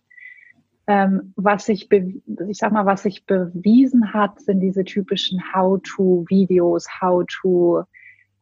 Ähm, 0.87 1.31
was 1.37 1.67
sich, 1.67 1.89
ich 1.89 2.57
sag 2.57 2.73
mal, 2.73 2.85
was 2.85 3.03
sich 3.03 3.25
bewiesen 3.25 4.13
hat, 4.13 4.41
sind 4.41 4.59
diese 4.59 4.83
typischen 4.83 5.41
How-to-Videos, 5.53 6.99
How-to, 6.99 7.85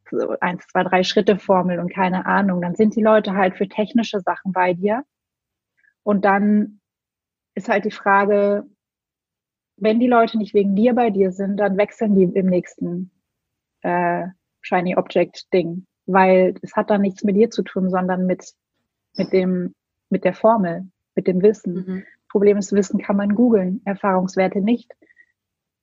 so 0.10 0.36
eins, 0.40 0.66
zwei, 0.68 0.84
drei 0.84 1.04
Schritte 1.04 1.38
Formel 1.38 1.80
und 1.80 1.94
keine 1.94 2.26
Ahnung. 2.26 2.62
Dann 2.62 2.76
sind 2.76 2.96
die 2.96 3.04
Leute 3.04 3.34
halt 3.34 3.58
für 3.58 3.68
technische 3.68 4.20
Sachen 4.22 4.52
bei 4.52 4.74
dir. 4.74 5.04
Und 6.04 6.26
dann 6.26 6.80
ist 7.56 7.70
halt 7.70 7.86
die 7.86 7.92
Frage, 7.92 8.66
wenn 9.78 10.00
die 10.00 10.08
Leute 10.08 10.38
nicht 10.38 10.54
wegen 10.54 10.76
dir 10.76 10.94
bei 10.94 11.10
dir 11.10 11.32
sind, 11.32 11.58
dann 11.58 11.78
wechseln 11.78 12.16
die 12.16 12.24
im 12.24 12.48
nächsten 12.48 13.12
äh, 13.82 14.28
Shiny 14.62 14.96
Object 14.96 15.54
Ding, 15.54 15.86
weil 16.06 16.56
es 16.62 16.76
hat 16.76 16.90
dann 16.90 17.02
nichts 17.02 17.24
mit 17.24 17.36
dir 17.36 17.50
zu 17.50 17.64
tun, 17.64 17.90
sondern 17.90 18.26
mit, 18.26 18.54
mit 19.16 19.32
dem, 19.32 19.74
mit 20.10 20.26
der 20.26 20.34
Formel, 20.34 20.90
mit 21.16 21.28
dem 21.28 21.42
Wissen. 21.42 21.74
Mhm. 21.74 22.04
Problem 22.30 22.58
ist, 22.58 22.74
Wissen 22.74 23.02
kann 23.02 23.16
man 23.16 23.36
googeln, 23.36 23.82
Erfahrungswerte 23.86 24.62
nicht. 24.62 24.92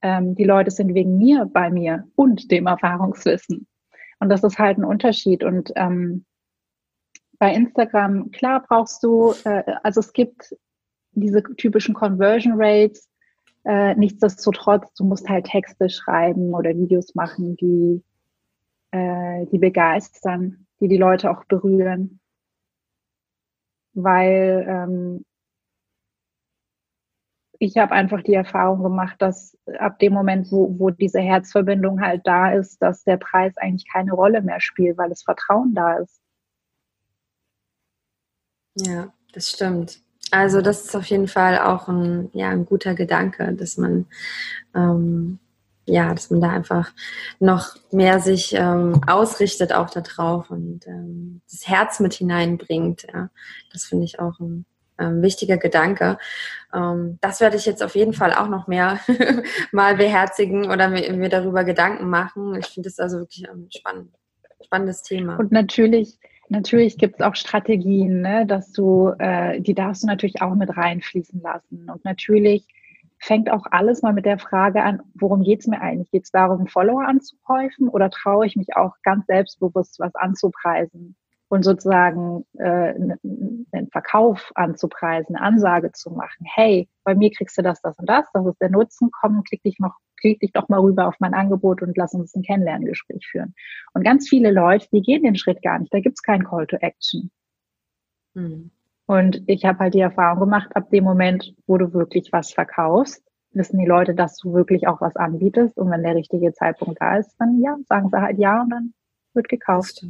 Ähm, 0.03 0.35
die 0.35 0.45
Leute 0.45 0.71
sind 0.71 0.95
wegen 0.95 1.17
mir 1.17 1.47
bei 1.47 1.71
mir 1.71 2.07
und 2.15 2.51
dem 2.51 2.67
Erfahrungswissen. 2.67 3.67
Und 4.19 4.29
das 4.29 4.43
ist 4.43 4.59
halt 4.59 4.79
ein 4.79 4.85
Unterschied. 4.85 5.45
Und 5.45 5.73
ähm, 5.77 6.25
bei 7.39 7.55
Instagram, 7.55 8.31
klar 8.31 8.65
brauchst 8.67 9.03
du, 9.03 9.35
äh, 9.45 9.63
also 9.83 10.01
es 10.01 10.13
gibt 10.13 10.55
diese 11.13 11.43
typischen 11.43 11.95
Conversion 11.95 12.55
Rates, 12.57 13.09
äh, 13.65 13.95
nichtsdestotrotz, 13.97 14.95
du 14.95 15.05
musst 15.05 15.29
halt 15.29 15.47
Texte 15.47 15.89
schreiben 15.91 16.55
oder 16.55 16.71
Videos 16.71 17.15
machen, 17.15 17.57
die, 17.57 18.03
äh, 18.93 19.47
die 19.47 19.59
begeistern, 19.59 20.67
die 20.81 20.89
die 20.89 20.97
Leute 20.97 21.31
auch 21.31 21.45
berühren. 21.47 22.21
Weil 23.95 24.65
ähm, 24.69 25.25
ich 27.59 27.77
habe 27.77 27.93
einfach 27.93 28.23
die 28.23 28.35
Erfahrung 28.35 28.83
gemacht, 28.83 29.17
dass 29.19 29.57
ab 29.79 29.99
dem 29.99 30.13
Moment, 30.13 30.51
wo, 30.51 30.75
wo 30.79 30.91
diese 30.91 31.21
Herzverbindung 31.21 32.01
halt 32.01 32.23
da 32.25 32.53
ist, 32.53 32.81
dass 32.83 33.05
der 33.05 33.17
Preis 33.17 33.57
eigentlich 33.57 33.91
keine 33.91 34.13
Rolle 34.13 34.43
mehr 34.43 34.61
spielt, 34.61 34.99
weil 34.99 35.09
das 35.09 35.23
Vertrauen 35.23 35.75
da 35.75 35.99
ist. 35.99 36.21
Ja, 38.75 39.13
das 39.33 39.51
stimmt. 39.51 40.01
Also 40.31 40.61
das 40.61 40.87
ist 40.87 40.97
auf 40.97 41.07
jeden 41.07 41.29
Fall 41.29 41.59
auch 41.59 41.89
ein, 41.89 42.31
ja, 42.33 42.51
ein 42.51 42.67
guter 42.67 42.95
Gedanke, 42.95 43.55
dass 43.55 43.79
man 43.79 44.07
ähm, 44.75 45.39
ja, 45.87 46.13
dass 46.13 46.31
man 46.31 46.41
da 46.41 46.51
einfach 46.51 46.93
noch 47.39 47.77
mehr 47.93 48.19
sich 48.19 48.53
ähm, 48.55 49.01
ausrichtet 49.07 49.73
auch 49.73 49.89
darauf 49.89 50.51
und 50.51 50.87
ähm, 50.87 51.43
das 51.51 51.69
Herz 51.69 52.01
mit 52.01 52.15
hineinbringt. 52.15 53.07
Ja. 53.13 53.31
Das 53.73 53.85
finde 53.85 54.05
ich 54.05 54.19
auch 54.19 54.41
ein 54.41 54.67
ähm, 54.99 55.23
wichtiger 55.23 55.57
Gedanke. 55.57 56.19
Ähm, 56.73 57.19
das 57.21 57.41
werde 57.41 57.57
ich 57.57 57.67
jetzt 57.67 57.83
auf 57.83 57.95
jeden 57.95 58.13
Fall 58.13 58.33
auch 58.33 58.49
noch 58.49 58.67
mehr 58.67 59.01
mal 59.73 59.97
beherzigen 59.97 60.71
oder 60.71 60.89
mir, 60.89 61.13
mir, 61.13 61.29
darüber 61.29 61.65
Gedanken 61.65 62.09
machen. 62.09 62.55
Ich 62.57 62.67
finde 62.67 62.89
das 62.89 62.99
also 62.99 63.19
wirklich 63.19 63.49
ein 63.49 63.69
spannend, 63.71 64.15
spannendes 64.65 65.03
Thema. 65.03 65.37
Und 65.37 65.53
natürlich 65.53 66.19
Natürlich 66.49 66.97
gibt 66.97 67.17
es 67.17 67.27
auch 67.27 67.35
Strategien, 67.35 68.21
ne, 68.21 68.47
dass 68.47 68.73
du, 68.73 69.13
äh, 69.19 69.61
die 69.61 69.75
darfst 69.75 70.05
du 70.05 70.07
natürlich 70.07 70.43
auch 70.43 70.55
mit 70.55 70.77
reinfließen 70.77 71.41
lassen. 71.41 71.91
Und 71.91 72.05
natürlich 72.05 72.67
fängt 73.19 73.51
auch 73.51 73.67
alles 73.71 74.03
mal 74.03 74.13
mit 74.13 74.27
der 74.27 74.39
Frage 74.39 74.83
an, 74.83 75.03
worum 75.15 75.43
geht's 75.43 75.67
mir 75.67 75.81
eigentlich? 75.81 76.11
Geht 76.11 76.25
es 76.25 76.31
darum, 76.31 76.67
Follower 76.67 77.05
anzuhäufen 77.07 77.89
oder 77.89 78.11
traue 78.11 78.47
ich 78.47 78.57
mich 78.57 78.77
auch 78.77 78.95
ganz 79.03 79.27
selbstbewusst 79.27 79.99
was 79.99 80.15
anzupreisen? 80.15 81.17
Und 81.49 81.65
sozusagen 81.65 82.45
äh, 82.59 82.95
einen 82.95 83.89
Verkauf 83.91 84.51
anzupreisen, 84.55 85.37
eine 85.37 85.45
Ansage 85.45 85.93
zu 85.93 86.11
machen. 86.11 86.45
Hey, 86.55 86.89
bei 87.05 87.15
mir 87.15 87.31
kriegst 87.31 87.57
du 87.57 87.63
das, 87.63 87.81
das 87.83 87.99
und 87.99 88.09
das, 88.09 88.27
das 88.33 88.47
ist 88.47 88.61
der 88.61 88.71
Nutzen, 88.71 89.11
komm, 89.13 89.45
klick 89.45 89.63
dich 89.63 89.79
noch, 89.79 89.95
klick 90.21 90.41
dich 90.41 90.53
doch 90.53 90.69
mal 90.69 90.81
rüber 90.81 91.07
auf 91.07 91.15
mein 91.21 91.35
Angebot 91.35 91.83
und 91.83 91.97
lass 91.97 92.15
uns 92.15 92.35
ein 92.35 92.43
Kennenlerngespräch 92.43 93.27
führen. 93.31 93.55
Und 93.95 94.03
ganz 94.03 94.29
viele 94.29 94.51
Leute, 94.51 94.89
die 94.93 95.03
gehen 95.03 95.23
den 95.23 95.37
Schritt 95.37 95.63
gar 95.63 95.79
nicht, 95.79 95.95
da 95.95 96.01
gibt's 96.01 96.23
keinen 96.23 96.45
Call 96.45 96.67
to 96.67 96.77
Action. 96.77 97.31
Mhm. 98.35 98.71
Und 99.07 99.43
ich 99.47 99.65
habe 99.65 99.79
halt 99.79 99.95
die 99.95 100.01
Erfahrung 100.01 100.41
gemacht, 100.41 100.75
ab 100.75 100.91
dem 100.91 101.05
Moment, 101.05 101.55
wo 101.69 101.79
du 101.79 101.93
wirklich 101.93 102.33
was 102.33 102.53
verkaufst, 102.53 103.23
wissen 103.53 103.79
die 103.79 103.87
Leute, 103.87 104.15
dass 104.15 104.37
du 104.37 104.53
wirklich 104.53 104.89
auch 104.89 105.01
was 105.01 105.15
anbietest. 105.15 105.79
Und 105.79 105.91
wenn 105.91 106.03
der 106.03 106.17
richtige 106.17 106.53
Zeitpunkt 106.53 107.01
da 107.01 107.17
ist, 107.17 107.35
dann 107.39 107.61
ja, 107.63 107.77
sagen 107.89 108.09
sie 108.11 108.21
halt 108.21 108.39
ja 108.39 108.63
und 108.63 108.71
dann 108.71 108.95
wird 109.33 109.49
gekauft. 109.49 110.05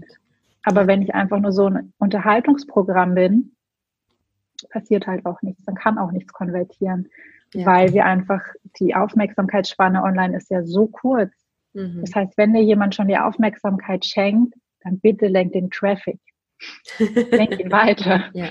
Aber 0.66 0.88
wenn 0.88 1.00
ich 1.00 1.14
einfach 1.14 1.38
nur 1.38 1.52
so 1.52 1.66
ein 1.66 1.92
Unterhaltungsprogramm 1.98 3.14
bin, 3.14 3.56
passiert 4.70 5.06
halt 5.06 5.24
auch 5.24 5.40
nichts. 5.40 5.64
Dann 5.64 5.76
kann 5.76 5.96
auch 5.96 6.10
nichts 6.10 6.32
konvertieren, 6.32 7.08
ja. 7.54 7.64
weil 7.64 7.92
wir 7.92 8.04
einfach, 8.04 8.42
die 8.80 8.96
Aufmerksamkeitsspanne 8.96 10.02
online 10.02 10.36
ist 10.36 10.50
ja 10.50 10.64
so 10.64 10.88
kurz. 10.88 11.32
Mhm. 11.72 12.00
Das 12.00 12.14
heißt, 12.16 12.36
wenn 12.36 12.52
dir 12.52 12.64
jemand 12.64 12.96
schon 12.96 13.06
die 13.06 13.16
Aufmerksamkeit 13.16 14.04
schenkt, 14.04 14.54
dann 14.80 14.98
bitte 14.98 15.28
lenk 15.28 15.52
den 15.52 15.70
Traffic. 15.70 16.18
lenk 16.98 17.60
ihn 17.60 17.70
weiter. 17.70 18.24
Ja. 18.32 18.48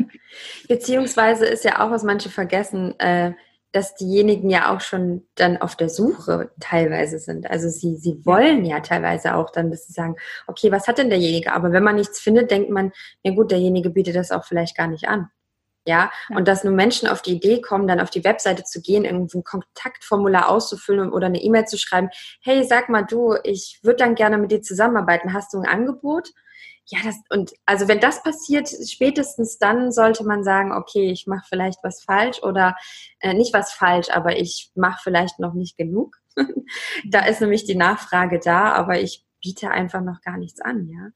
Beziehungsweise 0.70 1.46
ist 1.46 1.66
ja 1.66 1.86
auch, 1.86 1.92
was 1.92 2.04
manche 2.04 2.30
vergessen, 2.30 2.98
äh, 3.00 3.34
dass 3.72 3.96
diejenigen 3.96 4.50
ja 4.50 4.74
auch 4.74 4.82
schon 4.82 5.28
dann 5.36 5.58
auf 5.58 5.76
der 5.76 5.90
Suche 5.90 6.52
teilweise 6.60 7.20
sind. 7.20 7.50
Also 7.50 7.68
sie, 7.70 7.98
sie 7.98 8.26
wollen 8.26 8.64
ja 8.64 8.80
teilweise 8.80 9.36
auch 9.36 9.52
dann, 9.52 9.70
dass 9.70 9.88
sie 9.88 9.94
sagen, 9.94 10.16
okay, 10.48 10.72
was 10.72 10.88
hat 10.88 10.98
denn 10.98 11.10
derjenige? 11.10 11.52
Aber 11.52 11.72
wenn 11.72 11.84
man 11.84 11.96
nichts 11.96 12.20
findet, 12.20 12.52
denkt 12.52 12.70
man, 12.70 12.94
ja 13.24 13.34
gut, 13.34 13.52
derjenige 13.52 13.90
bietet 13.90 14.16
das 14.16 14.32
auch 14.32 14.46
vielleicht 14.46 14.78
gar 14.78 14.88
nicht 14.88 15.10
an. 15.10 15.30
Ja, 15.88 16.10
und 16.30 16.48
dass 16.48 16.64
nur 16.64 16.74
Menschen 16.74 17.08
auf 17.08 17.22
die 17.22 17.34
Idee 17.34 17.62
kommen, 17.62 17.88
dann 17.88 18.00
auf 18.00 18.10
die 18.10 18.24
Webseite 18.24 18.64
zu 18.64 18.82
gehen, 18.82 19.06
irgendwie 19.06 19.38
ein 19.38 19.44
Kontaktformular 19.44 20.50
auszufüllen 20.50 21.12
oder 21.12 21.28
eine 21.28 21.40
E-Mail 21.40 21.66
zu 21.66 21.78
schreiben, 21.78 22.10
hey, 22.42 22.64
sag 22.64 22.90
mal 22.90 23.04
du, 23.04 23.36
ich 23.44 23.80
würde 23.84 23.98
dann 23.98 24.16
gerne 24.16 24.40
mit 24.40 24.52
dir 24.52 24.64
zusammenarbeiten, 24.64 25.34
hast 25.34 25.54
du 25.54 25.60
ein 25.60 25.68
Angebot? 25.68 26.32
Ja, 26.88 27.00
das 27.04 27.16
und 27.30 27.54
also 27.66 27.88
wenn 27.88 28.00
das 28.00 28.22
passiert, 28.22 28.70
spätestens 28.70 29.58
dann 29.58 29.92
sollte 29.92 30.24
man 30.24 30.44
sagen, 30.44 30.72
okay, 30.72 31.12
ich 31.12 31.26
mache 31.26 31.46
vielleicht 31.50 31.80
was 31.84 32.04
falsch 32.04 32.44
oder 32.44 32.76
äh, 33.20 33.34
nicht 33.34 33.54
was 33.54 33.74
falsch, 33.74 34.10
aber 34.12 34.38
ich 34.38 34.72
mache 34.76 35.00
vielleicht 35.04 35.40
noch 35.40 35.54
nicht 35.54 35.78
genug. 35.78 36.18
da 37.10 37.26
ist 37.26 37.42
nämlich 37.42 37.66
die 37.66 37.76
Nachfrage 37.76 38.40
da, 38.40 38.74
aber 38.74 39.00
ich 39.00 39.26
biete 39.42 39.72
einfach 39.72 40.02
noch 40.02 40.22
gar 40.22 40.38
nichts 40.38 40.62
an, 40.62 40.88
ja. 40.88 41.10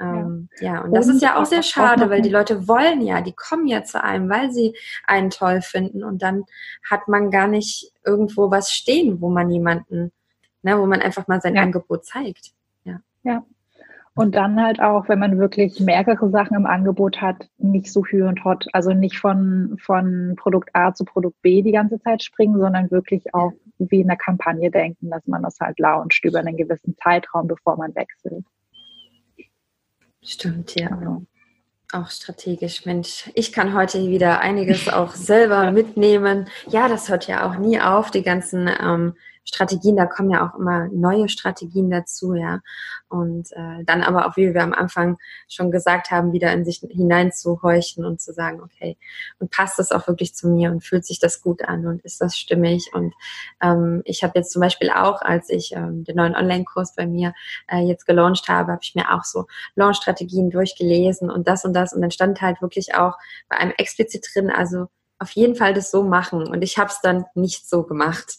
Ähm, 0.00 0.48
ja. 0.60 0.74
ja, 0.74 0.80
und 0.80 0.92
das 0.94 1.06
und 1.06 1.16
ist 1.16 1.22
ja 1.22 1.40
auch 1.40 1.44
sehr 1.44 1.62
schade, 1.62 2.08
weil 2.08 2.22
die 2.22 2.30
Leute 2.30 2.66
wollen 2.66 3.02
ja, 3.02 3.20
die 3.20 3.34
kommen 3.34 3.66
ja 3.66 3.84
zu 3.84 4.02
einem, 4.02 4.30
weil 4.30 4.50
sie 4.50 4.74
einen 5.06 5.28
toll 5.28 5.60
finden 5.60 6.02
und 6.02 6.22
dann 6.22 6.44
hat 6.88 7.06
man 7.08 7.30
gar 7.30 7.46
nicht 7.46 7.92
irgendwo 8.04 8.50
was 8.50 8.72
stehen, 8.72 9.20
wo 9.20 9.28
man 9.28 9.50
jemanden, 9.50 10.10
ne, 10.62 10.78
wo 10.78 10.86
man 10.86 11.02
einfach 11.02 11.28
mal 11.28 11.40
sein 11.42 11.54
ja. 11.54 11.62
Angebot 11.62 12.06
zeigt. 12.06 12.52
Ja. 12.84 13.00
Ja, 13.22 13.44
und 14.14 14.34
dann 14.34 14.60
halt 14.60 14.80
auch, 14.80 15.08
wenn 15.08 15.18
man 15.18 15.38
wirklich 15.38 15.80
mehrere 15.80 16.28
Sachen 16.30 16.56
im 16.56 16.66
Angebot 16.66 17.22
hat, 17.22 17.48
nicht 17.56 17.90
so 17.90 18.04
hü 18.04 18.26
und 18.26 18.44
hot. 18.44 18.66
Also 18.72 18.92
nicht 18.92 19.18
von, 19.18 19.76
von 19.80 20.34
Produkt 20.36 20.70
A 20.74 20.92
zu 20.92 21.04
Produkt 21.04 21.40
B 21.40 21.62
die 21.62 21.72
ganze 21.72 21.98
Zeit 22.00 22.22
springen, 22.22 22.60
sondern 22.60 22.90
wirklich 22.90 23.34
auch 23.34 23.52
wie 23.78 24.02
in 24.02 24.08
der 24.08 24.18
Kampagne 24.18 24.70
denken, 24.70 25.08
dass 25.10 25.26
man 25.26 25.42
das 25.42 25.58
halt 25.60 25.78
launcht 25.78 26.24
über 26.24 26.40
einen 26.40 26.58
gewissen 26.58 26.94
Zeitraum, 27.02 27.48
bevor 27.48 27.76
man 27.76 27.94
wechselt. 27.94 28.44
Stimmt, 30.22 30.78
ja. 30.78 30.88
Genau. 30.88 31.22
Auch 31.92 32.08
strategisch, 32.08 32.86
Mensch. 32.86 33.30
Ich 33.34 33.52
kann 33.52 33.74
heute 33.74 34.08
wieder 34.08 34.40
einiges 34.40 34.88
auch 34.88 35.12
selber 35.12 35.70
mitnehmen. 35.72 36.48
Ja, 36.68 36.88
das 36.88 37.08
hört 37.08 37.26
ja 37.26 37.46
auch 37.46 37.56
nie 37.56 37.80
auf, 37.80 38.10
die 38.10 38.22
ganzen 38.22 38.68
ähm, 38.80 39.14
Strategien, 39.44 39.96
da 39.96 40.06
kommen 40.06 40.30
ja 40.30 40.46
auch 40.46 40.58
immer 40.58 40.88
neue 40.88 41.28
Strategien 41.28 41.90
dazu, 41.90 42.34
ja. 42.34 42.60
Und 43.08 43.52
äh, 43.52 43.84
dann 43.84 44.02
aber 44.02 44.26
auch, 44.26 44.36
wie 44.36 44.54
wir 44.54 44.62
am 44.62 44.72
Anfang 44.72 45.18
schon 45.48 45.70
gesagt 45.70 46.10
haben, 46.10 46.32
wieder 46.32 46.52
in 46.52 46.64
sich 46.64 46.78
hineinzuhorchen 46.88 48.04
und 48.04 48.20
zu 48.20 48.32
sagen, 48.32 48.62
okay, 48.62 48.96
und 49.38 49.50
passt 49.50 49.78
das 49.78 49.92
auch 49.92 50.06
wirklich 50.06 50.34
zu 50.34 50.48
mir 50.48 50.70
und 50.70 50.84
fühlt 50.84 51.04
sich 51.04 51.18
das 51.18 51.42
gut 51.42 51.62
an 51.62 51.86
und 51.86 52.02
ist 52.02 52.20
das 52.20 52.36
stimmig? 52.36 52.90
Und 52.94 53.14
ähm, 53.60 54.02
ich 54.04 54.22
habe 54.22 54.38
jetzt 54.38 54.52
zum 54.52 54.60
Beispiel 54.60 54.90
auch, 54.90 55.20
als 55.22 55.50
ich 55.50 55.72
ähm, 55.72 56.04
den 56.04 56.16
neuen 56.16 56.34
Online-Kurs 56.36 56.94
bei 56.94 57.06
mir 57.06 57.34
äh, 57.68 57.80
jetzt 57.80 58.06
gelauncht 58.06 58.48
habe, 58.48 58.72
habe 58.72 58.82
ich 58.82 58.94
mir 58.94 59.12
auch 59.12 59.24
so 59.24 59.46
Launch-Strategien 59.74 60.50
durchgelesen 60.50 61.30
und 61.30 61.48
das 61.48 61.64
und 61.64 61.74
das 61.74 61.92
und 61.92 62.00
dann 62.00 62.10
stand 62.10 62.40
halt 62.40 62.62
wirklich 62.62 62.94
auch 62.94 63.16
bei 63.48 63.56
einem 63.56 63.72
explizit 63.76 64.26
drin, 64.32 64.50
also 64.50 64.88
auf 65.22 65.30
jeden 65.30 65.54
Fall 65.54 65.72
das 65.72 65.90
so 65.90 66.02
machen. 66.02 66.46
Und 66.46 66.62
ich 66.62 66.78
habe 66.78 66.90
es 66.90 67.00
dann 67.00 67.24
nicht 67.34 67.68
so 67.68 67.84
gemacht. 67.84 68.36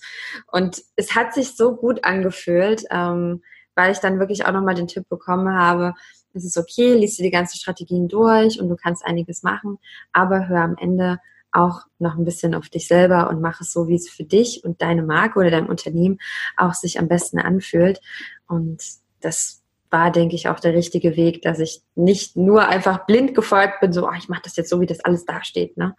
Und 0.52 0.84
es 0.96 1.16
hat 1.16 1.34
sich 1.34 1.56
so 1.56 1.76
gut 1.76 2.04
angefühlt, 2.04 2.84
ähm, 2.92 3.42
weil 3.76 3.92
ich 3.92 4.00
dann 4.00 4.20
wirklich 4.20 4.46
auch 4.46 4.52
nochmal 4.52 4.76
den 4.76 4.88
Tipp 4.88 5.10
bekommen 5.10 5.58
habe, 5.58 5.94
es 6.34 6.46
ist 6.46 6.58
okay, 6.58 6.94
liest 6.94 7.20
dir 7.20 7.24
die 7.24 7.32
ganzen 7.32 7.58
Strategien 7.58 8.08
durch 8.08 8.60
und 8.60 8.70
du 8.70 8.76
kannst 8.76 9.06
einiges 9.06 9.44
machen, 9.44 9.78
aber 10.12 10.48
hör 10.48 10.62
am 10.62 10.76
Ende 10.80 11.20
auch 11.52 11.82
noch 12.00 12.16
ein 12.16 12.26
bisschen 12.26 12.56
auf 12.56 12.70
dich 12.70 12.88
selber 12.88 13.30
und 13.30 13.40
mach 13.40 13.62
es 13.62 13.72
so, 13.72 13.88
wie 13.88 13.96
es 13.96 14.10
für 14.10 14.24
dich 14.24 14.64
und 14.64 14.82
deine 14.82 15.04
Marke 15.04 15.40
oder 15.40 15.52
dein 15.52 15.68
Unternehmen 15.68 16.18
auch 16.58 16.74
sich 16.74 17.00
am 17.00 17.08
besten 17.08 17.38
anfühlt. 17.38 18.02
Und 18.48 18.82
das 19.22 19.62
war, 19.92 20.10
denke 20.10 20.36
ich, 20.36 20.50
auch 20.50 20.60
der 20.60 20.74
richtige 20.74 21.16
Weg, 21.16 21.44
dass 21.44 21.60
ich 21.60 21.84
nicht 21.94 22.36
nur 22.36 22.68
einfach 22.68 23.06
blind 23.06 23.36
gefolgt 23.36 23.80
bin, 23.80 23.94
so, 23.94 24.08
oh, 24.08 24.14
ich 24.18 24.28
mache 24.28 24.42
das 24.44 24.56
jetzt 24.56 24.70
so, 24.72 24.82
wie 24.82 24.88
das 24.88 25.06
alles 25.06 25.26
dasteht. 25.26 25.78
Ne? 25.78 25.96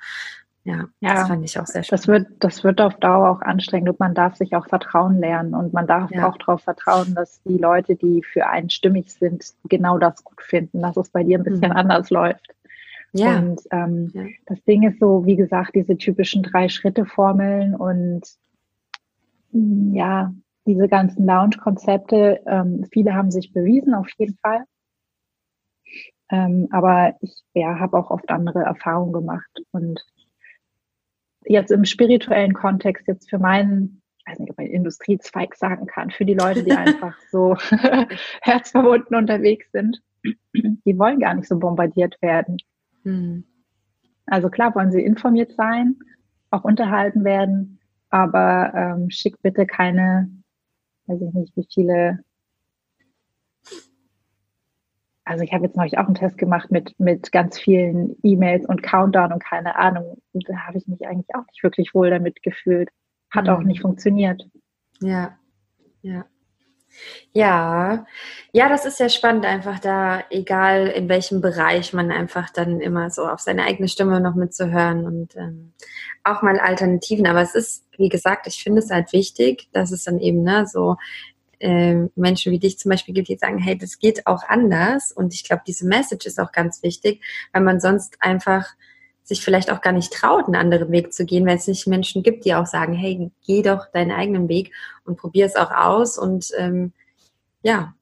Ja, 0.66 0.86
ja, 1.00 1.14
das 1.14 1.28
fand 1.28 1.44
ich 1.44 1.58
auch 1.58 1.66
sehr 1.66 1.82
schön. 1.82 1.90
Das 1.90 2.08
wird, 2.08 2.26
das 2.40 2.64
wird 2.64 2.80
auf 2.80 2.94
Dauer 2.94 3.28
auch 3.28 3.42
anstrengend 3.42 3.90
und 3.90 4.00
man 4.00 4.14
darf 4.14 4.36
sich 4.36 4.56
auch 4.56 4.66
Vertrauen 4.66 5.18
lernen 5.18 5.54
und 5.54 5.74
man 5.74 5.86
darf 5.86 6.10
ja. 6.10 6.26
auch 6.26 6.38
darauf 6.38 6.62
vertrauen, 6.62 7.14
dass 7.14 7.42
die 7.42 7.58
Leute, 7.58 7.96
die 7.96 8.22
für 8.22 8.46
einen 8.46 8.70
stimmig 8.70 9.12
sind, 9.12 9.44
genau 9.68 9.98
das 9.98 10.24
gut 10.24 10.40
finden, 10.40 10.80
dass 10.80 10.96
es 10.96 11.10
bei 11.10 11.22
dir 11.22 11.38
ein 11.38 11.44
bisschen 11.44 11.70
mhm. 11.70 11.76
anders 11.76 12.08
läuft. 12.08 12.54
Ja. 13.12 13.38
Und 13.38 13.60
ähm, 13.70 14.10
ja. 14.14 14.24
das 14.46 14.64
Ding 14.64 14.88
ist 14.88 14.98
so, 15.00 15.26
wie 15.26 15.36
gesagt, 15.36 15.74
diese 15.74 15.98
typischen 15.98 16.42
Drei-Schritte-Formeln 16.42 17.76
und 17.76 18.22
mm, 19.52 19.94
ja, 19.94 20.32
diese 20.66 20.88
ganzen 20.88 21.26
Lounge-Konzepte, 21.26 22.40
ähm, 22.46 22.86
viele 22.90 23.14
haben 23.14 23.30
sich 23.30 23.52
bewiesen, 23.52 23.94
auf 23.94 24.08
jeden 24.16 24.36
Fall. 24.38 24.64
Ähm, 26.30 26.68
aber 26.70 27.14
ich 27.20 27.44
ja, 27.52 27.78
habe 27.78 27.98
auch 27.98 28.10
oft 28.10 28.30
andere 28.30 28.62
Erfahrungen 28.62 29.12
gemacht 29.12 29.60
und 29.72 30.02
jetzt 31.46 31.70
im 31.70 31.84
spirituellen 31.84 32.54
Kontext, 32.54 33.06
jetzt 33.06 33.28
für 33.30 33.38
meinen, 33.38 34.02
ich 34.18 34.26
weiß 34.26 34.38
nicht, 34.38 34.50
ob 34.50 34.58
man 34.58 34.66
Industriezweig 34.66 35.54
sagen 35.54 35.86
kann, 35.86 36.10
für 36.10 36.24
die 36.24 36.34
Leute, 36.34 36.64
die 36.64 36.72
einfach 36.76 37.16
so 37.30 37.56
herzverbunden 38.42 39.16
unterwegs 39.16 39.70
sind, 39.72 40.02
die 40.54 40.98
wollen 40.98 41.20
gar 41.20 41.34
nicht 41.34 41.48
so 41.48 41.58
bombardiert 41.58 42.20
werden. 42.22 42.56
Hm. 43.02 43.44
Also 44.26 44.48
klar 44.48 44.74
wollen 44.74 44.90
sie 44.90 45.02
informiert 45.02 45.52
sein, 45.52 45.96
auch 46.50 46.64
unterhalten 46.64 47.24
werden, 47.24 47.80
aber 48.08 48.72
ähm, 48.74 49.10
schick 49.10 49.40
bitte 49.42 49.66
keine, 49.66 50.30
weiß 51.06 51.20
ich 51.20 51.34
nicht, 51.34 51.56
wie 51.56 51.66
viele 51.72 52.20
also 55.24 55.42
ich 55.42 55.52
habe 55.52 55.64
jetzt 55.64 55.76
neulich 55.76 55.98
auch 55.98 56.06
einen 56.06 56.14
Test 56.14 56.36
gemacht 56.38 56.70
mit, 56.70 56.98
mit 56.98 57.32
ganz 57.32 57.58
vielen 57.58 58.16
E-Mails 58.22 58.66
und 58.66 58.82
Countdown 58.82 59.32
und 59.32 59.42
keine 59.42 59.76
Ahnung. 59.76 60.20
Und 60.32 60.48
da 60.48 60.54
habe 60.66 60.78
ich 60.78 60.86
mich 60.86 61.06
eigentlich 61.06 61.34
auch 61.34 61.46
nicht 61.46 61.62
wirklich 61.62 61.94
wohl 61.94 62.10
damit 62.10 62.42
gefühlt. 62.42 62.90
Hat 63.30 63.44
mhm. 63.44 63.50
auch 63.50 63.62
nicht 63.62 63.80
funktioniert. 63.80 64.46
Ja, 65.00 65.36
ja. 66.02 66.26
Ja, 67.32 68.06
ja, 68.52 68.68
das 68.68 68.86
ist 68.86 69.00
ja 69.00 69.08
spannend, 69.08 69.44
einfach 69.44 69.80
da, 69.80 70.22
egal 70.30 70.86
in 70.86 71.08
welchem 71.08 71.40
Bereich 71.40 71.92
man 71.92 72.12
einfach 72.12 72.50
dann 72.50 72.80
immer 72.80 73.10
so 73.10 73.26
auf 73.26 73.40
seine 73.40 73.64
eigene 73.64 73.88
Stimme 73.88 74.20
noch 74.20 74.36
mitzuhören 74.36 75.04
und 75.04 75.34
ähm, 75.34 75.72
auch 76.22 76.42
mal 76.42 76.60
Alternativen. 76.60 77.26
Aber 77.26 77.42
es 77.42 77.56
ist, 77.56 77.84
wie 77.96 78.08
gesagt, 78.08 78.46
ich 78.46 78.62
finde 78.62 78.78
es 78.80 78.90
halt 78.90 79.12
wichtig, 79.12 79.68
dass 79.72 79.90
es 79.90 80.04
dann 80.04 80.20
eben 80.20 80.44
ne, 80.44 80.66
so 80.66 80.96
äh, 81.64 82.08
Menschen 82.14 82.52
wie 82.52 82.58
dich 82.58 82.78
zum 82.78 82.90
Beispiel 82.90 83.14
gibt, 83.14 83.28
die 83.28 83.38
sagen, 83.38 83.58
hey, 83.58 83.76
das 83.76 83.98
geht 83.98 84.26
auch 84.26 84.42
anders. 84.46 85.12
Und 85.12 85.32
ich 85.32 85.44
glaube, 85.44 85.62
diese 85.66 85.86
Message 85.86 86.26
ist 86.26 86.38
auch 86.38 86.52
ganz 86.52 86.82
wichtig, 86.82 87.22
weil 87.52 87.62
man 87.62 87.80
sonst 87.80 88.18
einfach 88.20 88.66
sich 89.22 89.42
vielleicht 89.42 89.72
auch 89.72 89.80
gar 89.80 89.92
nicht 89.92 90.12
traut, 90.12 90.44
einen 90.44 90.56
anderen 90.56 90.92
Weg 90.92 91.14
zu 91.14 91.24
gehen, 91.24 91.46
weil 91.46 91.56
es 91.56 91.66
nicht 91.66 91.86
Menschen 91.86 92.22
gibt, 92.22 92.44
die 92.44 92.54
auch 92.54 92.66
sagen, 92.66 92.92
hey, 92.92 93.30
geh 93.46 93.62
doch 93.62 93.90
deinen 93.90 94.12
eigenen 94.12 94.50
Weg 94.50 94.72
und 95.06 95.16
probier 95.16 95.46
es 95.46 95.56
auch 95.56 95.70
aus 95.70 96.18
und 96.18 96.50
ähm, 96.58 96.92
ja. 97.62 97.94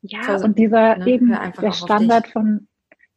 Ja, 0.00 0.22
Versuch, 0.22 0.46
und 0.46 0.58
dieser 0.58 0.96
ne, 0.96 1.06
eben 1.06 1.38
der 1.60 1.72
Standard 1.72 2.26
von 2.26 2.66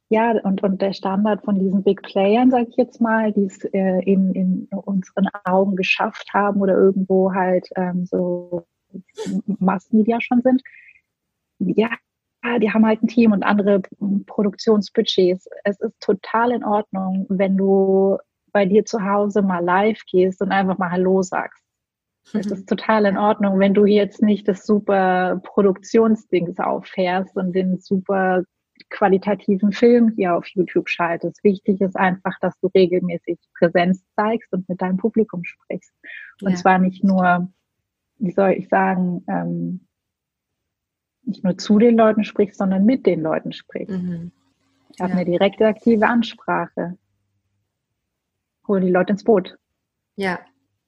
ja, 0.07 0.33
und, 0.43 0.61
und 0.61 0.83
der 0.83 0.93
Standard 0.93 1.43
von 1.43 1.57
diesen 1.57 1.81
Big 1.81 2.03
Playern, 2.03 2.51
sage 2.51 2.67
ich 2.69 2.75
jetzt 2.75 3.01
mal, 3.01 3.33
die 3.33 3.45
es 3.45 3.63
äh, 3.73 4.03
in, 4.03 4.33
in 4.33 4.67
unseren 4.69 5.27
Augen 5.45 5.75
geschafft 5.75 6.31
haben 6.31 6.61
oder 6.61 6.75
irgendwo 6.75 7.33
halt 7.33 7.67
ähm, 7.75 8.05
so 8.05 8.67
Mass-Media 9.59 10.19
schon 10.21 10.41
sind, 10.41 10.61
ja, 11.59 11.89
die 12.59 12.71
haben 12.71 12.85
halt 12.85 13.01
ein 13.01 13.07
Team 13.07 13.31
und 13.31 13.43
andere 13.43 13.81
Produktionsbudgets. 14.27 15.47
Es 15.63 15.79
ist 15.79 15.99
total 15.99 16.51
in 16.51 16.63
Ordnung, 16.63 17.25
wenn 17.29 17.57
du 17.57 18.17
bei 18.51 18.65
dir 18.65 18.85
zu 18.85 19.03
Hause 19.03 19.41
mal 19.41 19.63
live 19.63 20.01
gehst 20.09 20.41
und 20.41 20.51
einfach 20.51 20.77
mal 20.77 20.91
Hallo 20.91 21.21
sagst. 21.21 21.63
Mhm. 22.33 22.39
Es 22.39 22.47
ist 22.47 22.69
total 22.69 23.05
in 23.05 23.17
Ordnung, 23.17 23.59
wenn 23.59 23.73
du 23.73 23.85
jetzt 23.85 24.21
nicht 24.21 24.47
das 24.47 24.65
super 24.65 25.41
Produktionsdings 25.43 26.59
auffährst 26.59 27.35
und 27.35 27.53
den 27.53 27.79
super 27.79 28.43
qualitativen 28.89 29.71
Film 29.71 30.13
hier 30.15 30.35
auf 30.35 30.47
YouTube 30.47 30.89
schaltest. 30.89 31.43
Wichtig 31.43 31.81
ist 31.81 31.95
einfach, 31.95 32.37
dass 32.41 32.59
du 32.59 32.67
regelmäßig 32.67 33.39
Präsenz 33.57 34.03
zeigst 34.15 34.51
und 34.53 34.69
mit 34.69 34.81
deinem 34.81 34.97
Publikum 34.97 35.43
sprichst. 35.43 35.93
Und 36.41 36.51
ja. 36.51 36.57
zwar 36.57 36.77
nicht 36.77 37.03
nur 37.03 37.47
wie 38.17 38.31
soll 38.31 38.51
ich 38.51 38.69
sagen, 38.69 39.23
ähm, 39.27 39.87
nicht 41.23 41.43
nur 41.43 41.57
zu 41.57 41.79
den 41.79 41.97
Leuten 41.97 42.23
sprichst, 42.23 42.57
sondern 42.57 42.85
mit 42.85 43.05
den 43.05 43.21
Leuten 43.21 43.51
sprichst. 43.51 43.95
Mhm. 43.95 44.31
Ich 44.93 45.01
habe 45.01 45.11
ja. 45.13 45.17
eine 45.17 45.25
direkte 45.25 45.65
aktive 45.65 46.07
Ansprache. 46.07 46.97
Hol 48.67 48.81
die 48.81 48.91
Leute 48.91 49.11
ins 49.11 49.23
Boot. 49.23 49.57
Ja, 50.15 50.39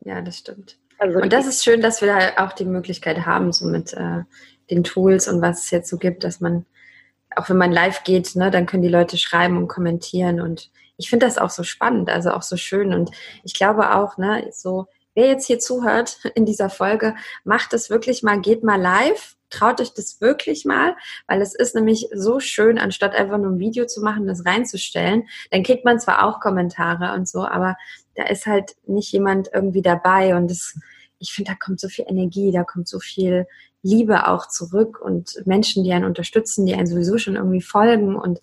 ja, 0.01 0.21
das 0.21 0.37
stimmt. 0.37 0.79
Also 0.99 1.19
und 1.19 1.33
das 1.33 1.45
ist 1.45 1.63
schön, 1.63 1.81
dass 1.81 2.01
wir 2.01 2.07
da 2.07 2.45
auch 2.45 2.53
die 2.53 2.65
Möglichkeit 2.65 3.25
haben, 3.25 3.51
so 3.51 3.67
mit 3.67 3.93
äh, 3.93 4.23
den 4.69 4.83
Tools 4.83 5.27
und 5.27 5.41
was 5.41 5.65
es 5.65 5.71
jetzt 5.71 5.89
so 5.89 5.97
gibt, 5.97 6.23
dass 6.23 6.39
man, 6.39 6.65
auch 7.35 7.49
wenn 7.49 7.57
man 7.57 7.71
live 7.71 8.03
geht, 8.03 8.35
ne, 8.35 8.49
dann 8.49 8.65
können 8.65 8.83
die 8.83 8.89
Leute 8.89 9.17
schreiben 9.17 9.57
und 9.57 9.67
kommentieren. 9.67 10.41
Und 10.41 10.71
ich 10.97 11.09
finde 11.09 11.25
das 11.25 11.37
auch 11.37 11.49
so 11.49 11.63
spannend, 11.63 12.09
also 12.09 12.31
auch 12.31 12.41
so 12.41 12.57
schön. 12.57 12.93
Und 12.93 13.11
ich 13.43 13.53
glaube 13.53 13.95
auch, 13.95 14.17
ne, 14.17 14.47
so 14.51 14.87
wer 15.17 15.25
jetzt 15.25 15.47
hier 15.47 15.57
zuhört 15.57 16.19
in 16.35 16.45
dieser 16.45 16.69
Folge, 16.69 17.15
macht 17.43 17.73
es 17.73 17.89
wirklich 17.89 18.21
mal, 18.21 18.39
geht 18.39 18.63
mal 18.63 18.79
live, 18.79 19.35
traut 19.49 19.81
euch 19.81 19.91
das 19.95 20.21
wirklich 20.21 20.63
mal, 20.63 20.95
weil 21.27 21.41
es 21.41 21.55
ist 21.55 21.73
nämlich 21.73 22.07
so 22.13 22.39
schön, 22.39 22.77
anstatt 22.77 23.15
einfach 23.15 23.39
nur 23.39 23.51
ein 23.51 23.59
Video 23.59 23.87
zu 23.87 24.01
machen, 24.01 24.27
das 24.27 24.45
reinzustellen. 24.45 25.27
Dann 25.49 25.63
kriegt 25.63 25.85
man 25.85 25.99
zwar 25.99 26.23
auch 26.23 26.39
Kommentare 26.39 27.15
und 27.15 27.27
so, 27.27 27.47
aber 27.47 27.77
da 28.13 28.25
ist 28.27 28.45
halt 28.45 28.75
nicht 28.85 29.11
jemand 29.11 29.49
irgendwie 29.51 29.81
dabei 29.81 30.35
und 30.35 30.51
das, 30.51 30.79
ich 31.17 31.33
finde, 31.33 31.51
da 31.51 31.57
kommt 31.57 31.79
so 31.79 31.87
viel 31.87 32.05
Energie, 32.07 32.51
da 32.51 32.63
kommt 32.63 32.87
so 32.87 32.99
viel 32.99 33.47
Liebe 33.81 34.27
auch 34.27 34.47
zurück 34.47 35.01
und 35.01 35.41
Menschen, 35.45 35.83
die 35.83 35.93
einen 35.93 36.05
unterstützen, 36.05 36.67
die 36.67 36.75
einen 36.75 36.85
sowieso 36.85 37.17
schon 37.17 37.37
irgendwie 37.37 37.61
folgen 37.61 38.15
und 38.15 38.39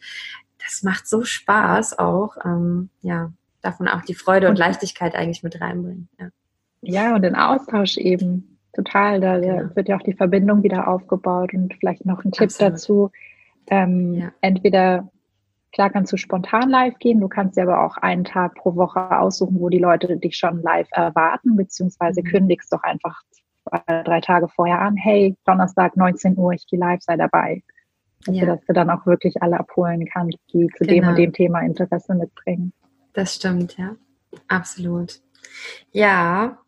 das 0.59 0.83
macht 0.83 1.07
so 1.07 1.23
Spaß 1.23 2.01
auch, 2.01 2.37
ähm, 2.45 2.91
ja, 3.03 3.33
davon 3.61 3.87
auch 3.87 4.03
die 4.03 4.15
Freude 4.15 4.49
und 4.49 4.59
Leichtigkeit 4.59 5.15
eigentlich 5.15 5.45
mit 5.45 5.61
reinbringen. 5.61 6.09
Ja. 6.19 6.31
Ja, 6.87 7.15
und 7.15 7.23
den 7.23 7.35
Austausch 7.35 7.97
eben. 7.97 8.59
Total. 8.75 9.21
Da 9.21 9.39
genau. 9.39 9.77
wird 9.77 9.89
ja 9.89 9.97
auch 9.97 10.03
die 10.03 10.15
Verbindung 10.15 10.63
wieder 10.63 10.89
aufgebaut 10.89 11.55
und 11.55 11.75
vielleicht 11.75 12.05
noch 12.05 12.25
ein 12.25 12.33
Tipp 12.33 12.47
Absolut. 12.47 12.73
dazu. 12.73 13.11
Ähm, 13.69 14.15
ja. 14.15 14.33
Entweder, 14.41 15.09
klar 15.73 15.91
kannst 15.91 16.13
du 16.13 16.17
spontan 16.17 16.69
live 16.69 16.99
gehen, 16.99 17.21
du 17.21 17.29
kannst 17.29 17.57
dir 17.57 17.63
aber 17.63 17.85
auch 17.85 17.97
einen 17.97 18.25
Tag 18.25 18.57
pro 18.57 18.75
Woche 18.75 19.19
aussuchen, 19.19 19.61
wo 19.61 19.69
die 19.69 19.79
Leute 19.79 20.17
dich 20.17 20.37
schon 20.37 20.61
live 20.63 20.89
erwarten, 20.91 21.57
beziehungsweise 21.57 22.21
mhm. 22.21 22.27
kündigst 22.27 22.73
doch 22.73 22.83
einfach 22.83 23.23
zwei, 23.69 24.03
drei 24.03 24.21
Tage 24.21 24.49
vorher 24.49 24.81
an, 24.81 24.97
hey, 24.97 25.37
Donnerstag 25.45 25.97
19 25.97 26.37
Uhr, 26.37 26.53
ich 26.53 26.67
gehe 26.67 26.79
live, 26.79 27.01
sei 27.01 27.17
dabei. 27.17 27.63
Also, 28.27 28.41
ja. 28.41 28.47
dass 28.47 28.65
du 28.67 28.73
dann 28.73 28.91
auch 28.91 29.07
wirklich 29.07 29.43
alle 29.43 29.59
abholen 29.59 30.07
kannst, 30.13 30.39
die 30.53 30.67
zu 30.77 30.85
genau. 30.85 30.93
dem 30.93 31.09
und 31.09 31.15
genau. 31.15 31.17
dem 31.17 31.33
Thema 31.33 31.61
Interesse 31.61 32.15
mitbringen. 32.15 32.73
Das 33.13 33.35
stimmt, 33.35 33.77
ja. 33.77 33.95
Absolut. 34.49 35.21
Ja, 35.93 36.59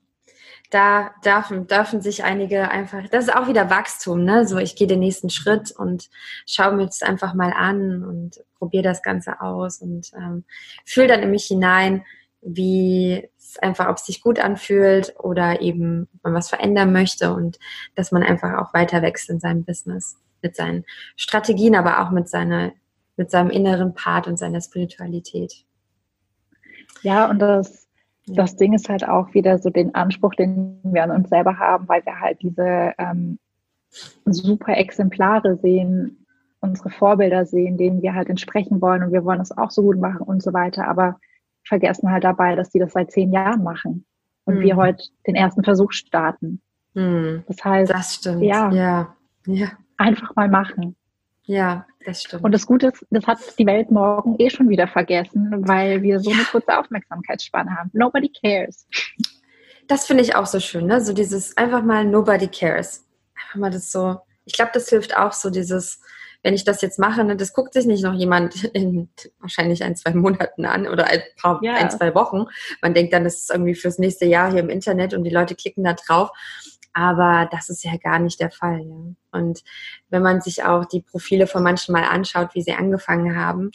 da 0.77 1.14
dürfen, 1.24 1.66
dürfen 1.66 2.03
sich 2.03 2.22
einige 2.22 2.70
einfach, 2.70 3.09
das 3.09 3.29
ist 3.29 3.35
auch 3.35 3.49
wieder 3.49 3.70
Wachstum, 3.70 4.24
ne? 4.24 4.47
So, 4.47 4.59
ich 4.59 4.77
gehe 4.77 4.87
den 4.87 5.01
nächsten 5.01 5.31
Schritt 5.31 5.70
und 5.70 6.11
schaue 6.47 6.77
mir 6.77 6.85
das 6.85 7.01
einfach 7.01 7.33
mal 7.33 7.55
an 7.55 8.05
und 8.05 8.45
probiere 8.59 8.83
das 8.83 9.03
Ganze 9.03 9.41
aus 9.41 9.81
und 9.81 10.12
ähm, 10.14 10.45
fühle 10.85 11.09
dann 11.09 11.22
in 11.22 11.31
mich 11.31 11.47
hinein, 11.47 12.05
wie 12.43 13.27
es 13.39 13.59
einfach, 13.61 13.89
ob 13.89 13.97
es 13.97 14.05
sich 14.05 14.20
gut 14.20 14.39
anfühlt 14.39 15.14
oder 15.18 15.62
eben, 15.62 16.09
ob 16.16 16.24
man 16.24 16.35
was 16.35 16.51
verändern 16.51 16.93
möchte 16.93 17.33
und 17.33 17.59
dass 17.95 18.12
man 18.12 18.22
einfach 18.22 18.59
auch 18.59 18.74
weiter 18.74 19.01
wächst 19.01 19.31
in 19.31 19.41
seinem 19.41 19.64
Business 19.64 20.18
mit 20.43 20.57
seinen 20.57 20.85
Strategien, 21.16 21.74
aber 21.74 22.03
auch 22.03 22.11
mit 22.11 22.29
seiner, 22.29 22.72
mit 23.16 23.31
seinem 23.31 23.49
inneren 23.49 23.95
Part 23.95 24.27
und 24.27 24.39
seiner 24.39 24.61
Spiritualität. 24.61 25.64
Ja, 27.01 27.31
und 27.31 27.39
das 27.39 27.86
das 28.27 28.57
Ding 28.57 28.72
ist 28.72 28.89
halt 28.89 29.09
auch 29.09 29.35
wieder 29.35 29.59
so 29.59 29.70
den 29.70 29.95
Anspruch, 29.95 30.35
den 30.35 30.81
wir 30.83 31.05
an 31.05 31.11
uns 31.11 31.29
selber 31.29 31.59
haben, 31.59 31.89
weil 31.89 32.05
wir 32.05 32.20
halt 32.20 32.43
diese 32.43 32.93
ähm, 32.99 33.39
super 34.24 34.77
Exemplare 34.77 35.57
sehen, 35.57 36.27
unsere 36.61 36.91
Vorbilder 36.91 37.47
sehen, 37.47 37.77
denen 37.77 38.03
wir 38.03 38.14
halt 38.14 38.29
entsprechen 38.29 38.81
wollen 38.81 39.03
und 39.05 39.12
wir 39.12 39.24
wollen 39.24 39.41
es 39.41 39.57
auch 39.57 39.70
so 39.70 39.83
gut 39.83 39.99
machen 39.99 40.22
und 40.22 40.43
so 40.43 40.53
weiter, 40.53 40.89
aber 40.89 41.20
vergessen 41.64 42.11
halt 42.11 42.24
dabei, 42.24 42.57
dass 42.57 42.70
die 42.70 42.79
das 42.79 42.93
seit 42.93 43.12
zehn 43.12 43.33
Jahren 43.33 43.62
machen 43.62 44.05
und 44.45 44.57
mhm. 44.57 44.61
wir 44.61 44.77
heute 44.77 45.05
den 45.27 45.35
ersten 45.35 45.62
Versuch 45.62 45.93
starten. 45.93 46.61
Mhm. 46.95 47.45
Das 47.47 47.64
heißt, 47.64 47.93
das 47.93 48.14
stimmt. 48.14 48.43
Ja, 48.43 48.72
ja, 48.72 49.14
ja, 49.47 49.68
einfach 49.97 50.35
mal 50.35 50.49
machen. 50.49 50.97
Ja, 51.47 51.86
das 52.05 52.22
stimmt. 52.22 52.44
Und 52.44 52.53
das 52.53 52.66
Gute 52.66 52.88
ist, 52.88 53.07
das 53.11 53.26
hat 53.26 53.38
die 53.59 53.66
Welt 53.66 53.90
morgen 53.90 54.34
eh 54.38 54.51
schon 54.51 54.68
wieder 54.68 54.88
vergessen, 54.88 55.64
weil 55.66 56.03
wir 56.03 56.18
so 56.18 56.30
eine 56.30 56.42
kurze 56.44 56.76
Aufmerksamkeitsspanne 56.78 57.76
haben. 57.76 57.90
Nobody 57.92 58.28
cares. 58.28 58.86
Das 59.86 60.07
finde 60.07 60.24
ich 60.24 60.34
auch 60.34 60.47
so 60.47 60.59
schön, 60.59 60.86
ne? 60.86 61.01
So 61.01 61.12
dieses 61.12 61.57
einfach 61.57 61.82
mal 61.82 62.05
nobody 62.05 62.49
cares. 62.49 63.07
Einfach 63.36 63.61
mal 63.61 63.70
das 63.70 63.92
so. 63.92 64.18
Ich 64.44 64.55
glaube, 64.55 64.72
das 64.74 64.88
hilft 64.88 65.16
auch 65.16 65.32
so 65.32 65.51
dieses, 65.51 66.01
wenn 66.42 66.55
ich 66.55 66.64
das 66.64 66.82
jetzt 66.82 66.99
mache, 66.99 67.22
ne, 67.22 67.36
das 67.36 67.53
guckt 67.53 67.74
sich 67.74 67.86
nicht 67.86 68.03
noch 68.03 68.14
jemand 68.14 68.64
in 68.74 69.09
wahrscheinlich 69.38 69.84
ein, 69.84 69.94
zwei 69.94 70.12
Monaten 70.14 70.64
an 70.64 70.88
oder 70.88 71.07
ein 71.07 71.22
paar, 71.40 71.62
yeah. 71.62 71.76
ein, 71.76 71.90
zwei 71.90 72.14
Wochen. 72.16 72.47
Man 72.82 72.94
denkt 72.94 73.12
dann, 73.12 73.22
das 73.22 73.36
ist 73.36 73.51
irgendwie 73.51 73.76
fürs 73.76 73.99
nächste 73.99 74.26
Jahr 74.26 74.51
hier 74.51 74.61
im 74.61 74.70
Internet 74.70 75.14
und 75.14 75.22
die 75.22 75.30
Leute 75.30 75.55
klicken 75.55 75.84
da 75.84 75.92
drauf. 75.92 76.30
Aber 76.97 77.47
das 77.53 77.68
ist 77.68 77.84
ja 77.84 77.97
gar 77.99 78.18
nicht 78.18 78.40
der 78.40 78.51
Fall. 78.51 78.80
Ja. 78.80 79.38
Und 79.38 79.62
wenn 80.09 80.22
man 80.22 80.40
sich 80.40 80.64
auch 80.64 80.86
die 80.86 81.03
Profile 81.03 81.47
von 81.47 81.62
manchen 81.62 81.92
mal 81.92 82.05
anschaut, 82.05 82.55
wie 82.55 82.62
sie 82.62 82.72
angefangen 82.72 83.36
haben, 83.36 83.70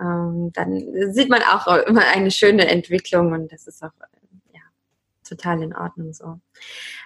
ähm, 0.00 0.50
dann 0.54 0.82
sieht 1.12 1.28
man 1.28 1.42
auch 1.42 1.66
immer 1.86 2.06
eine 2.06 2.30
schöne 2.30 2.66
Entwicklung 2.66 3.32
und 3.32 3.52
das 3.52 3.66
ist 3.66 3.82
auch 3.82 3.92
total 5.24 5.62
in 5.62 5.74
Ordnung 5.74 6.12
so. 6.12 6.40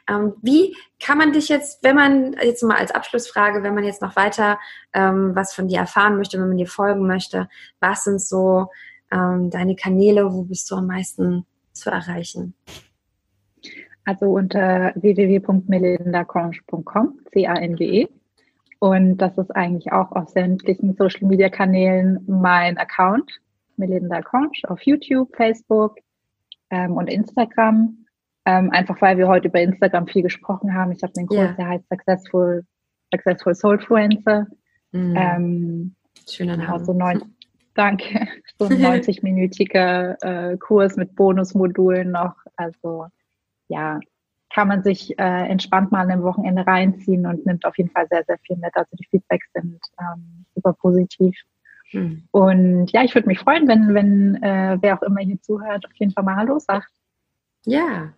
Ähm, 0.08 0.34
wie 0.42 0.76
kann 1.00 1.18
man 1.18 1.32
dich 1.32 1.48
jetzt, 1.48 1.82
wenn 1.82 1.96
man 1.96 2.34
jetzt 2.42 2.62
mal 2.62 2.76
als 2.76 2.90
Abschlussfrage, 2.90 3.62
wenn 3.62 3.74
man 3.74 3.84
jetzt 3.84 4.02
noch 4.02 4.16
weiter 4.16 4.58
ähm, 4.92 5.34
was 5.34 5.54
von 5.54 5.68
dir 5.68 5.78
erfahren 5.78 6.16
möchte, 6.16 6.38
wenn 6.38 6.48
man 6.48 6.58
dir 6.58 6.66
folgen 6.66 7.06
möchte, 7.06 7.48
was 7.80 8.04
sind 8.04 8.20
so 8.20 8.68
ähm, 9.10 9.50
deine 9.50 9.76
Kanäle, 9.76 10.32
wo 10.32 10.42
bist 10.42 10.70
du 10.70 10.76
am 10.76 10.86
meisten 10.86 11.46
zu 11.72 11.90
erreichen? 11.90 12.54
Also 14.08 14.32
unter 14.32 14.92
www.melindaconge.com, 14.94 17.20
C-A-N-G-E. 17.30 18.08
Und 18.78 19.18
das 19.18 19.36
ist 19.36 19.54
eigentlich 19.54 19.92
auch 19.92 20.12
auf 20.12 20.30
sämtlichen 20.30 20.94
Social 20.94 21.28
Media 21.28 21.50
Kanälen 21.50 22.24
mein 22.26 22.78
Account, 22.78 23.30
Melinda 23.76 24.22
Conge, 24.22 24.62
auf 24.68 24.80
YouTube, 24.80 25.36
Facebook 25.36 25.98
ähm, 26.70 26.92
und 26.92 27.08
Instagram. 27.08 28.06
Ähm, 28.46 28.70
einfach 28.70 28.98
weil 29.02 29.18
wir 29.18 29.28
heute 29.28 29.48
über 29.48 29.60
Instagram 29.60 30.06
viel 30.06 30.22
gesprochen 30.22 30.72
haben. 30.72 30.92
Ich 30.92 31.02
habe 31.02 31.12
den 31.12 31.26
Kurs, 31.26 31.40
yeah. 31.40 31.52
der 31.52 31.68
heißt 31.68 31.86
Successful, 31.90 32.64
Successful 33.12 33.54
Soulfluencer. 33.54 34.46
Mm. 34.92 35.16
Ähm, 35.16 35.94
Schöner 36.26 36.56
Name. 36.56 36.82
So 36.82 36.94
neun, 36.94 37.34
danke. 37.74 38.26
So 38.58 38.64
ein 38.64 38.72
90-minütiger 38.72 40.16
äh, 40.22 40.56
Kurs 40.56 40.96
mit 40.96 41.14
Bonusmodulen 41.14 42.10
noch. 42.10 42.36
Also 42.56 43.08
ja, 43.68 44.00
kann 44.52 44.68
man 44.68 44.82
sich 44.82 45.18
äh, 45.18 45.48
entspannt 45.48 45.92
mal 45.92 46.10
ein 46.10 46.22
Wochenende 46.22 46.66
reinziehen 46.66 47.26
und 47.26 47.44
nimmt 47.46 47.64
auf 47.64 47.76
jeden 47.76 47.90
Fall 47.90 48.06
sehr, 48.08 48.24
sehr 48.24 48.38
viel 48.38 48.56
mit. 48.56 48.74
Also 48.74 48.96
die 48.96 49.06
Feedbacks 49.10 49.46
sind 49.52 49.80
ähm, 50.00 50.44
super 50.54 50.72
positiv. 50.72 51.36
Hm. 51.90 52.24
Und 52.30 52.90
ja, 52.92 53.02
ich 53.02 53.14
würde 53.14 53.28
mich 53.28 53.38
freuen, 53.38 53.68
wenn, 53.68 53.94
wenn 53.94 54.42
äh, 54.42 54.78
wer 54.80 54.98
auch 54.98 55.02
immer 55.02 55.20
hier 55.20 55.40
zuhört, 55.40 55.86
auf 55.86 55.94
jeden 55.94 56.12
Fall 56.12 56.24
mal 56.24 56.36
Hallo 56.36 56.58
sagt. 56.58 56.90
Ja, 57.64 58.12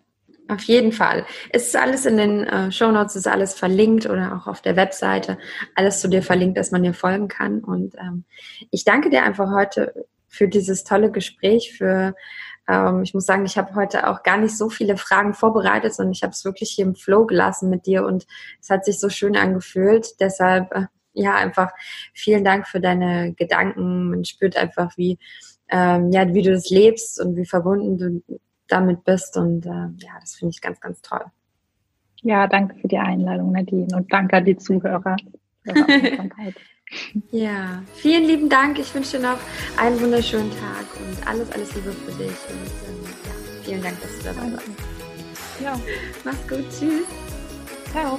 auf 0.49 0.63
jeden 0.63 0.93
Fall. 0.93 1.25
Es 1.51 1.69
ist 1.69 1.77
alles 1.77 2.07
in 2.07 2.17
den 2.17 2.45
äh, 2.45 2.73
Show 2.73 2.91
Notes, 2.91 3.17
ist 3.17 3.29
alles 3.29 3.55
verlinkt 3.55 4.07
oder 4.07 4.37
auch 4.37 4.47
auf 4.49 4.61
der 4.61 4.77
Webseite, 4.77 5.39
alles 5.77 6.01
zu 6.01 6.09
dir 6.09 6.23
verlinkt, 6.23 6.59
dass 6.59 6.73
man 6.73 6.83
dir 6.83 6.95
folgen 6.95 7.29
kann. 7.29 7.61
Und 7.61 7.95
ähm, 7.97 8.25
ich 8.71 8.85
danke 8.85 9.11
dir 9.11 9.23
einfach 9.23 9.53
heute 9.53 10.07
für 10.29 10.49
dieses 10.49 10.85
tolle 10.85 11.11
Gespräch, 11.11 11.73
für 11.77 12.15
ähm, 12.71 13.03
ich 13.03 13.15
muss 13.15 13.27
sagen, 13.27 13.45
ich 13.45 13.59
habe 13.59 13.75
heute 13.75 14.09
auch 14.09 14.23
gar 14.23 14.39
nicht 14.39 14.57
so 14.57 14.71
viele 14.71 14.97
Fragen 14.97 15.35
vorbereitet, 15.35 15.95
sondern 15.95 16.13
ich 16.13 16.23
habe 16.23 16.33
es 16.33 16.45
wirklich 16.45 16.71
hier 16.71 16.85
im 16.85 16.95
Flow 16.95 17.27
gelassen 17.27 17.69
mit 17.69 17.87
dir 17.87 18.05
und 18.05 18.27
es 18.61 18.71
hat 18.71 18.85
sich 18.85 19.01
so 19.01 19.09
schön 19.09 19.37
angefühlt. 19.37 20.21
Deshalb, 20.21 20.73
äh, 20.75 20.87
ja, 21.13 21.35
einfach 21.35 21.73
vielen 22.15 22.45
Dank 22.45 22.69
für 22.69 22.81
deine 22.81 23.35
Gedanken. 23.35 24.11
Man 24.11 24.25
spürt 24.25 24.57
einfach, 24.57 24.97
wie, 24.97 25.19
ähm, 25.69 26.11
ja, 26.13 26.33
wie 26.33 26.43
du 26.43 26.53
das 26.53 26.71
lebst 26.71 27.21
und 27.21 27.37
wie 27.37 27.47
verbunden 27.47 27.99
du 27.99 28.41
damit 28.69 29.05
bist. 29.05 29.37
Und 29.37 29.67
äh, 29.67 29.89
ja, 29.97 30.13
das 30.21 30.35
finde 30.37 30.53
ich 30.55 30.61
ganz, 30.61 30.81
ganz 30.81 31.03
toll. 31.03 31.25
Ja, 32.23 32.47
danke 32.47 32.77
für 32.77 32.89
die 32.89 32.99
Einladung, 32.99 33.53
Nadine, 33.53 33.89
und 33.97 34.13
danke 34.13 34.37
an 34.37 34.45
die 34.45 34.57
Zuhörer. 34.57 35.17
Ja, 37.31 37.83
vielen 37.95 38.25
lieben 38.25 38.49
Dank. 38.49 38.79
Ich 38.79 38.95
wünsche 38.95 39.19
dir 39.19 39.31
noch 39.31 39.39
einen 39.77 40.01
wunderschönen 40.01 40.51
Tag 40.51 40.87
und 40.99 41.27
alles, 41.27 41.51
alles 41.53 41.75
Liebe 41.75 41.93
für 41.93 42.13
dich. 42.13 42.29
Und 42.29 42.67
ähm, 42.89 43.05
ja, 43.05 43.63
vielen 43.65 43.83
Dank, 43.83 44.01
dass 44.01 44.19
du 44.19 44.25
dabei 44.25 44.53
warst. 44.53 44.69
Ja. 45.63 45.79
Mach's 46.25 46.49
gut. 46.49 46.65
Tschüss. 46.71 47.07
Ciao. 47.93 48.19